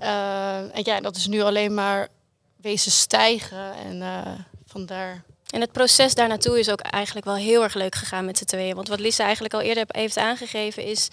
Eh, 0.00 0.76
en 0.76 0.80
ja, 0.82 1.00
dat 1.00 1.16
is 1.16 1.26
nu 1.26 1.42
alleen 1.42 1.74
maar 1.74 2.08
wezen 2.56 2.92
stijgen. 2.92 3.74
En 3.74 4.02
eh, 4.02 4.32
vandaar... 4.66 5.22
En 5.48 5.60
het 5.60 5.72
proces 5.72 6.14
daar 6.14 6.28
naartoe 6.28 6.58
is 6.58 6.70
ook 6.70 6.80
eigenlijk 6.80 7.26
wel 7.26 7.36
heel 7.36 7.62
erg 7.62 7.74
leuk 7.74 7.94
gegaan 7.94 8.24
met 8.24 8.38
z'n 8.38 8.44
tweeën. 8.44 8.74
Want 8.74 8.88
wat 8.88 9.00
Lisa 9.00 9.24
eigenlijk 9.24 9.54
al 9.54 9.60
eerder 9.60 9.84
heeft 9.88 10.18
aangegeven 10.18 10.84
is... 10.84 11.08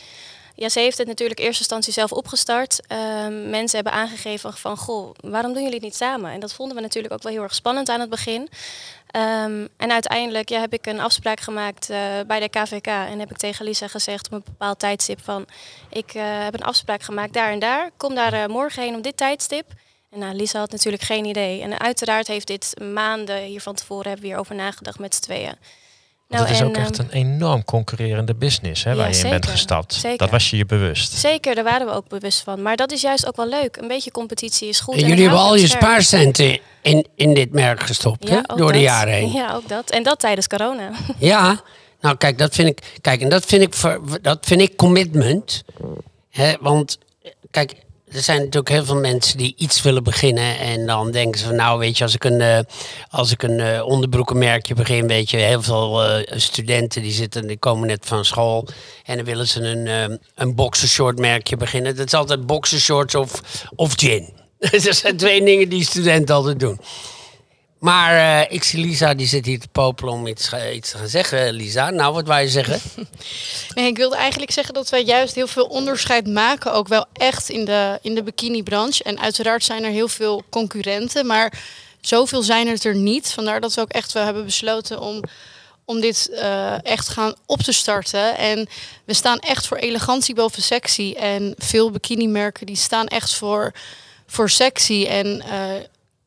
Ja, 0.55 0.69
ze 0.69 0.79
heeft 0.79 0.97
het 0.97 1.07
natuurlijk 1.07 1.39
in 1.39 1.45
eerste 1.45 1.61
instantie 1.61 1.93
zelf 1.93 2.11
opgestart. 2.11 2.87
Ehm, 2.87 3.49
mensen 3.49 3.75
hebben 3.75 3.93
aangegeven 3.93 4.53
van, 4.53 4.77
goh, 4.77 5.15
waarom 5.19 5.53
doen 5.53 5.61
jullie 5.61 5.77
het 5.77 5.85
niet 5.85 5.95
samen? 5.95 6.31
En 6.31 6.39
dat 6.39 6.53
vonden 6.53 6.75
we 6.75 6.81
natuurlijk 6.81 7.13
ook 7.13 7.23
wel 7.23 7.31
heel 7.31 7.41
erg 7.41 7.55
spannend 7.55 7.89
aan 7.89 7.99
het 7.99 8.09
begin. 8.09 8.49
Ehm, 9.07 9.67
en 9.77 9.91
uiteindelijk 9.91 10.49
ja, 10.49 10.59
heb 10.59 10.73
ik 10.73 10.85
een 10.85 10.99
afspraak 10.99 11.39
gemaakt 11.39 11.89
eh, 11.89 11.99
bij 12.27 12.39
de 12.39 12.49
KVK. 12.49 12.87
En 12.87 13.19
heb 13.19 13.31
ik 13.31 13.37
tegen 13.37 13.65
Lisa 13.65 13.87
gezegd 13.87 14.25
op 14.25 14.31
een 14.31 14.43
bepaald 14.45 14.79
tijdstip 14.79 15.23
van... 15.23 15.45
Ik 15.89 16.13
eh, 16.13 16.43
heb 16.43 16.53
een 16.53 16.63
afspraak 16.63 17.01
gemaakt 17.01 17.33
daar 17.33 17.51
en 17.51 17.59
daar. 17.59 17.89
Kom 17.97 18.15
daar 18.15 18.33
eh, 18.33 18.45
morgen 18.45 18.83
heen 18.83 18.95
op 18.95 19.03
dit 19.03 19.17
tijdstip. 19.17 19.65
En 20.11 20.19
nou, 20.19 20.35
Lisa 20.35 20.59
had 20.59 20.71
natuurlijk 20.71 21.03
geen 21.03 21.25
idee. 21.25 21.61
En 21.61 21.79
uiteraard 21.79 22.27
heeft 22.27 22.47
dit 22.47 22.73
maanden 22.93 23.41
hier 23.41 23.61
van 23.61 23.75
tevoren 23.75 24.05
hebben 24.05 24.21
we 24.21 24.27
hierover 24.27 24.55
nagedacht 24.55 24.99
met 24.99 25.15
z'n 25.15 25.21
tweeën. 25.21 25.55
Want 26.27 26.41
het 26.41 26.51
is 26.51 26.59
en, 26.59 26.67
ook 26.67 26.77
echt 26.77 26.99
ehm, 26.99 27.07
een 27.07 27.13
enorm 27.13 27.63
concurrerende 27.63 28.35
business 28.35 28.83
hè, 28.83 28.95
waar 28.95 29.09
Ja, 29.09 29.17
je 29.17 29.23
in 29.23 29.29
bent 29.29 29.45
gestapt. 29.47 29.93
Zeker. 29.93 30.17
Dat 30.17 30.29
was 30.29 30.49
je 30.49 30.57
je 30.57 30.65
bewust. 30.65 31.11
Zeker, 31.13 31.55
daar 31.55 31.63
waren 31.63 31.87
we 31.87 31.93
ook 31.93 32.07
bewust 32.07 32.41
van. 32.41 32.61
Maar 32.61 32.75
dat 32.75 32.91
is 32.91 33.01
juist 33.01 33.27
ook 33.27 33.35
wel 33.35 33.47
leuk. 33.47 33.77
Een 33.77 33.87
beetje 33.87 34.11
competitie 34.11 34.67
is 34.67 34.79
goed. 34.79 34.93
En 34.95 35.07
jullie 35.07 35.21
hebben 35.21 35.39
al 35.39 35.55
je 35.55 35.67
spaarcenten 35.67 36.59
in, 36.81 37.07
in 37.15 37.33
dit 37.33 37.51
merk 37.51 37.79
gestopt, 37.83 38.29
hè? 38.29 38.41
door 38.55 38.71
de 38.71 38.79
jaren 38.81 39.13
heen. 39.13 39.31
Ja, 39.41 39.53
ook 39.53 39.67
dat. 39.67 39.89
En 39.89 40.03
dat 40.03 40.19
tijdens 40.19 40.47
corona. 40.47 40.91
Ja, 41.17 41.61
Nou, 42.01 42.17
kijk, 42.17 42.37
dat 42.37 42.55
vind 42.55 42.67
ik, 42.67 42.81
kijk, 43.01 43.21
en 43.21 43.29
dat 43.29 43.45
vind 43.45 43.61
ik, 43.61 43.73
voor, 43.73 44.01
dat 44.21 44.45
vind 44.45 44.61
ik 44.61 44.75
commitment. 44.75 45.63
Hè, 46.29 46.53
want, 46.59 46.97
kijk, 47.51 47.73
er 48.11 48.21
zijn 48.21 48.37
natuurlijk 48.37 48.69
heel 48.69 48.85
veel 48.85 48.95
mensen 48.95 49.37
die 49.37 49.53
iets 49.57 49.81
willen 49.81 50.03
beginnen. 50.03 50.59
En 50.59 50.85
dan 50.85 51.11
denken 51.11 51.39
ze 51.39 51.45
van, 51.45 51.55
nou, 51.55 51.79
weet 51.79 51.97
je, 51.97 52.03
als 52.03 52.13
ik 52.13 52.23
een, 52.23 52.41
eh, 52.41 52.59
als 53.09 53.31
ik 53.31 53.43
een 53.43 53.59
eh, 53.59 53.85
onderbroekenmerkje 53.85 54.73
begin, 54.73 55.07
weet 55.07 55.29
je, 55.29 55.37
heel 55.37 55.61
veel 55.61 56.03
eh, 56.03 56.37
studenten 56.39 57.01
die 57.01 57.11
zitten, 57.11 57.47
die 57.47 57.57
komen 57.57 57.87
net 57.87 58.05
van 58.05 58.25
school. 58.25 58.67
En 59.03 59.15
dan 59.15 59.25
willen 59.25 59.47
ze 59.47 59.61
een, 59.61 60.19
een 60.35 60.55
boxershort 60.55 61.19
merkje 61.19 61.57
beginnen. 61.57 61.95
Dat 61.95 62.05
is 62.05 62.13
altijd 62.13 62.45
boxershorts 62.45 63.15
of, 63.15 63.41
of 63.75 63.93
gin. 63.95 64.33
dat 64.59 64.81
zijn 64.95 65.17
twee 65.17 65.43
dingen 65.43 65.69
die 65.69 65.83
studenten 65.83 66.35
altijd 66.35 66.59
doen. 66.59 66.79
Maar 67.85 68.15
eh, 68.15 68.55
ik 68.55 68.63
zie 68.63 68.79
Lisa, 68.79 69.13
die 69.13 69.27
zit 69.27 69.45
hier 69.45 69.59
te 69.59 69.67
popelen 69.67 70.13
om 70.13 70.27
iets, 70.27 70.49
te 70.49 70.81
gaan 70.81 71.07
zeggen. 71.07 71.53
Lisa, 71.53 71.89
nou, 71.89 72.23
wat 72.23 72.41
je 72.41 72.49
zeggen? 72.49 72.79
Nee, 73.75 73.87
ik 73.87 73.97
wilde 73.97 74.15
eigenlijk 74.15 74.51
zeggen 74.51 74.73
dat 74.73 74.89
wij 74.89 75.03
juist 75.03 75.35
heel 75.35 75.47
veel 75.47 75.65
onderscheid 75.65 76.27
maken, 76.27 76.73
ook 76.73 76.87
wel 76.87 77.05
echt 77.13 77.49
in 77.49 77.65
de, 77.65 77.99
in 78.01 78.15
de 78.15 78.23
bikini-branche. 78.23 79.03
En 79.03 79.19
uiteraard 79.19 79.63
zijn 79.63 79.83
er 79.83 79.91
heel 79.91 80.07
veel 80.07 80.43
concurrenten, 80.49 81.25
maar 81.25 81.53
zoveel 82.01 82.41
zijn 82.41 82.67
het 82.67 82.83
er 82.83 82.95
niet. 82.95 83.31
Vandaar 83.31 83.61
dat 83.61 83.73
we 83.73 83.81
ook 83.81 83.91
echt 83.91 84.11
wel 84.11 84.23
hebben 84.23 84.45
besloten 84.45 84.99
om, 84.99 85.23
om 85.85 86.01
dit 86.01 86.29
eh, 86.29 86.85
echt 86.85 87.09
gaan 87.09 87.33
op 87.45 87.61
te 87.61 87.71
starten. 87.71 88.37
En 88.37 88.67
we 89.05 89.13
staan 89.13 89.39
echt 89.39 89.67
voor 89.67 89.77
elegantie 89.77 90.35
boven 90.35 90.61
sexy. 90.61 91.13
En 91.17 91.53
veel 91.57 91.91
bikini-merken 91.91 92.65
die 92.65 92.75
staan 92.75 93.07
echt 93.07 93.33
voor, 93.33 93.73
voor 94.27 94.49
sexy. 94.49 95.05
En 95.09 95.41
eh, 95.41 95.83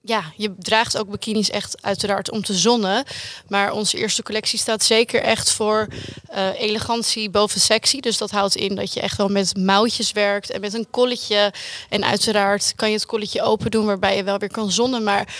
ja, 0.08 0.32
je 0.36 0.54
draagt 0.58 0.98
ook 0.98 1.10
bikinis 1.10 1.50
echt 1.50 1.82
uiteraard 1.82 2.30
om 2.30 2.42
te 2.42 2.54
zonnen. 2.54 3.04
Maar 3.48 3.72
onze 3.72 3.98
eerste 3.98 4.22
collectie 4.22 4.58
staat 4.58 4.82
zeker 4.82 5.22
echt 5.22 5.50
voor 5.50 5.88
eh, 6.26 6.60
elegantie 6.60 7.30
boven 7.30 7.60
sexy. 7.60 8.00
Dus 8.00 8.18
dat 8.18 8.30
houdt 8.30 8.56
in 8.56 8.74
dat 8.74 8.92
je 8.92 9.00
echt 9.00 9.16
wel 9.16 9.28
met 9.28 9.56
mouwtjes 9.56 10.12
werkt 10.12 10.50
en 10.50 10.60
met 10.60 10.74
een 10.74 10.90
kolletje. 10.90 11.52
En 11.88 12.04
uiteraard 12.04 12.72
kan 12.76 12.88
je 12.88 12.94
het 12.94 13.06
kolletje 13.06 13.42
open 13.42 13.70
doen 13.70 13.86
waarbij 13.86 14.16
je 14.16 14.22
wel 14.22 14.38
weer 14.38 14.50
kan 14.50 14.70
zonnen. 14.70 15.02
Maar 15.02 15.36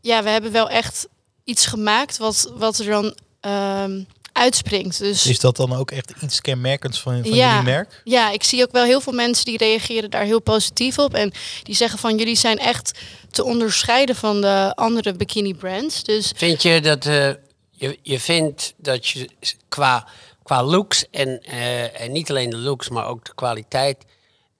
ja, 0.00 0.22
we 0.22 0.30
hebben 0.30 0.52
wel 0.52 0.68
echt 0.68 1.08
iets 1.44 1.66
gemaakt 1.66 2.16
wat, 2.16 2.52
wat 2.54 2.78
er 2.78 2.86
dan 2.86 3.14
ehm, 3.40 4.02
uitspringt. 4.40 4.98
Dus 4.98 5.26
Is 5.26 5.38
dat 5.38 5.56
dan 5.56 5.72
ook 5.72 5.90
echt 5.90 6.12
iets 6.22 6.40
kenmerkends 6.40 7.00
van, 7.00 7.20
van 7.22 7.34
Ja. 7.34 7.48
jullie 7.50 7.64
merk? 7.64 8.00
ja, 8.04 8.30
ik 8.30 8.42
zie 8.42 8.62
ook 8.62 8.72
wel 8.72 8.84
heel 8.84 9.00
veel 9.00 9.12
mensen 9.12 9.44
die 9.44 9.56
reageren 9.56 10.10
daar 10.10 10.24
heel 10.24 10.40
positief 10.40 10.98
op. 10.98 11.14
En 11.14 11.32
die 11.62 11.74
zeggen 11.74 11.98
van 11.98 12.16
jullie 12.16 12.36
zijn 12.36 12.58
echt 12.58 12.98
te 13.30 13.44
onderscheiden 13.44 14.16
van 14.16 14.40
de 14.40 14.72
andere 14.74 15.12
bikini 15.12 15.54
brands. 15.54 16.02
Dus 16.04 16.32
Vind 16.36 16.62
je 16.62 16.80
dat 16.80 17.06
eh, 17.06 17.30
je, 17.70 17.98
je 18.02 18.20
vindt 18.20 18.74
dat 18.76 19.08
je 19.08 19.28
qua, 19.68 20.08
qua 20.42 20.62
looks 20.64 21.06
en, 21.10 21.40
eh, 21.42 22.00
en 22.00 22.12
niet 22.12 22.30
alleen 22.30 22.50
de 22.50 22.56
looks, 22.56 22.88
maar 22.88 23.06
ook 23.06 23.24
de 23.24 23.34
kwaliteit 23.34 24.04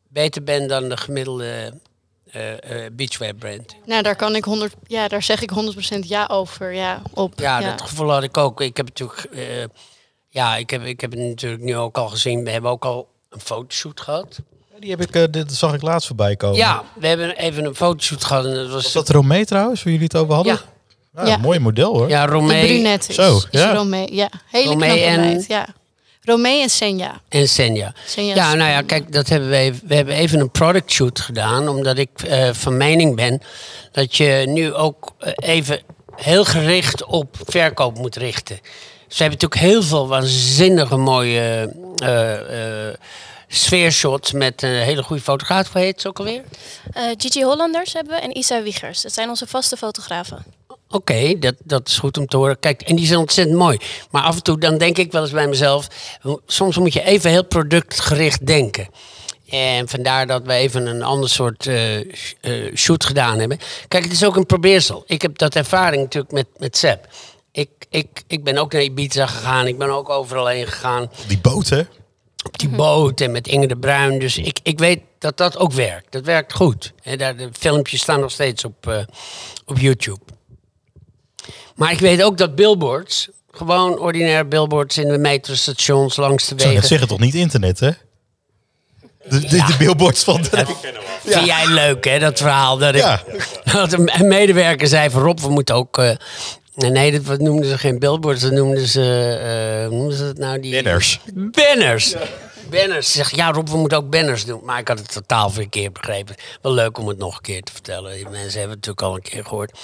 beter 0.08 0.42
bent 0.42 0.68
dan 0.68 0.88
de 0.88 0.96
gemiddelde 0.96 1.80
beachwear 2.92 3.34
brand? 3.34 3.74
nou, 3.86 4.02
daar 4.02 4.16
kan 4.16 4.36
ik 4.36 4.44
100, 4.44 4.74
ja, 4.86 5.08
daar 5.08 5.22
zeg 5.22 5.42
ik 5.42 5.50
100% 5.94 5.98
ja 6.00 6.26
over. 6.32 6.72
Ja, 6.74 7.02
op. 7.14 7.32
Ja, 7.40 7.60
dat 7.60 7.80
gevoel 7.82 8.10
had 8.10 8.22
ik 8.22 8.36
ook. 8.36 8.60
Ik 8.60 8.76
heb 8.76 8.86
natuurlijk, 8.86 9.24
eh, 9.32 9.64
ja, 10.28 10.56
ik 10.56 10.70
heb, 10.70 10.84
ik 10.84 11.00
heb 11.00 11.10
het 11.10 11.20
natuurlijk 11.20 11.62
nu 11.62 11.76
ook 11.76 11.98
al 11.98 12.08
gezien. 12.08 12.44
We 12.44 12.50
hebben 12.50 12.70
ook 12.70 12.84
al 12.84 13.08
een 13.30 13.40
fotoshoot 13.40 14.00
gehad. 14.00 14.40
Die 14.78 14.90
heb 14.90 15.00
ik, 15.00 15.14
eh, 15.14 15.24
dit 15.30 15.52
zag 15.52 15.74
ik 15.74 15.82
laatst 15.82 16.06
voorbij 16.06 16.36
komen. 16.36 16.56
Ja, 16.56 16.82
we 16.94 17.06
hebben 17.06 17.36
even 17.36 17.64
een 17.64 17.74
fotoshoot 17.74 18.24
gehad 18.24 18.44
en 18.44 18.54
dat 18.54 18.70
was, 18.70 18.82
Was 18.82 18.92
dat 18.92 19.08
Romee 19.08 19.44
trouwens, 19.44 19.82
waar 19.82 19.92
jullie 19.92 20.08
het 20.12 20.16
over 20.16 20.34
hadden? 20.34 20.52
Ja. 20.52 20.60
Ja, 21.22 21.26
Ja. 21.26 21.36
Mooi 21.36 21.58
model 21.58 21.96
hoor. 21.98 22.08
ja, 22.08 22.26
de 22.26 22.32
Romee 22.32 22.66
brunette 22.66 23.08
is, 23.08 23.14
Zo, 23.14 23.36
is 23.36 23.46
ja. 23.50 23.74
Romee. 23.74 24.14
Ja, 24.14 24.28
hele 24.50 24.68
Romee 24.68 24.88
knappe 24.88 25.04
en- 25.04 25.20
meid, 25.20 25.46
Ja. 25.46 25.66
Romee 26.30 26.62
en 26.62 26.70
Senja. 26.70 27.20
en 27.28 27.48
Senja. 27.48 27.94
Senja 28.06 28.34
Ja, 28.34 28.54
nou 28.54 28.70
ja, 28.70 28.82
kijk, 28.82 29.12
dat 29.12 29.28
hebben 29.28 29.48
we, 29.50 29.56
even, 29.56 29.80
we 29.86 29.94
hebben 29.94 30.14
even 30.14 30.40
een 30.40 30.50
product 30.50 30.90
shoot 30.92 31.20
gedaan. 31.20 31.68
Omdat 31.68 31.98
ik 31.98 32.22
eh, 32.22 32.48
van 32.52 32.76
mening 32.76 33.16
ben 33.16 33.42
dat 33.92 34.16
je 34.16 34.44
nu 34.46 34.74
ook 34.74 35.14
eh, 35.18 35.32
even 35.36 35.80
heel 36.16 36.44
gericht 36.44 37.04
op 37.04 37.36
verkoop 37.46 37.98
moet 37.98 38.16
richten. 38.16 38.60
Ze 39.10 39.22
hebben 39.22 39.38
natuurlijk 39.40 39.72
heel 39.72 39.82
veel 39.82 40.08
waanzinnige 40.08 40.96
mooie 40.96 41.74
eh, 41.96 42.88
eh, 42.88 42.94
sfeershots 43.48 44.32
met 44.32 44.62
een 44.62 44.70
hele 44.70 45.02
goede 45.02 45.22
fotograaf. 45.22 45.72
Hoe 45.72 45.82
heet 45.82 46.00
ze 46.00 46.08
ook 46.08 46.18
alweer? 46.18 46.42
Eh, 46.92 47.02
Gigi 47.16 47.42
Hollanders 47.42 47.92
hebben 47.92 48.14
we 48.14 48.20
en 48.20 48.36
Isa 48.36 48.62
Wiegers. 48.62 49.02
Dat 49.02 49.12
zijn 49.12 49.28
onze 49.28 49.46
vaste 49.46 49.76
fotografen. 49.76 50.44
Oké, 50.92 51.38
dat, 51.38 51.54
dat 51.64 51.88
is 51.88 51.98
goed 51.98 52.18
om 52.18 52.26
te 52.26 52.36
horen. 52.36 52.58
Kijk, 52.58 52.82
en 52.82 52.96
die 52.96 53.06
zijn 53.06 53.18
ontzettend 53.18 53.58
mooi. 53.58 53.78
Maar 54.10 54.22
af 54.22 54.36
en 54.36 54.42
toe 54.42 54.58
dan 54.58 54.78
denk 54.78 54.98
ik 54.98 55.12
wel 55.12 55.22
eens 55.22 55.30
bij 55.30 55.48
mezelf... 55.48 55.86
soms 56.46 56.78
moet 56.78 56.92
je 56.92 57.02
even 57.02 57.30
heel 57.30 57.44
productgericht 57.44 58.46
denken. 58.46 58.88
En 59.48 59.88
vandaar 59.88 60.26
dat 60.26 60.42
we 60.42 60.52
even 60.52 60.86
een 60.86 61.02
ander 61.02 61.28
soort 61.28 61.66
eh, 61.66 61.98
eh, 61.98 62.74
shoot 62.74 63.04
gedaan 63.04 63.38
hebben. 63.38 63.58
Kijk, 63.88 64.02
het 64.02 64.12
is 64.12 64.24
ook 64.24 64.36
een 64.36 64.46
probeersel. 64.46 65.04
Ik 65.06 65.22
heb 65.22 65.38
dat 65.38 65.54
ervaring 65.54 66.02
natuurlijk 66.02 66.32
met, 66.32 66.46
met 66.56 66.76
Seb. 66.76 67.06
Ik, 67.52 67.70
ik, 67.90 68.22
ik 68.26 68.44
ben 68.44 68.58
ook 68.58 68.72
naar 68.72 68.82
Ibiza 68.82 69.26
gegaan. 69.26 69.66
Ik 69.66 69.78
ben 69.78 69.90
ook 69.90 70.08
overal 70.08 70.46
heen 70.46 70.66
gegaan. 70.66 71.10
Die 71.26 71.38
boot 71.38 71.68
hè? 71.68 71.80
Op 72.46 72.58
die 72.58 72.68
boot 72.68 73.20
en 73.20 73.30
met 73.30 73.48
Inge 73.48 73.66
de 73.66 73.76
Bruin. 73.76 74.18
Dus 74.18 74.38
ik, 74.38 74.58
ik 74.62 74.78
weet 74.78 75.00
dat 75.18 75.36
dat 75.36 75.58
ook 75.58 75.72
werkt. 75.72 76.12
Dat 76.12 76.24
werkt 76.24 76.52
goed. 76.52 76.92
En 77.02 77.18
daar, 77.18 77.36
de 77.36 77.48
filmpjes 77.52 78.00
staan 78.00 78.20
nog 78.20 78.30
steeds 78.30 78.64
op, 78.64 78.86
eh, 78.86 78.98
op 79.64 79.78
YouTube. 79.78 80.20
Maar 81.74 81.92
ik 81.92 81.98
weet 81.98 82.22
ook 82.22 82.38
dat 82.38 82.54
billboards, 82.54 83.28
gewoon 83.50 83.98
ordinaire 83.98 84.44
billboards 84.44 84.98
in 84.98 85.08
de 85.08 85.18
metrostations 85.18 86.16
langs 86.16 86.48
de 86.48 86.54
Ik 86.54 86.60
zou 86.60 86.72
net 86.72 86.80
wegen. 86.82 86.88
zeggen, 86.88 87.08
toch 87.08 87.20
niet 87.20 87.34
internet 87.34 87.80
hè? 87.80 87.90
De, 89.28 89.40
de, 89.40 89.46
de 89.48 89.74
billboards 89.78 90.24
van... 90.24 90.44
Vind 91.24 91.46
jij 91.46 91.66
leuk, 91.66 92.04
hè, 92.04 92.18
dat 92.18 92.38
verhaal? 92.38 92.78
Dat, 92.78 92.94
ik, 92.94 93.00
Ja. 93.00 93.22
dat 93.72 93.92
een 93.92 94.28
medewerker 94.28 94.86
zei 94.88 95.10
van 95.10 95.22
Rob, 95.22 95.38
we 95.40 95.48
moeten 95.48 95.74
ook... 95.74 95.98
eh, 95.98 96.10
nee, 96.74 97.12
dat 97.12 97.22
wat 97.22 97.40
noemden 97.40 97.70
ze 97.70 97.78
geen 97.78 97.98
billboards, 97.98 98.40
dat 98.40 98.52
noemden 98.52 98.86
ze... 98.86 99.38
eh, 99.82 99.88
hoe 99.88 99.96
noemden 99.96 100.16
ze 100.16 100.24
het 100.24 100.38
nou? 100.38 100.60
Die, 100.60 100.74
Banners. 100.82 101.20
Banners. 101.34 102.14
Banners. 102.70 103.12
Ze 103.12 103.16
Zegt, 103.16 103.36
ja 103.36 103.50
Rob, 103.50 103.68
we 103.68 103.76
moeten 103.76 103.98
ook 103.98 104.10
banners 104.10 104.44
doen. 104.44 104.60
Maar 104.64 104.78
ik 104.78 104.88
had 104.88 104.98
het 104.98 105.12
totaal 105.12 105.50
verkeerd 105.50 105.92
begrepen. 105.92 106.34
Wel 106.62 106.72
leuk 106.72 106.98
om 106.98 107.08
het 107.08 107.18
nog 107.18 107.36
een 107.36 107.42
keer 107.42 107.62
te 107.62 107.72
vertellen. 107.72 108.14
Die 108.14 108.28
mensen 108.28 108.58
hebben 108.58 108.78
het 108.78 108.86
natuurlijk 108.86 109.02
al 109.02 109.14
een 109.14 109.22
keer 109.22 109.44
gehoord. 109.44 109.78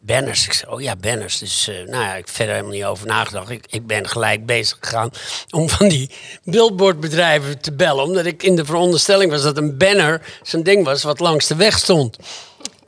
Banners. 0.00 0.46
Ik 0.46 0.52
zei, 0.52 0.72
oh 0.72 0.80
ja, 0.80 0.96
banners. 0.96 1.38
Dus 1.38 1.68
eh, 1.68 1.74
nou 1.74 2.02
ja, 2.02 2.10
ik 2.10 2.26
heb 2.26 2.30
verder 2.30 2.54
helemaal 2.54 2.76
niet 2.76 2.84
over 2.84 3.06
nagedacht. 3.06 3.50
Ik, 3.50 3.66
ik 3.70 3.86
ben 3.86 4.08
gelijk 4.08 4.46
bezig 4.46 4.78
gegaan 4.80 5.10
om 5.50 5.68
van 5.68 5.88
die 5.88 6.10
billboardbedrijven 6.44 7.60
te 7.60 7.72
bellen. 7.72 8.04
Omdat 8.04 8.26
ik 8.26 8.42
in 8.42 8.56
de 8.56 8.64
veronderstelling 8.64 9.30
was 9.30 9.42
dat 9.42 9.56
een 9.56 9.76
banner 9.76 10.22
zo'n 10.42 10.62
ding 10.62 10.84
was 10.84 11.02
wat 11.02 11.20
langs 11.20 11.46
de 11.46 11.56
weg 11.56 11.78
stond. 11.78 12.16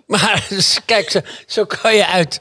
Maar 0.07 0.47
dus, 0.49 0.79
kijk, 0.85 1.11
zo, 1.11 1.21
zo 1.47 1.65
kan 1.65 1.95
je 1.95 2.07
uit. 2.07 2.41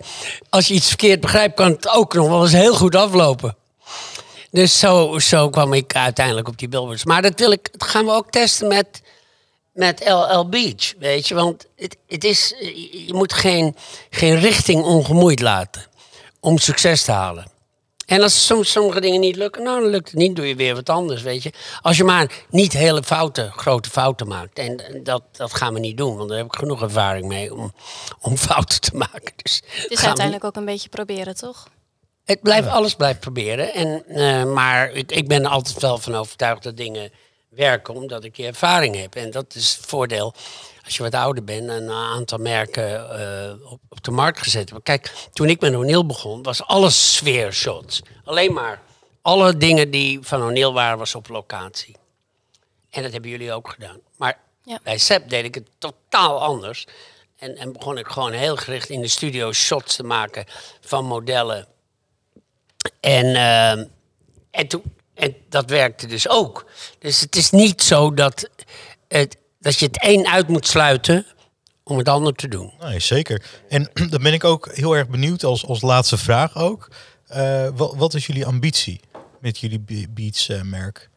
Als 0.49 0.67
je 0.67 0.73
iets 0.73 0.87
verkeerd 0.87 1.21
begrijpt, 1.21 1.55
kan 1.55 1.71
het 1.71 1.89
ook 1.89 2.13
nog 2.13 2.27
wel 2.27 2.41
eens 2.41 2.51
heel 2.51 2.75
goed 2.75 2.95
aflopen. 2.95 3.55
Dus 4.55 4.79
zo, 4.79 5.19
zo 5.19 5.49
kwam 5.49 5.73
ik 5.73 5.95
uiteindelijk 5.95 6.47
op 6.47 6.57
die 6.57 6.67
billboards. 6.67 7.05
Maar 7.05 7.21
dat, 7.21 7.39
wil 7.39 7.51
ik, 7.51 7.71
dat 7.71 7.89
gaan 7.89 8.05
we 8.05 8.11
ook 8.11 8.31
testen 8.31 8.67
met, 8.67 9.01
met 9.73 10.09
LL 10.09 10.49
Beach, 10.49 10.93
weet 10.99 11.27
je. 11.27 11.35
Want 11.35 11.65
het, 11.75 11.97
het 12.07 12.23
is, 12.23 12.53
je 13.07 13.13
moet 13.13 13.33
geen, 13.33 13.75
geen 14.09 14.39
richting 14.39 14.83
ongemoeid 14.83 15.41
laten 15.41 15.85
om 16.39 16.57
succes 16.57 17.03
te 17.03 17.11
halen. 17.11 17.51
En 18.05 18.21
als 18.21 18.45
soms 18.45 18.71
sommige 18.71 19.01
dingen 19.01 19.19
niet 19.19 19.35
lukken, 19.35 19.63
nou 19.63 19.81
dan 19.81 19.89
lukt 19.89 20.07
het 20.07 20.17
niet, 20.17 20.35
doe 20.35 20.47
je 20.47 20.55
weer 20.55 20.75
wat 20.75 20.89
anders, 20.89 21.21
weet 21.21 21.43
je. 21.43 21.53
Als 21.81 21.97
je 21.97 22.03
maar 22.03 22.31
niet 22.49 22.73
hele 22.73 23.03
fouten, 23.03 23.51
grote 23.51 23.89
fouten 23.89 24.27
maakt. 24.27 24.59
En 24.59 24.99
dat, 25.03 25.23
dat 25.31 25.53
gaan 25.53 25.73
we 25.73 25.79
niet 25.79 25.97
doen, 25.97 26.15
want 26.15 26.29
daar 26.29 26.37
heb 26.37 26.47
ik 26.47 26.55
genoeg 26.55 26.81
ervaring 26.81 27.27
mee 27.27 27.53
om, 27.53 27.73
om 28.19 28.37
fouten 28.37 28.81
te 28.81 28.95
maken. 28.95 29.33
Dus 29.35 29.55
Het 29.55 29.73
is 29.75 29.81
gaan 29.81 29.99
we 29.99 30.05
uiteindelijk 30.05 30.43
ook 30.43 30.55
een 30.55 30.65
beetje 30.65 30.89
proberen, 30.89 31.35
toch? 31.35 31.67
Het 32.25 32.41
blijft, 32.41 32.67
alles 32.67 32.95
blijft 32.95 33.19
proberen. 33.19 33.73
En, 33.73 34.05
eh, 34.07 34.43
maar 34.53 34.91
ik, 34.91 35.11
ik 35.11 35.27
ben 35.27 35.43
er 35.43 35.49
altijd 35.49 35.79
wel 35.81 35.97
van 35.97 36.15
overtuigd 36.15 36.63
dat 36.63 36.77
dingen 36.77 37.11
werken, 37.49 37.93
omdat 37.93 38.23
ik 38.23 38.35
die 38.35 38.45
ervaring 38.45 38.95
heb. 38.95 39.15
En 39.15 39.31
dat 39.31 39.55
is 39.55 39.75
het 39.75 39.85
voordeel 39.85 40.33
als 40.85 40.97
je 40.97 41.03
wat 41.03 41.13
ouder 41.13 41.43
bent 41.43 41.69
en 41.69 41.83
een 41.83 41.91
aantal 41.91 42.37
merken 42.37 43.09
eh, 43.19 43.71
op, 43.71 43.79
op 43.89 44.03
de 44.03 44.11
markt 44.11 44.39
gezet 44.39 44.69
hebt. 44.69 44.83
Kijk, 44.83 45.13
toen 45.33 45.49
ik 45.49 45.61
met 45.61 45.75
O'Neill 45.75 46.05
begon, 46.05 46.43
was 46.43 46.63
alles 46.63 47.15
sfeershots. 47.15 48.01
Alleen 48.23 48.53
maar 48.53 48.81
alle 49.21 49.57
dingen 49.57 49.91
die 49.91 50.19
van 50.21 50.41
O'Neill 50.43 50.71
waren, 50.71 50.97
was 50.97 51.15
op 51.15 51.27
locatie. 51.29 51.95
En 52.89 53.03
dat 53.03 53.11
hebben 53.11 53.29
jullie 53.29 53.53
ook 53.53 53.69
gedaan. 53.69 53.99
Maar 54.17 54.37
Ja. 54.63 54.79
bij 54.83 54.97
SEP 54.97 55.29
deed 55.29 55.45
ik 55.45 55.55
het 55.55 55.67
totaal 55.77 56.41
anders. 56.41 56.87
En, 57.37 57.57
en 57.57 57.73
begon 57.73 57.97
ik 57.97 58.07
gewoon 58.07 58.31
heel 58.31 58.55
gericht 58.55 58.89
in 58.89 59.01
de 59.01 59.07
studio 59.07 59.51
shots 59.51 59.95
te 59.95 60.03
maken 60.03 60.45
van 60.81 61.05
modellen 61.05 61.67
en, 62.99 63.25
ehm, 63.35 63.85
en, 64.51 64.67
toen, 64.67 64.83
en 65.13 65.35
dat 65.49 65.69
werkte 65.69 66.07
dus 66.07 66.29
ook. 66.29 66.65
Dus 66.99 67.19
het 67.19 67.35
is 67.35 67.49
niet 67.51 67.83
zo 67.83 68.13
dat, 68.13 68.49
het, 69.07 69.37
dat 69.59 69.79
je 69.79 69.85
het 69.85 69.97
een 70.01 70.27
uit 70.27 70.47
moet 70.47 70.67
sluiten 70.67 71.25
om 71.83 71.97
het 71.97 72.09
ander 72.09 72.33
te 72.33 72.47
doen. 72.47 72.73
Nee, 72.79 72.99
zeker. 72.99 73.43
En 73.69 73.89
dan 74.09 74.21
ben 74.21 74.33
ik 74.33 74.43
ook 74.43 74.69
heel 74.73 74.93
erg 74.95 75.07
benieuwd 75.07 75.43
als, 75.43 75.65
als 75.65 75.81
laatste 75.81 76.17
vraag 76.17 76.55
ook. 76.55 76.87
Eh, 77.27 77.67
wat, 77.75 77.95
wat 77.95 78.13
is 78.13 78.25
jullie 78.25 78.45
ambitie 78.45 78.99
met 79.39 79.57
jullie 79.59 79.79
be- 79.79 80.07
beatsmerk? 80.09 81.09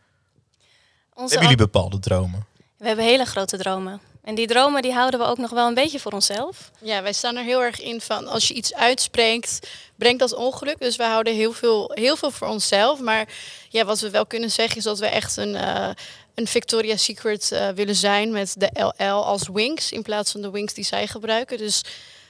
Onze 1.14 1.34
Hebben 1.34 1.50
jullie 1.50 1.64
bepaalde 1.64 1.98
dromen? 1.98 2.46
We 2.76 2.86
hebben 2.86 3.04
hele 3.04 3.24
grote 3.24 3.56
dromen. 3.56 4.00
En 4.28 4.34
die 4.34 4.46
dromen 4.46 4.82
die 4.82 4.92
houden 4.92 5.20
we 5.20 5.26
ook 5.26 5.38
nog 5.38 5.50
wel 5.50 5.66
een 5.68 5.74
beetje 5.74 5.98
voor 6.00 6.12
onszelf. 6.12 6.70
Ja, 6.80 7.02
wij 7.02 7.12
staan 7.12 7.36
er 7.36 7.44
heel 7.44 7.62
erg 7.62 7.80
in 7.80 8.00
van 8.00 8.26
als 8.26 8.48
je 8.48 8.54
iets 8.54 8.74
uitspreekt, 8.74 9.68
brengt 9.96 10.18
dat 10.18 10.34
ongeluk. 10.34 10.78
Dus 10.78 10.96
we 10.96 11.04
houden 11.04 11.34
heel 11.34 11.52
veel, 11.52 11.90
heel 11.94 12.16
veel 12.16 12.30
voor 12.30 12.48
onszelf. 12.48 13.00
Maar 13.00 13.28
ja, 13.68 13.84
wat 13.84 14.00
we 14.00 14.10
wel 14.10 14.26
kunnen 14.26 14.50
zeggen 14.50 14.76
is 14.76 14.82
dat 14.84 14.98
we 14.98 15.06
echt 15.06 15.36
een, 15.36 15.54
eh, 15.54 15.88
een 16.34 16.46
Victoria's 16.46 17.04
Secret 17.04 17.52
eh, 17.52 17.68
willen 17.68 17.94
zijn 17.94 18.32
met 18.32 18.54
de 18.58 18.70
LL 18.74 19.24
als 19.24 19.48
wings 19.52 19.92
in 19.92 20.02
plaats 20.02 20.32
van 20.32 20.40
de 20.40 20.50
wings 20.50 20.74
die 20.74 20.84
zij 20.84 21.06
gebruiken. 21.06 21.58
Dus 21.58 21.82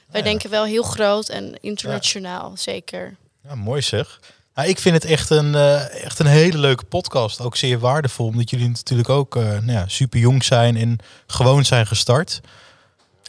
wij 0.07 0.19
Ja. 0.21 0.27
denken 0.27 0.49
wel 0.49 0.63
heel 0.63 0.83
groot 0.83 1.29
en 1.29 1.55
internationaal, 1.61 2.51
zeker. 2.55 3.15
Ja, 3.43 3.55
mooi 3.55 3.81
zeg. 3.81 4.19
Nou, 4.53 4.69
ik 4.69 4.79
vind 4.79 4.95
het 4.95 5.05
echt 5.05 5.29
een, 5.29 5.55
eh, 5.55 6.03
echt 6.03 6.19
een 6.19 6.25
hele 6.25 6.57
leuke 6.57 6.83
podcast. 6.83 7.41
Ook 7.41 7.55
zeer 7.55 7.79
waardevol, 7.79 8.27
omdat 8.27 8.49
jullie 8.49 8.67
natuurlijk 8.67 9.09
ook 9.09 9.35
eh, 9.35 9.43
nou 9.43 9.71
ja, 9.71 9.87
super 9.87 10.19
jong 10.19 10.43
zijn 10.43 10.77
en 10.77 10.97
gewoon 11.27 11.65
zijn 11.65 11.87
gestart. 11.87 12.41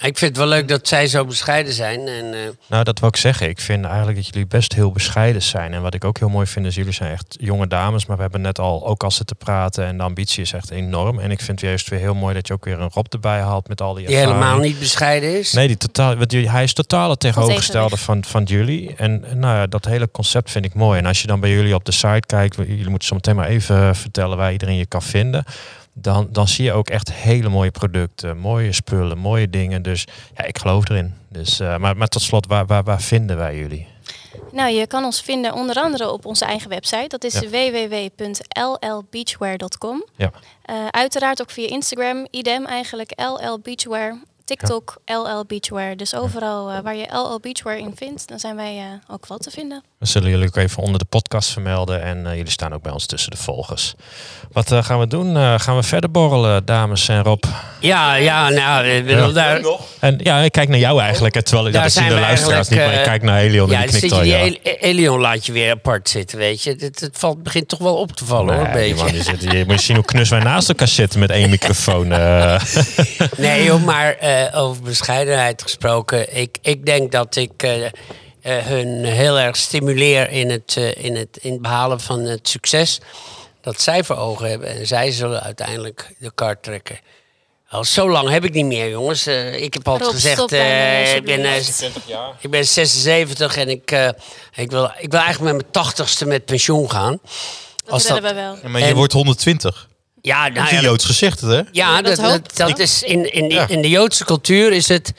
Ik 0.03 0.19
vind 0.19 0.37
het 0.37 0.37
wel 0.37 0.47
leuk 0.47 0.69
dat 0.69 0.89
zij 0.89 1.07
zo 1.07 1.25
bescheiden 1.25 1.73
zijn. 1.73 2.09
En, 2.09 2.35
eh, 2.35 2.39
Nou, 2.67 2.85
dat 2.85 2.99
wil 3.01 3.09
ik 3.09 3.17
zeggen. 3.17 3.49
Ik 3.49 3.61
vind 3.61 3.85
eigenlijk 3.85 4.17
dat 4.17 4.27
jullie 4.27 4.47
best 4.47 4.73
heel 4.75 4.93
bescheiden 4.93 5.43
zijn. 5.43 5.73
En 5.75 5.83
wat 5.83 5.95
ik 5.95 6.05
ook 6.05 6.19
heel 6.19 6.29
mooi 6.29 6.47
vind, 6.47 6.67
is 6.67 6.75
jullie 6.75 6.93
zijn 6.93 7.13
echt 7.13 7.37
jonge 7.41 7.67
dames. 7.67 8.07
Maar 8.07 8.17
we 8.17 8.23
hebben 8.23 8.41
net 8.41 8.59
al 8.59 8.87
ook 8.87 9.03
al 9.03 9.11
zitten 9.11 9.37
praten. 9.37 9.85
En 9.85 9.97
de 9.97 10.03
ambitie 10.03 10.43
is 10.43 10.53
echt 10.53 10.71
enorm. 10.71 11.19
En 11.19 11.31
ik 11.31 11.41
vind 11.41 11.61
juist 11.61 11.89
weer 11.89 11.99
heel 11.99 12.15
mooi 12.15 12.35
dat 12.35 12.47
je 12.47 12.53
ook 12.53 12.65
weer 12.65 12.81
een 12.81 12.91
Rob 12.93 13.07
erbij 13.09 13.41
haalt 13.41 13.69
met 13.69 13.81
al 13.81 13.95
die 13.95 14.07
die 14.07 14.17
ervaring. 14.17 14.41
helemaal 14.43 14.61
niet 14.65 14.79
bescheiden 14.79 15.39
is. 15.39 15.53
Nee, 15.53 15.67
die 15.67 15.77
totaal, 15.77 16.17
want 16.17 16.33
jullie, 16.33 16.51
hij 16.51 16.63
is 16.63 16.73
totaal 16.73 17.11
het 17.11 17.21
tegenovergestelde 17.21 17.97
van, 17.97 18.25
van 18.25 18.43
jullie. 18.45 18.95
En 18.97 19.25
nou 19.35 19.57
ja, 19.57 19.67
dat 19.67 19.85
hele 19.85 20.11
concept 20.11 20.51
vind 20.51 20.65
ik 20.65 20.75
mooi. 20.75 20.99
En 20.99 21.07
als 21.07 21.21
je 21.21 21.27
dan 21.27 21.41
bij 21.41 21.51
jullie 21.51 21.75
op 21.75 21.85
de 21.85 21.93
site 21.93 22.27
kijkt, 22.27 22.57
jullie 22.57 22.89
moeten 22.89 23.09
zo 23.09 23.15
meteen 23.15 23.37
maar 23.37 23.49
even 23.49 23.97
vertellen 23.97 24.37
waar 24.37 24.53
iedereen 24.53 24.77
je 24.77 24.87
kan 24.87 25.03
vinden. 25.03 25.45
Dan, 25.93 26.29
dan 26.33 26.49
zie 26.49 26.65
je 26.65 26.73
ook 26.73 26.89
echt 26.89 27.13
hele 27.13 27.49
mooie 27.49 27.71
producten, 27.71 28.39
mooie 28.39 28.73
spullen, 28.73 29.19
mooie 29.19 29.51
dingen. 29.51 29.83
Dus 29.83 30.07
ja, 30.37 30.45
ik 30.45 30.59
geloof 30.59 30.89
erin. 30.89 31.15
Dus, 31.29 31.61
eh, 31.61 31.77
maar, 31.77 31.97
maar 31.97 32.09
tot 32.09 32.23
slot, 32.23 32.47
waar, 32.47 32.67
waar, 32.67 32.83
waar 32.85 33.01
vinden 33.01 33.37
wij 33.37 33.57
jullie? 33.59 33.87
Nou, 34.53 34.71
je 34.73 34.87
kan 34.87 35.05
ons 35.05 35.21
vinden 35.23 35.53
onder 35.55 35.77
andere 35.77 36.11
op 36.11 36.27
onze 36.27 36.45
eigen 36.45 36.69
website. 36.71 37.09
Dat 37.09 37.25
is 37.25 37.39
Ja. 37.39 37.49
www.llbeachwear.com. 37.49 40.05
Ja. 40.17 40.31
Eh, 40.63 40.87
uiteraard 40.91 41.41
ook 41.41 41.51
via 41.51 41.69
Instagram, 41.69 42.27
idem 42.31 42.67
eigenlijk, 42.67 43.13
LL 43.17 43.59
Beachwear. 43.63 44.19
TikTok, 44.45 44.97
LL 45.05 45.45
Beachwear. 45.47 45.97
Dus 45.97 46.15
overal 46.15 46.71
eh, 46.71 46.79
waar 46.81 46.97
je 46.97 47.07
LL 47.13 47.41
Beachwear 47.41 47.79
in 47.79 47.93
vindt, 47.97 48.29
dan 48.29 48.39
zijn 48.39 48.57
wij 48.57 49.01
ook 49.11 49.27
wel 49.27 49.39
te 49.39 49.51
vinden. 49.51 49.83
We 50.01 50.07
zullen 50.07 50.31
jullie 50.31 50.47
ook 50.47 50.57
even 50.57 50.83
onder 50.83 50.99
de 50.99 51.05
podcast 51.05 51.51
vermelden. 51.53 52.03
En 52.03 52.27
eh, 52.27 52.35
jullie 52.37 52.51
staan 52.51 52.73
ook 52.75 52.83
bij 52.83 52.93
ons 52.93 53.07
tussen 53.07 53.31
de 53.31 53.37
volgers. 53.37 53.95
Wat 54.53 54.73
eh, 54.73 54.85
gaan 54.85 54.99
we 54.99 55.07
doen? 55.07 55.37
Eh, 55.37 55.55
gaan 55.59 55.77
we 55.77 55.83
verder 55.83 56.11
borrelen, 56.11 56.65
dames 56.65 57.09
en 57.09 57.23
Rob? 57.23 57.45
Ja, 57.81 58.15
ja, 58.15 58.49
nou, 58.49 58.87
ik 58.87 59.07
bedoel, 59.07 59.27
Ja. 59.27 59.33
daar, 59.33 59.61
En 59.99 60.19
ja, 60.23 60.39
ik 60.39 60.53
kijk 60.53 60.69
naar 60.69 60.79
jou 60.79 61.01
eigenlijk. 61.01 61.41
Terwijl 61.41 61.73
Daar 61.73 61.83
dat 61.83 61.93
zien 61.93 62.09
de 62.09 62.15
luisteraars 62.15 62.69
niet. 62.69 62.79
Maar 62.79 62.93
ik 62.93 63.03
kijk 63.03 63.23
naar 63.23 63.39
Helion 63.39 63.71
ja, 63.71 63.83
en 63.83 63.89
knikt 63.89 64.05
je 64.09 64.15
al 64.15 64.23
ja. 64.25 64.39
El- 64.39 64.57
Elion 64.63 65.21
laat 65.21 65.47
je 65.47 65.53
weer 65.53 65.71
apart 65.71 66.09
zitten, 66.09 66.39
weet 66.39 66.63
je. 66.63 66.71
Het, 66.79 67.01
het 67.01 67.19
valt, 67.19 67.43
begint 67.43 67.69
toch 67.69 67.79
wel 67.79 67.97
op 67.97 68.13
te 68.13 68.25
vallen, 68.25 68.55
hoor, 68.57 68.67
een 68.67 68.73
beetje. 68.73 68.95
man, 68.95 69.13
die 69.13 69.23
zit, 69.23 69.43
je 69.43 69.65
moet 69.67 69.79
je 69.79 69.83
zien 69.87 69.97
hoe 69.97 70.05
knus 70.05 70.29
wij 70.29 70.41
naast 70.43 70.69
elkaar 70.69 70.89
zitten 70.89 71.21
met 71.21 71.31
één 71.31 71.51
microfoon. 71.51 72.09
Nee, 73.37 73.65
joh, 73.65 73.85
maar 73.85 74.15
eh, 74.15 74.61
over 74.61 74.83
bescheidenheid 74.83 75.63
gesproken. 75.63 76.37
Ik, 76.37 76.59
ik 76.63 76.87
denk 76.87 77.13
dat 77.13 77.37
ik 77.37 77.51
hun 78.43 79.05
heel 79.05 79.39
erg 79.39 79.57
stimuleer 79.57 80.31
in 80.31 80.51
het, 80.51 80.75
eh, 80.77 81.05
in, 81.05 81.17
het, 81.17 81.39
in 81.41 81.53
het 81.53 81.63
behalen 81.63 82.01
van 82.01 82.21
het 82.21 82.49
succes. 82.49 83.01
Dat 83.61 83.81
zij 83.81 84.05
voor 84.05 84.17
ogen 84.17 84.49
hebben. 84.51 84.69
En 84.69 84.87
zij 84.87 85.11
zullen 85.11 85.43
uiteindelijk 85.43 86.15
de 86.19 86.33
kaart 86.35 86.63
trekken. 86.63 86.99
Al 87.69 87.85
zo 87.85 88.11
lang 88.11 88.29
heb 88.29 88.45
ik 88.45 88.53
niet 88.53 88.65
meer, 88.65 88.89
jongens. 88.91 89.27
Eh, 89.27 89.63
ik 89.63 89.75
heb 89.75 89.89
altijd 89.89 90.05
Rob, 90.11 90.15
gezegd, 90.21 90.53
eh, 90.53 91.15
ik, 91.15 91.25
ben, 91.25 91.45
eh, 91.45 91.55
alsjeblieft. 91.55 92.09
ik 92.41 92.51
ben 92.51 92.67
76 92.67 93.57
en 93.57 93.69
ik, 93.69 93.91
eh, 93.91 94.09
ik, 94.55 94.71
wil, 94.71 94.85
ik 94.99 95.11
wil 95.11 95.21
eigenlijk 95.21 95.53
met 95.53 95.63
mijn 95.63 95.73
tachtigste 95.73 96.27
met 96.27 96.45
pensioen 96.45 96.91
gaan. 96.91 97.19
Dat 97.85 97.93
Als 97.93 98.07
dat- 98.07 98.21
we 98.21 98.35
wel. 98.35 98.59
Ja, 98.63 98.69
maar 98.69 98.81
je 98.81 98.87
En- 98.87 98.95
wordt 98.95 99.13
120. 99.13 99.89
Ja, 100.23 100.45
Dat 100.45 100.55
nou 100.55 100.65
is 100.67 100.71
ja, 100.73 100.79
een 100.79 100.83
Joods 100.85 101.05
gezegd, 101.05 101.41
hè? 101.41 101.49
ja, 101.57 101.65
Ja, 101.73 102.03
dat 102.03 102.17
dat, 102.17 102.57
dat, 102.57 102.69
dat 102.69 102.79
is 102.79 103.03
in, 103.03 103.33
in, 103.33 103.51
Ja. 103.51 103.69
in 103.69 103.83
de 103.83 103.89
Joodse 103.89 104.25
cultuur 104.25 104.73
is 104.73 104.89
het 104.89 105.13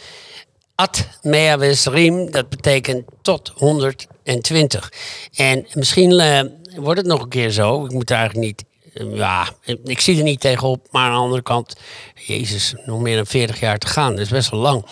ad 0.81 1.07
mea 1.21 1.57
vesrim, 1.59 2.31
dat 2.31 2.49
betekent 2.49 3.03
tot 3.21 3.51
120. 3.55 4.91
En 5.35 5.67
misschien 5.73 6.19
eh, 6.19 6.41
wordt 6.75 6.99
het 6.99 7.09
nog 7.09 7.21
een 7.21 7.29
keer 7.29 7.49
zo. 7.49 7.85
Ik 7.85 7.91
moet 7.91 8.09
er 8.09 8.15
eigenlijk 8.17 8.45
niet. 8.45 8.63
eh, 8.93 9.15
ja, 9.17 9.49
ik 9.83 9.99
zie 9.99 10.17
er 10.17 10.23
niet 10.23 10.39
tegenop. 10.39 10.87
Maar 10.91 11.05
aan 11.05 11.11
de 11.13 11.17
andere 11.19 11.41
kant, 11.41 11.75
Jezus, 12.27 12.73
nog 12.85 12.99
meer 12.99 13.15
dan 13.15 13.25
40 13.25 13.59
jaar 13.59 13.77
te 13.77 13.87
gaan. 13.87 14.11
Dat 14.11 14.19
is 14.25 14.29
best 14.29 14.49
wel 14.49 14.59
lang. 14.59 14.85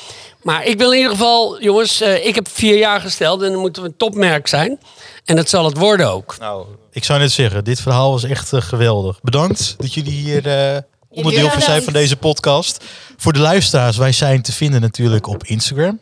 Maar 0.43 0.65
ik 0.65 0.77
wil 0.77 0.91
in 0.91 0.97
ieder 0.97 1.11
geval, 1.11 1.61
jongens, 1.61 2.01
eh, 2.01 2.25
ik 2.25 2.35
heb 2.35 2.47
vier 2.49 2.77
jaar 2.77 3.01
gesteld 3.01 3.41
en 3.41 3.51
dan 3.51 3.59
moeten 3.61 3.81
we 3.83 3.87
een 3.87 3.97
topmerk 3.97 4.47
zijn. 4.47 4.79
En 5.25 5.35
dat 5.35 5.49
zal 5.49 5.65
het 5.65 5.77
worden 5.77 6.11
ook. 6.11 6.35
Nou, 6.39 6.65
ik 6.91 7.03
zou 7.03 7.19
net 7.19 7.31
zeggen, 7.31 7.63
dit 7.63 7.79
verhaal 7.81 8.11
was 8.11 8.23
echt 8.23 8.51
geweldig. 8.55 9.19
Bedankt 9.21 9.75
dat 9.77 9.93
jullie 9.93 10.11
hier 10.11 10.47
eh, 10.47 10.77
onderdeel 11.09 11.49
van 11.49 11.61
zijn 11.61 11.83
van 11.83 11.93
deze 11.93 12.17
podcast. 12.17 12.83
Voor 13.21 13.33
de 13.33 13.39
luisteraars, 13.39 13.97
wij 13.97 14.11
zijn 14.11 14.41
te 14.41 14.51
vinden 14.51 14.81
natuurlijk 14.81 15.27
op 15.27 15.43
Instagram. 15.43 15.99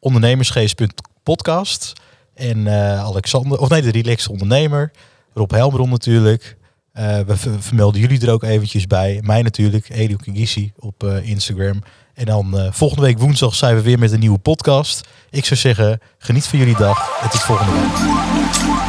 Ondernemersgeest.podcast. 0.00 1.92
En 2.34 2.66
eh, 2.66 3.00
Alexander, 3.04 3.58
of 3.58 3.68
nee, 3.68 3.82
de 3.82 3.90
Relaxed 3.90 4.30
Ondernemer. 4.30 4.90
Rob 5.34 5.50
Helbron 5.50 5.90
natuurlijk. 5.90 6.56
Eh, 6.92 7.18
we 7.20 7.36
ver- 7.36 7.62
vermelden 7.62 8.00
jullie 8.00 8.20
er 8.26 8.32
ook 8.32 8.42
eventjes 8.42 8.86
bij. 8.86 9.20
Mij 9.22 9.42
natuurlijk, 9.42 9.88
Elio 9.88 10.16
Kigisi 10.16 10.72
op 10.76 11.04
eh, 11.04 11.28
Instagram. 11.28 11.82
En 12.14 12.24
dan 12.24 12.68
volgende 12.72 13.02
week 13.02 13.18
woensdag 13.18 13.54
zijn 13.54 13.74
we 13.74 13.82
weer 13.82 13.98
met 13.98 14.12
een 14.12 14.20
nieuwe 14.20 14.38
podcast. 14.38 15.08
Ik 15.30 15.44
zou 15.44 15.60
zeggen, 15.60 16.00
geniet 16.18 16.46
van 16.46 16.58
jullie 16.58 16.76
dag 16.76 17.20
en 17.22 17.30
tot 17.30 17.40
volgende 17.42 17.72
week. 17.72 17.96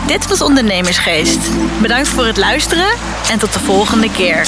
Dit 0.08 0.28
was 0.28 0.42
Ondernemersgeest. 0.42 1.40
Bedankt 1.82 2.10
voor 2.10 2.26
het 2.26 2.38
luisteren 2.38 2.90
en 3.32 3.40
tot 3.40 3.54
de 3.54 3.60
volgende 3.60 4.12
keer. 4.12 4.48